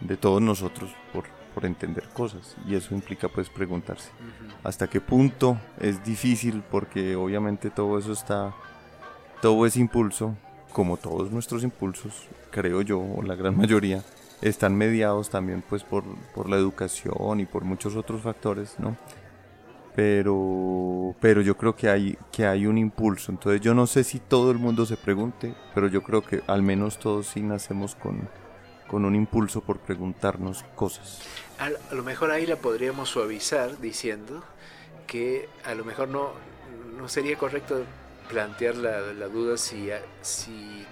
de 0.00 0.16
todos 0.16 0.40
nosotros 0.40 0.90
por, 1.12 1.24
por 1.54 1.64
entender 1.64 2.08
cosas 2.08 2.56
y 2.66 2.74
eso 2.74 2.94
implica 2.94 3.28
pues 3.28 3.48
preguntarse. 3.48 4.10
Hasta 4.62 4.88
qué 4.88 5.00
punto 5.00 5.58
es 5.78 6.04
difícil 6.04 6.62
porque 6.70 7.14
obviamente 7.16 7.70
todo 7.70 7.98
eso 7.98 8.12
está 8.12 8.54
todo 9.40 9.64
ese 9.66 9.80
impulso 9.80 10.34
como 10.72 10.96
todos 10.96 11.30
nuestros 11.30 11.62
impulsos 11.62 12.26
creo 12.50 12.82
yo 12.82 12.98
o 13.00 13.22
la 13.22 13.36
gran 13.36 13.56
mayoría 13.56 14.02
están 14.42 14.74
mediados 14.74 15.30
también 15.30 15.62
pues 15.68 15.84
por, 15.84 16.02
por 16.34 16.50
la 16.50 16.56
educación 16.56 17.40
y 17.40 17.46
por 17.46 17.64
muchos 17.64 17.94
otros 17.94 18.22
factores 18.22 18.74
no 18.78 18.96
pero 19.94 21.14
pero 21.20 21.40
yo 21.40 21.56
creo 21.56 21.76
que 21.76 21.88
hay 21.88 22.18
que 22.32 22.46
hay 22.46 22.66
un 22.66 22.78
impulso. 22.78 23.30
Entonces 23.30 23.60
yo 23.60 23.74
no 23.74 23.86
sé 23.86 24.04
si 24.04 24.18
todo 24.18 24.50
el 24.50 24.58
mundo 24.58 24.86
se 24.86 24.96
pregunte 24.96 25.54
pero 25.74 25.88
yo 25.88 26.02
creo 26.02 26.22
que 26.22 26.42
al 26.46 26.62
menos 26.62 26.98
todos 26.98 27.28
sí 27.28 27.42
nacemos 27.42 27.94
con 27.94 28.28
con 28.88 29.04
un 29.04 29.14
impulso 29.14 29.60
por 29.60 29.78
preguntarnos 29.78 30.64
cosas 30.74 31.20
a, 31.58 31.70
lo 31.94 32.02
mejor 32.02 32.30
ahí 32.30 32.46
la 32.46 32.56
podríamos 32.56 33.08
suavizar 33.08 33.78
diciendo 33.80 34.42
que 35.06 35.48
a 35.64 35.74
lo 35.74 35.84
mejor 35.84 36.08
no 36.08 36.32
no 36.96 37.08
sería 37.08 37.36
correcto 37.36 37.84
plantear 38.28 38.76
la, 38.76 39.00
la 39.12 39.28
duda 39.28 39.56
si 39.56 39.90
si 40.22 40.84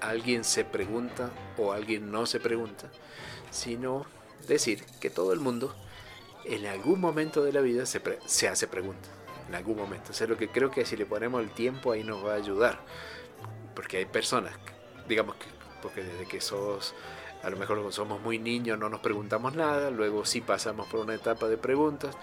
alguien 0.00 0.44
se 0.44 0.64
pregunta 0.64 1.30
o 1.58 1.72
alguien 1.72 2.10
no 2.10 2.26
se 2.26 2.40
pregunta 2.40 2.90
sino 3.50 4.06
decir 4.46 4.84
que 5.00 5.10
todo 5.10 5.32
el 5.32 5.40
mundo 5.40 5.74
en 6.44 6.66
algún 6.66 7.00
momento 7.00 7.42
de 7.44 7.52
la 7.52 7.60
vida 7.60 7.86
se, 7.86 8.00
se 8.26 8.48
hace 8.48 8.66
preguntas. 8.66 9.10
En 9.48 9.54
algún 9.54 9.76
momento. 9.76 10.10
O 10.10 10.14
sea, 10.14 10.26
lo 10.26 10.36
que 10.36 10.48
creo 10.48 10.70
que 10.70 10.84
si 10.84 10.96
le 10.96 11.06
ponemos 11.06 11.42
el 11.42 11.50
tiempo 11.50 11.92
ahí 11.92 12.04
nos 12.04 12.24
va 12.24 12.32
a 12.32 12.36
ayudar. 12.36 12.80
Porque 13.74 13.98
hay 13.98 14.04
personas, 14.04 14.54
digamos 15.08 15.36
que, 15.36 15.46
porque 15.82 16.02
desde 16.02 16.26
que 16.26 16.40
sos, 16.40 16.94
a 17.42 17.50
lo 17.50 17.56
mejor 17.56 17.92
somos 17.92 18.20
muy 18.20 18.38
niños 18.38 18.78
no 18.78 18.88
nos 18.88 19.00
preguntamos 19.00 19.54
nada, 19.54 19.90
luego 19.90 20.24
sí 20.24 20.40
pasamos 20.40 20.88
por 20.88 21.00
una 21.00 21.14
etapa 21.14 21.48
de 21.48 21.56
preguntas, 21.56 22.16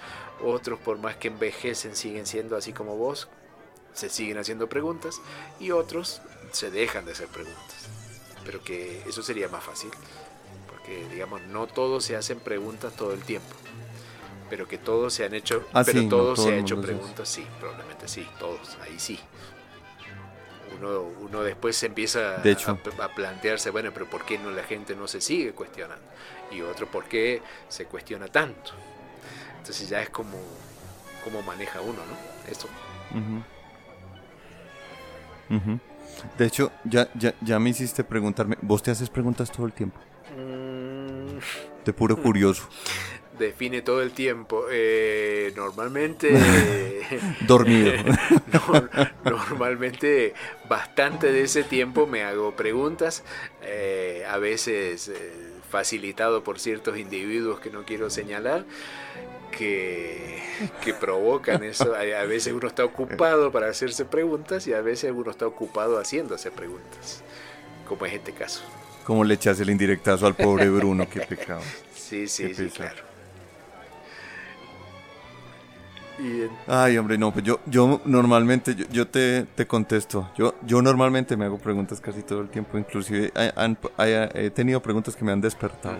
otros 0.43 0.79
por 0.79 0.97
más 0.97 1.15
que 1.15 1.29
envejecen 1.29 1.95
siguen 1.95 2.25
siendo 2.25 2.55
así 2.55 2.73
como 2.73 2.95
vos, 2.97 3.27
se 3.93 4.09
siguen 4.09 4.37
haciendo 4.37 4.67
preguntas, 4.69 5.21
y 5.59 5.71
otros 5.71 6.21
se 6.51 6.69
dejan 6.69 7.05
de 7.05 7.13
hacer 7.13 7.27
preguntas. 7.27 7.89
Pero 8.45 8.63
que 8.63 9.01
eso 9.07 9.23
sería 9.23 9.49
más 9.49 9.63
fácil, 9.63 9.89
porque 10.69 11.07
digamos, 11.09 11.41
no 11.43 11.67
todos 11.67 12.05
se 12.05 12.15
hacen 12.15 12.39
preguntas 12.39 12.93
todo 12.95 13.13
el 13.13 13.23
tiempo 13.23 13.55
pero 14.49 14.67
que 14.67 14.77
todos 14.77 15.13
se 15.13 15.25
han 15.25 15.33
hecho, 15.33 15.65
ah, 15.73 15.83
pero 15.85 16.07
todos 16.07 16.41
se 16.41 16.49
han 16.49 16.59
hecho 16.59 16.79
preguntas, 16.81 17.27
sí, 17.27 17.45
probablemente 17.59 18.07
sí, 18.07 18.25
todos, 18.39 18.77
ahí 18.81 18.97
sí. 18.97 19.19
Uno, 20.77 21.01
uno 21.21 21.43
después 21.43 21.81
empieza 21.83 22.35
a, 22.35 23.07
plantearse, 23.15 23.69
bueno, 23.69 23.91
pero 23.93 24.09
¿por 24.09 24.25
qué 24.25 24.37
no 24.37 24.51
la 24.51 24.63
gente 24.63 24.95
no 24.95 25.07
se 25.07 25.21
sigue 25.21 25.53
cuestionando? 25.53 26.05
Y 26.51 26.61
otro, 26.61 26.87
¿por 26.87 27.05
qué 27.05 27.41
se 27.69 27.85
cuestiona 27.85 28.27
tanto? 28.27 28.71
Entonces 29.57 29.87
ya 29.89 30.01
es 30.01 30.09
como, 30.09 30.37
como 31.23 31.41
maneja 31.41 31.81
uno, 31.81 31.99
¿no? 32.05 32.51
Esto. 32.51 32.67
De 36.37 36.45
hecho, 36.45 36.71
ya, 36.83 37.09
ya, 37.13 37.33
ya 37.41 37.59
me 37.59 37.69
hiciste 37.69 38.03
preguntarme, 38.03 38.57
¿vos 38.61 38.83
te 38.83 38.91
haces 38.91 39.09
preguntas 39.09 39.51
todo 39.51 39.65
el 39.65 39.73
tiempo? 39.73 39.99
Mm. 40.35 41.37
De 41.85 41.93
puro 41.93 42.21
curioso. 42.21 42.67
define 43.37 43.81
todo 43.81 44.01
el 44.01 44.11
tiempo. 44.11 44.65
Eh, 44.71 45.53
normalmente... 45.55 46.31
Dormido. 47.47 47.93
normalmente 49.23 50.33
bastante 50.67 51.31
de 51.31 51.43
ese 51.43 51.63
tiempo 51.63 52.07
me 52.07 52.23
hago 52.23 52.55
preguntas, 52.55 53.23
eh, 53.61 54.25
a 54.27 54.37
veces 54.37 55.09
eh, 55.09 55.31
facilitado 55.69 56.43
por 56.43 56.59
ciertos 56.59 56.97
individuos 56.97 57.59
que 57.59 57.69
no 57.69 57.83
quiero 57.83 58.09
señalar. 58.09 58.65
Que, 59.51 60.43
que 60.83 60.93
provocan 60.93 61.63
eso. 61.63 61.95
A 61.95 62.25
veces 62.25 62.53
uno 62.53 62.67
está 62.67 62.85
ocupado 62.85 63.51
para 63.51 63.69
hacerse 63.69 64.05
preguntas 64.05 64.67
y 64.67 64.73
a 64.73 64.81
veces 64.81 65.11
uno 65.15 65.31
está 65.31 65.47
ocupado 65.47 65.97
haciéndose 65.97 66.51
preguntas, 66.51 67.23
como 67.87 68.05
es 68.05 68.13
este 68.13 68.33
caso. 68.33 68.61
Como 69.03 69.23
le 69.23 69.33
echas 69.33 69.59
el 69.61 69.69
indirectazo 69.69 70.27
al 70.27 70.35
pobre 70.35 70.69
Bruno, 70.69 71.07
qué 71.09 71.21
pecado. 71.21 71.61
Sí, 71.95 72.27
sí, 72.27 72.53
sí, 72.53 72.69
claro. 72.69 73.06
Ay, 76.67 76.97
hombre, 76.97 77.17
no, 77.17 77.31
pues 77.31 77.45
yo, 77.45 77.59
yo 77.67 78.01
normalmente, 78.05 78.75
yo, 78.91 79.07
te, 79.07 79.43
te, 79.43 79.67
contesto. 79.67 80.29
Yo, 80.35 80.55
yo 80.65 80.81
normalmente 80.81 81.37
me 81.37 81.45
hago 81.45 81.57
preguntas 81.57 82.01
casi 82.01 82.23
todo 82.23 82.41
el 82.41 82.49
tiempo, 82.49 82.77
inclusive 82.77 83.31
he 84.33 84.49
tenido 84.49 84.81
preguntas 84.81 85.15
que 85.15 85.23
me 85.23 85.31
han 85.31 85.41
despertado. 85.41 85.97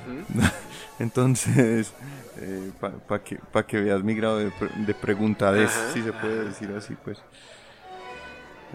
Entonces, 1.00 1.94
eh, 2.38 2.72
para 3.08 3.24
que, 3.24 3.40
que 3.68 3.82
veas 3.82 4.04
mi 4.04 4.16
grado 4.16 4.40
de, 4.40 4.52
de 4.86 4.94
preguntadez, 4.96 5.72
si 5.94 6.02
se 6.02 6.12
puede 6.12 6.46
decir 6.46 6.72
así, 6.76 6.96
pues. 7.04 7.20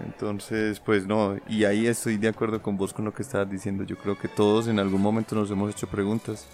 Entonces, 0.05 0.81
pues 0.81 1.07
no, 1.07 1.37
y 1.49 1.65
ahí 1.65 1.87
estoy 1.87 2.17
de 2.17 2.29
acuerdo 2.29 2.63
con 2.63 2.77
vos 2.77 2.95
con 2.95 3.05
lo 3.05 3.13
que 3.13 3.23
estabas 3.23 3.51
diciendo. 3.51 3.85
Yo 3.85 3.97
creo 3.99 4.19
que 4.19 4.29
todos 4.29 4.69
en 4.69 4.79
algún 4.79 5.03
momento 5.03 5.35
nos 5.35 5.51
hemos 5.51 5.71
hecho 5.71 5.87
preguntas. 5.87 6.47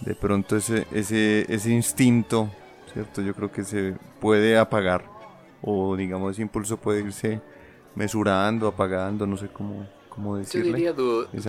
De 0.00 0.14
pronto 0.14 0.56
ese, 0.56 0.86
ese, 0.90 1.44
ese 1.52 1.70
instinto 1.70 2.50
¿cierto? 2.92 3.22
Yo 3.22 3.34
creo 3.34 3.50
que 3.50 3.64
se 3.64 3.94
puede 4.20 4.58
apagar 4.58 5.04
o 5.62 5.96
digamos 5.96 6.32
ese 6.32 6.42
impulso 6.42 6.76
puede 6.76 7.00
irse 7.00 7.40
mesurando, 7.94 8.66
apagando, 8.68 9.26
no 9.26 9.36
sé 9.36 9.48
cómo, 9.48 9.88
cómo 10.08 10.36
decirle. 10.36 10.70
Yo 10.70 10.76
diría 10.76 10.92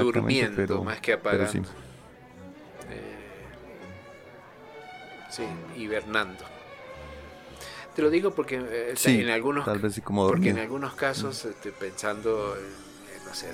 durmiendo 0.04 0.84
más 0.84 1.00
que 1.02 1.14
apagando. 1.14 1.52
Sí. 1.52 1.60
Eh, 2.90 3.26
sí. 5.30 5.44
hibernando. 5.76 6.46
Te 7.96 8.02
lo 8.02 8.10
digo 8.10 8.32
porque 8.32 8.60
eh, 8.60 8.96
en 9.06 9.30
algunos 9.30 9.66
porque 9.66 10.50
en 10.50 10.58
algunos 10.58 10.94
casos 10.96 11.46
estoy 11.46 11.72
pensando 11.72 12.56
no 13.26 13.34
sé, 13.34 13.48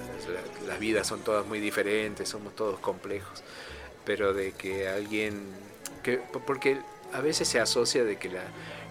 las 0.68 0.80
vidas 0.80 1.08
son 1.08 1.22
todas 1.22 1.46
muy 1.46 1.60
diferentes, 1.60 2.28
somos 2.28 2.56
todos 2.56 2.80
complejos, 2.80 3.44
pero 4.06 4.34
de 4.34 4.54
que 4.54 4.88
alguien 4.88 5.42
que 6.04 6.18
porque 6.46 6.80
a 7.14 7.22
veces 7.22 7.47
se 7.47 7.60
asocia 7.60 8.03
de 8.03 8.18
que, 8.18 8.30
la, 8.30 8.43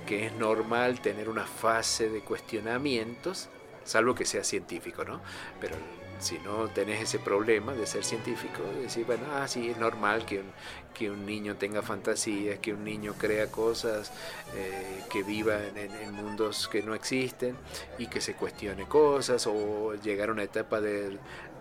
que 0.07 0.27
es 0.27 0.33
normal 0.35 1.01
tener 1.01 1.29
una 1.29 1.47
fase 1.47 2.09
de 2.09 2.21
cuestionamientos, 2.21 3.49
salvo 3.85 4.15
que 4.15 4.25
sea 4.25 4.45
científico, 4.45 5.05
¿no? 5.05 5.21
Pero 5.61 5.77
si 6.19 6.39
no 6.41 6.69
tenés 6.69 7.03
ese 7.03 7.19
problema 7.19 7.75
de 7.75 7.87
ser 7.87 8.05
científico, 8.05 8.63
decir, 8.83 9.07
bueno, 9.07 9.25
ah, 9.33 9.47
sí, 9.47 9.71
es 9.71 9.79
normal 9.79 10.27
que 10.27 10.41
un, 10.41 10.47
que 10.93 11.11
un 11.11 11.25
niño 11.25 11.57
tenga 11.57 11.81
fantasías, 11.83 12.59
que 12.59 12.75
un 12.75 12.85
niño 12.85 13.15
crea 13.17 13.51
cosas, 13.51 14.11
eh, 14.55 15.05
que 15.11 15.23
viva 15.23 15.59
en, 15.65 15.79
en, 15.79 16.15
mundos 16.15 16.69
que 16.69 16.83
no 16.83 16.95
existen 16.95 17.57
y 17.99 18.09
que 18.09 18.21
se 18.21 18.35
cuestione 18.35 18.87
cosas, 18.87 19.47
o 19.47 19.95
llegar 19.95 20.31
a 20.31 20.33
una 20.33 20.43
etapa 20.43 20.81
de, 20.81 21.19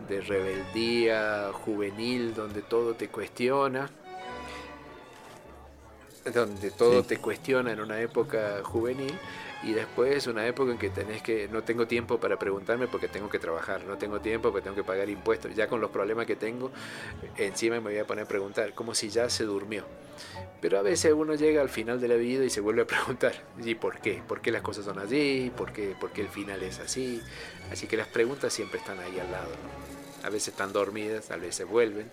de 0.07 0.21
rebeldía 0.21 1.51
juvenil 1.53 2.33
donde 2.33 2.61
todo 2.63 2.95
te 2.95 3.09
cuestiona 3.09 3.89
donde 6.33 6.71
todo 6.71 7.03
te 7.03 7.17
cuestiona 7.17 7.71
en 7.71 7.79
una 7.79 7.99
época 8.01 8.61
juvenil 8.63 9.13
y 9.63 9.73
después 9.73 10.27
una 10.27 10.45
época 10.45 10.71
en 10.71 10.77
que 10.77 10.89
tenés 10.89 11.21
que 11.21 11.47
no 11.47 11.63
tengo 11.63 11.87
tiempo 11.87 12.19
para 12.19 12.37
preguntarme 12.37 12.87
porque 12.87 13.07
tengo 13.07 13.29
que 13.29 13.39
trabajar, 13.39 13.83
no 13.85 13.97
tengo 13.97 14.19
tiempo 14.19 14.51
porque 14.51 14.63
tengo 14.63 14.75
que 14.75 14.83
pagar 14.83 15.09
impuestos, 15.09 15.55
ya 15.55 15.67
con 15.67 15.81
los 15.81 15.89
problemas 15.89 16.25
que 16.25 16.35
tengo, 16.35 16.71
encima 17.37 17.75
me 17.75 17.91
voy 17.91 17.97
a 17.97 18.05
poner 18.05 18.25
a 18.25 18.27
preguntar, 18.27 18.73
como 18.73 18.93
si 18.93 19.09
ya 19.09 19.29
se 19.29 19.43
durmió. 19.45 19.83
Pero 20.61 20.79
a 20.79 20.81
veces 20.81 21.13
uno 21.13 21.35
llega 21.35 21.61
al 21.61 21.69
final 21.69 22.01
de 22.01 22.07
la 22.07 22.15
vida 22.15 22.43
y 22.43 22.49
se 22.49 22.61
vuelve 22.61 22.83
a 22.83 22.87
preguntar, 22.87 23.33
¿y 23.63 23.75
por 23.75 23.99
qué? 23.99 24.21
¿Por 24.27 24.41
qué 24.41 24.51
las 24.51 24.61
cosas 24.61 24.85
son 24.85 24.99
así? 24.99 25.51
¿Por 25.55 25.71
qué, 25.71 25.95
por 25.99 26.11
qué 26.11 26.21
el 26.21 26.29
final 26.29 26.61
es 26.63 26.79
así? 26.79 27.21
Así 27.71 27.87
que 27.87 27.97
las 27.97 28.07
preguntas 28.07 28.53
siempre 28.53 28.79
están 28.79 28.99
ahí 28.99 29.19
al 29.19 29.31
lado. 29.31 29.51
A 30.23 30.29
veces 30.29 30.49
están 30.49 30.73
dormidas, 30.73 31.29
a 31.31 31.37
veces 31.37 31.67
vuelven 31.67 32.11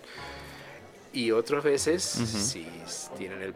y 1.15 1.31
otras 1.31 1.63
veces, 1.63 2.03
si 2.03 2.67
tienen 3.17 3.41
el, 3.41 3.53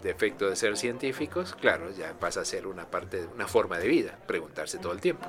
defecto 0.00 0.48
de 0.48 0.56
ser 0.56 0.76
científicos, 0.76 1.54
claro, 1.60 1.90
ya 1.92 2.12
pasa 2.14 2.40
a 2.40 2.44
ser 2.44 2.66
una 2.66 2.86
parte, 2.86 3.26
una 3.34 3.46
forma 3.46 3.78
de 3.78 3.86
vida, 3.86 4.18
preguntarse 4.26 4.78
todo 4.78 4.92
el 4.92 5.00
tiempo. 5.00 5.26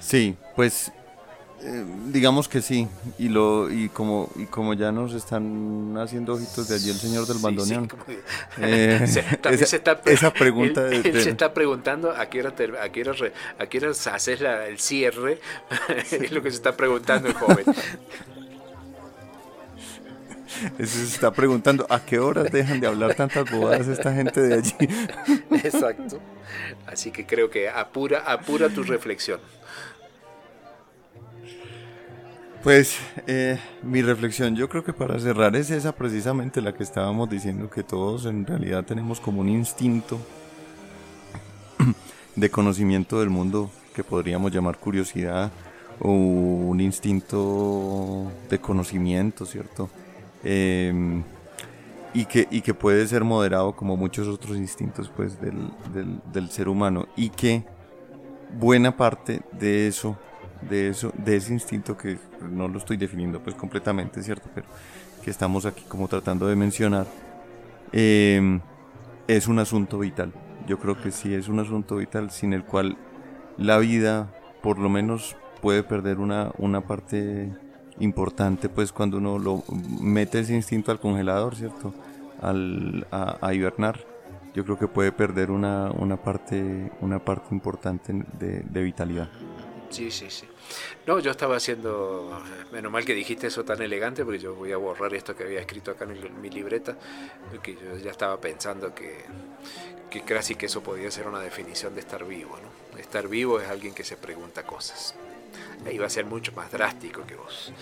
Sí, 0.00 0.36
pues 0.56 0.92
eh, 1.66 1.82
digamos 2.08 2.46
que 2.46 2.60
sí, 2.60 2.88
y 3.18 3.30
lo 3.30 3.70
y 3.70 3.88
como 3.88 4.30
y 4.36 4.44
como 4.44 4.74
ya 4.74 4.92
nos 4.92 5.14
están 5.14 5.96
haciendo 5.96 6.34
ojitos 6.34 6.68
de 6.68 6.74
allí 6.74 6.90
el 6.90 6.98
señor 6.98 7.26
del 7.26 7.38
bandoneón. 7.38 7.88
Eh, 8.58 9.00
esa, 10.04 10.30
pregunta 10.34 10.86
él, 10.88 11.02
se 11.22 11.30
está 11.30 11.54
preguntando 11.54 12.10
a 12.10 12.26
qué 12.26 12.40
hora 12.40 12.50
a 12.50 12.88
qué 12.90 13.00
hora, 13.00 13.32
a 13.58 13.66
qué 13.66 13.78
hora 13.78 13.90
haces 13.90 14.40
el 14.42 14.78
cierre, 14.78 15.40
es 16.10 16.32
lo 16.32 16.42
que 16.42 16.50
se 16.50 16.56
está 16.56 16.76
preguntando 16.76 17.28
el 17.28 17.34
joven. 17.34 17.64
Eso 20.78 20.98
se 20.98 21.04
está 21.04 21.32
preguntando 21.32 21.86
a 21.88 22.04
qué 22.04 22.18
horas 22.18 22.52
dejan 22.52 22.78
de 22.78 22.86
hablar 22.86 23.14
tantas 23.14 23.50
bobadas 23.50 23.88
esta 23.88 24.12
gente 24.12 24.40
de 24.40 24.54
allí. 24.54 24.74
Exacto. 25.64 26.20
Así 26.86 27.10
que 27.10 27.24
creo 27.26 27.48
que 27.50 27.70
apura 27.70 28.20
apura 28.20 28.68
tu 28.68 28.82
reflexión. 28.82 29.40
Pues 32.64 32.96
eh, 33.26 33.58
mi 33.82 34.00
reflexión, 34.00 34.56
yo 34.56 34.70
creo 34.70 34.82
que 34.82 34.94
para 34.94 35.20
cerrar 35.20 35.54
es 35.54 35.70
esa 35.70 35.92
precisamente 35.92 36.62
la 36.62 36.72
que 36.72 36.82
estábamos 36.82 37.28
diciendo, 37.28 37.68
que 37.68 37.82
todos 37.82 38.24
en 38.24 38.46
realidad 38.46 38.86
tenemos 38.86 39.20
como 39.20 39.42
un 39.42 39.50
instinto 39.50 40.18
de 42.34 42.50
conocimiento 42.50 43.20
del 43.20 43.28
mundo 43.28 43.70
que 43.94 44.02
podríamos 44.02 44.50
llamar 44.50 44.78
curiosidad 44.78 45.52
o 46.00 46.08
un 46.10 46.80
instinto 46.80 48.32
de 48.48 48.58
conocimiento, 48.58 49.44
¿cierto? 49.44 49.90
Em, 50.42 51.22
y 52.14 52.24
que, 52.24 52.48
y 52.50 52.62
que 52.62 52.72
puede 52.72 53.06
ser 53.06 53.24
moderado 53.24 53.76
como 53.76 53.94
muchos 53.94 54.26
otros 54.26 54.56
instintos 54.56 55.10
pues, 55.14 55.38
del, 55.38 55.68
del, 55.92 56.18
del 56.32 56.48
ser 56.48 56.70
humano 56.70 57.08
y 57.14 57.28
que 57.28 57.62
buena 58.58 58.96
parte 58.96 59.42
de 59.52 59.86
eso, 59.86 60.16
de 60.62 60.88
eso, 60.88 61.12
de 61.18 61.36
ese 61.36 61.52
instinto 61.52 61.94
que 61.98 62.16
no 62.50 62.68
lo 62.68 62.78
estoy 62.78 62.96
definiendo 62.96 63.40
pues 63.40 63.56
completamente, 63.56 64.22
¿cierto? 64.22 64.48
Pero 64.54 64.66
que 65.22 65.30
estamos 65.30 65.66
aquí 65.66 65.84
como 65.88 66.08
tratando 66.08 66.46
de 66.46 66.56
mencionar, 66.56 67.06
eh, 67.92 68.60
es 69.26 69.48
un 69.48 69.58
asunto 69.58 69.98
vital. 69.98 70.32
Yo 70.66 70.78
creo 70.78 71.00
que 71.00 71.10
sí 71.10 71.34
es 71.34 71.48
un 71.48 71.60
asunto 71.60 71.96
vital 71.96 72.30
sin 72.30 72.52
el 72.52 72.64
cual 72.64 72.96
la 73.56 73.78
vida, 73.78 74.32
por 74.62 74.78
lo 74.78 74.88
menos, 74.88 75.36
puede 75.60 75.82
perder 75.82 76.18
una, 76.18 76.50
una 76.58 76.82
parte 76.82 77.50
importante, 78.00 78.68
pues 78.68 78.92
cuando 78.92 79.18
uno 79.18 79.38
lo 79.38 79.62
mete 80.00 80.40
ese 80.40 80.54
instinto 80.54 80.90
al 80.90 81.00
congelador, 81.00 81.54
¿cierto? 81.56 81.94
Al, 82.40 83.06
a, 83.10 83.54
hibernar, 83.54 83.98
yo 84.54 84.64
creo 84.64 84.78
que 84.78 84.88
puede 84.88 85.12
perder 85.12 85.50
una, 85.50 85.90
una, 85.92 86.16
parte, 86.16 86.92
una 87.00 87.18
parte 87.18 87.54
importante 87.54 88.12
de 88.12 88.82
vitalidad. 88.82 89.28
Sí, 89.94 90.10
sí, 90.10 90.28
sí. 90.28 90.44
No, 91.06 91.20
yo 91.20 91.30
estaba 91.30 91.56
haciendo, 91.56 92.42
menos 92.72 92.90
mal 92.90 93.04
que 93.04 93.14
dijiste 93.14 93.46
eso 93.46 93.64
tan 93.64 93.80
elegante, 93.80 94.24
porque 94.24 94.40
yo 94.40 94.52
voy 94.54 94.72
a 94.72 94.76
borrar 94.76 95.14
esto 95.14 95.36
que 95.36 95.44
había 95.44 95.60
escrito 95.60 95.92
acá 95.92 96.04
en, 96.04 96.40
mi 96.40 96.50
libreta, 96.50 96.96
porque 97.48 97.74
yo 97.74 97.96
ya 97.98 98.10
estaba 98.10 98.40
pensando 98.40 98.92
que, 98.92 99.24
que 100.10 100.22
casi 100.22 100.56
que 100.56 100.66
eso 100.66 100.82
podía 100.82 101.12
ser 101.12 101.28
una 101.28 101.38
definición 101.38 101.94
de 101.94 102.00
estar 102.00 102.24
vivo, 102.24 102.58
¿no? 102.60 102.98
Estar 102.98 103.28
vivo 103.28 103.60
es 103.60 103.68
alguien 103.68 103.94
que 103.94 104.02
se 104.02 104.16
pregunta 104.16 104.64
cosas. 104.64 105.14
Ahí 105.86 105.96
va 105.96 106.06
a 106.06 106.10
ser 106.10 106.24
mucho 106.24 106.50
más 106.52 106.72
drástico 106.72 107.24
que 107.24 107.36
vos. 107.36 107.72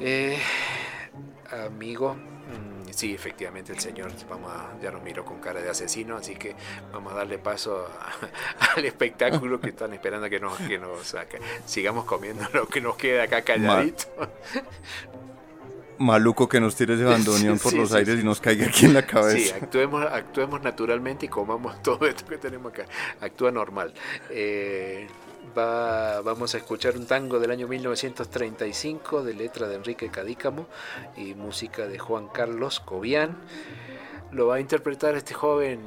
Eh, 0.00 0.38
amigo, 1.50 2.16
mm, 2.46 2.92
sí, 2.92 3.14
efectivamente 3.14 3.72
el 3.72 3.80
señor 3.80 4.12
vamos 4.28 4.52
ya 4.82 4.90
nos 4.90 5.02
miró 5.02 5.24
con 5.24 5.40
cara 5.40 5.60
de 5.60 5.70
asesino, 5.70 6.16
así 6.16 6.34
que 6.34 6.54
vamos 6.92 7.12
a 7.12 7.16
darle 7.16 7.38
paso 7.38 7.86
al 8.76 8.84
espectáculo 8.84 9.60
que 9.60 9.70
están 9.70 9.92
esperando 9.92 10.28
que 10.28 10.40
nos, 10.40 10.56
que 10.58 10.78
nos 10.78 11.14
sigamos 11.66 12.04
comiendo 12.04 12.46
lo 12.52 12.66
que 12.66 12.80
nos 12.80 12.96
queda 12.96 13.24
acá 13.24 13.42
calladito. 13.42 14.06
maluco 15.98 16.48
que 16.48 16.60
nos 16.60 16.74
tire 16.74 16.94
ese 16.94 17.04
bandoneón 17.04 17.58
por 17.62 17.72
los 17.74 17.92
aires 17.92 18.20
y 18.20 18.24
nos 18.24 18.40
caiga 18.40 18.66
aquí 18.66 18.86
en 18.86 18.94
la 18.94 19.06
cabeza. 19.06 19.38
Sí, 19.38 19.50
actuemos, 19.50 20.04
actuemos 20.04 20.62
naturalmente 20.62 21.26
y 21.26 21.28
comamos 21.28 21.82
todo 21.82 22.06
esto 22.06 22.26
que 22.26 22.38
tenemos 22.38 22.72
acá. 22.72 22.86
Actúa 23.20 23.50
normal. 23.50 23.92
Eh, 24.30 25.06
vamos 25.54 26.54
a 26.54 26.58
escuchar 26.58 26.96
un 26.96 27.06
tango 27.06 27.38
del 27.38 27.50
año 27.50 27.68
1935 27.68 29.22
de 29.22 29.34
letra 29.34 29.68
de 29.68 29.76
Enrique 29.76 30.10
Cadícamo 30.10 30.66
y 31.16 31.34
música 31.34 31.86
de 31.86 31.98
Juan 31.98 32.28
Carlos 32.28 32.80
Cobian. 32.80 33.36
Lo 34.32 34.48
va 34.48 34.56
a 34.56 34.60
interpretar 34.60 35.14
este 35.14 35.34
joven 35.34 35.80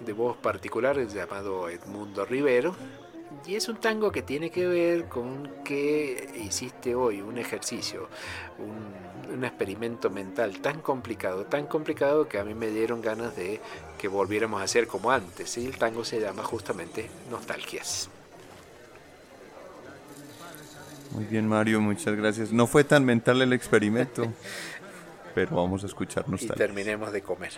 de 0.00 0.12
voz 0.12 0.36
particular 0.36 0.98
llamado 1.06 1.68
Edmundo 1.68 2.24
Rivero. 2.24 2.74
Y 3.46 3.56
es 3.56 3.68
un 3.68 3.76
tango 3.76 4.12
que 4.12 4.22
tiene 4.22 4.50
que 4.50 4.66
ver 4.66 5.08
con 5.08 5.50
que 5.64 6.30
hiciste 6.44 6.94
hoy 6.94 7.20
un 7.20 7.38
ejercicio, 7.38 8.08
un, 8.58 9.34
un, 9.34 9.44
experimento 9.44 10.10
mental 10.10 10.60
tan 10.60 10.80
complicado, 10.80 11.46
tan 11.46 11.66
complicado 11.66 12.28
que 12.28 12.38
a 12.38 12.44
mí 12.44 12.54
me 12.54 12.68
dieron 12.68 13.00
ganas 13.00 13.34
de 13.34 13.60
que 13.98 14.06
volviéramos 14.06 14.60
a 14.60 14.64
hacer 14.64 14.86
como 14.86 15.10
antes. 15.10 15.56
Y 15.58 15.66
el 15.66 15.76
tango 15.76 16.04
se 16.04 16.20
llama 16.20 16.44
justamente 16.44 17.10
Nostalgias. 17.30 18.11
Muy 21.14 21.24
bien, 21.24 21.46
Mario, 21.46 21.80
muchas 21.80 22.16
gracias. 22.16 22.52
No 22.52 22.66
fue 22.66 22.84
tan 22.84 23.04
mental 23.04 23.42
el 23.42 23.52
experimento, 23.52 24.32
pero 25.34 25.56
vamos 25.56 25.82
a 25.82 25.86
escucharnos. 25.86 26.42
Y 26.42 26.48
terminemos 26.48 27.12
de 27.12 27.22
comer. 27.22 27.52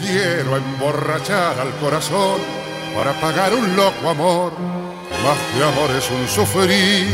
Quiero 0.00 0.56
emborrachar 0.56 1.60
al 1.60 1.72
corazón 1.74 2.40
para 2.94 3.12
pagar 3.20 3.52
un 3.54 3.76
loco 3.76 4.08
amor, 4.08 4.52
más 5.22 5.38
que 5.54 5.62
amor 5.62 5.90
es 5.90 6.10
un 6.10 6.26
sufrir. 6.26 7.06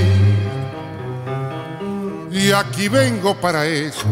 Y 2.31 2.53
aquí 2.53 2.89
vengo 2.89 3.35
para 3.35 3.67
eso, 3.67 4.07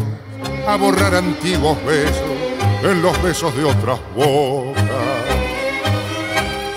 a 0.67 0.75
borrar 0.75 1.15
antiguos 1.15 1.83
besos 1.85 2.31
en 2.83 3.01
los 3.01 3.21
besos 3.23 3.55
de 3.55 3.63
otras 3.63 3.99
bocas. 4.15 4.80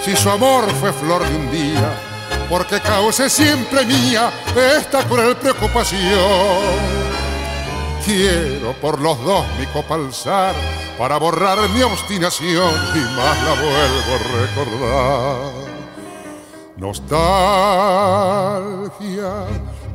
Si 0.05 0.15
su 0.15 0.29
amor 0.29 0.71
fue 0.73 0.93
flor 0.93 1.27
de 1.27 1.35
un 1.35 1.51
día, 1.51 1.99
porque 2.51 2.79
cause 2.79 3.31
siempre 3.31 3.87
mía 3.87 4.31
esta 4.77 5.03
cruel 5.05 5.35
preocupación. 5.35 6.03
Quiero 8.05 8.75
por 8.83 9.01
los 9.01 9.19
dos 9.25 9.47
mi 9.59 9.65
copa 9.65 9.95
alzar 9.95 10.55
para 10.99 11.17
borrar 11.17 11.71
mi 11.71 11.81
obstinación 11.83 12.71
y 12.95 12.99
más 12.99 13.43
la 13.45 13.55
vuelvo 13.55 14.15
a 14.15 14.19
recordar. 14.43 15.39
Nostalgia 16.77 17.25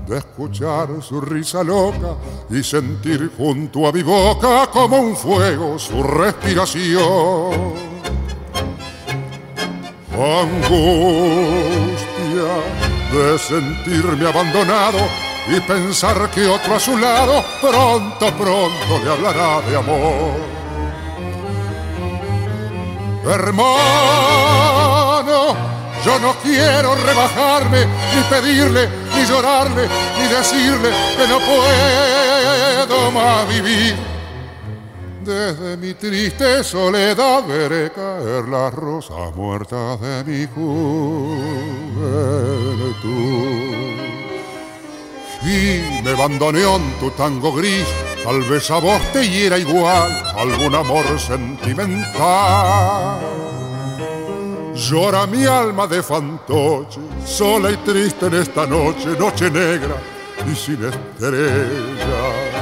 de 0.07 0.17
escuchar 0.17 0.87
su 1.03 1.21
risa 1.21 1.63
loca 1.63 2.15
y 2.49 2.63
sentir 2.63 3.31
junto 3.37 3.85
a 3.87 3.91
mi 3.91 4.01
boca 4.01 4.65
como 4.73 4.97
un 4.97 5.15
fuego 5.15 5.77
su 5.77 6.01
respiración. 6.01 7.98
Angustia 10.21 10.59
de 13.13 13.39
sentirme 13.39 14.27
abandonado 14.27 14.99
y 15.47 15.61
pensar 15.61 16.29
que 16.31 16.45
otro 16.45 16.75
a 16.75 16.79
su 16.79 16.97
lado 16.97 17.41
pronto, 17.61 18.29
pronto 18.33 18.99
le 19.01 19.11
hablará 19.11 19.61
de 19.61 19.77
amor. 19.77 20.35
Hermano, 23.31 23.69
yo 26.03 26.19
no 26.19 26.33
quiero 26.43 26.95
rebajarme 26.95 27.85
ni 28.13 28.21
pedirle 28.29 28.89
ni 29.15 29.25
llorarle, 29.25 29.87
ni 30.17 30.27
decirle 30.27 30.89
que 31.15 31.27
no 31.29 31.39
puedo 31.39 33.11
más 33.11 33.47
vivir. 33.47 34.18
Desde 35.23 35.77
mi 35.77 35.93
triste 35.93 36.63
soledad 36.63 37.45
veré 37.45 37.91
caer 37.91 38.47
las 38.47 38.73
rosas 38.73 39.35
muertas 39.35 40.01
de 40.01 40.23
mi 40.23 40.47
juventud. 40.47 40.65
Y 45.43 46.01
me 46.03 46.13
bandoneó 46.13 46.79
tu 46.99 47.11
tango 47.11 47.53
gris, 47.53 47.85
tal 48.23 48.41
vez 48.43 48.71
a 48.71 48.79
vos 48.79 49.01
te 49.13 49.27
hiera 49.27 49.57
igual 49.57 50.11
algún 50.35 50.75
amor 50.75 51.19
sentimental 51.19 53.19
Llora 54.79 55.27
mi 55.27 55.45
alma 55.45 55.87
de 55.87 56.01
fantoche, 56.01 57.01
sola 57.25 57.69
y 57.69 57.75
triste 57.77 58.27
en 58.27 58.35
esta 58.35 58.65
noche, 58.65 59.09
noche 59.19 59.51
negra 59.51 59.97
y 60.49 60.55
sin 60.55 60.85
estrella. 60.85 62.58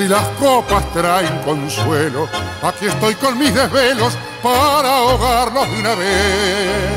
Si 0.00 0.08
las 0.08 0.26
copas 0.38 0.90
traen 0.94 1.42
consuelo, 1.44 2.26
aquí 2.62 2.86
estoy 2.86 3.14
con 3.16 3.38
mis 3.38 3.52
desvelos 3.52 4.16
para 4.42 4.96
ahogarlos 4.96 5.70
de 5.70 5.78
una 5.78 5.94
vez. 5.94 6.90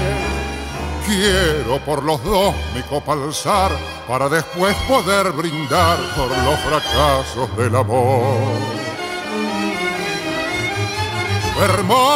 Quiero 1.06 1.84
por 1.84 2.02
los 2.02 2.24
dos 2.24 2.56
mi 2.74 2.82
copa 2.84 3.12
alzar 3.12 3.74
para 4.08 4.30
después 4.30 4.74
poder 4.88 5.34
brindar 5.34 5.98
por 6.16 6.30
los 6.30 6.58
fracasos 6.62 7.58
del 7.58 7.76
amor. 7.76 8.38
Hermano, 11.62 12.08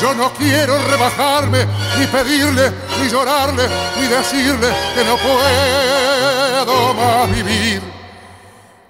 yo 0.00 0.14
no 0.14 0.32
quiero 0.34 0.78
rebajarme, 0.78 1.66
ni 1.98 2.06
pedirle, 2.06 2.72
ni 3.02 3.08
llorarle, 3.08 3.68
ni 4.00 4.06
decirle 4.06 4.68
que 4.94 5.04
no 5.04 5.16
puedo 5.16 6.94
más 6.94 7.28
vivir. 7.32 7.93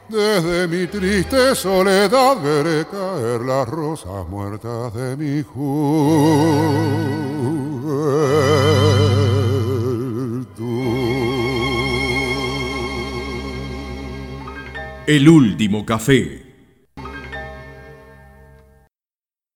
Desde 0.09 0.69
mi 0.69 0.87
triste 0.87 1.55
soledad 1.55 2.37
veré 2.43 2.85
caer 2.87 3.41
las 3.41 3.67
rosas 3.67 4.29
muertas 4.29 4.93
de 4.93 5.17
mi 5.17 5.43
juventud. 5.43 6.05
El 15.07 15.29
último 15.29 15.87
café 15.87 16.44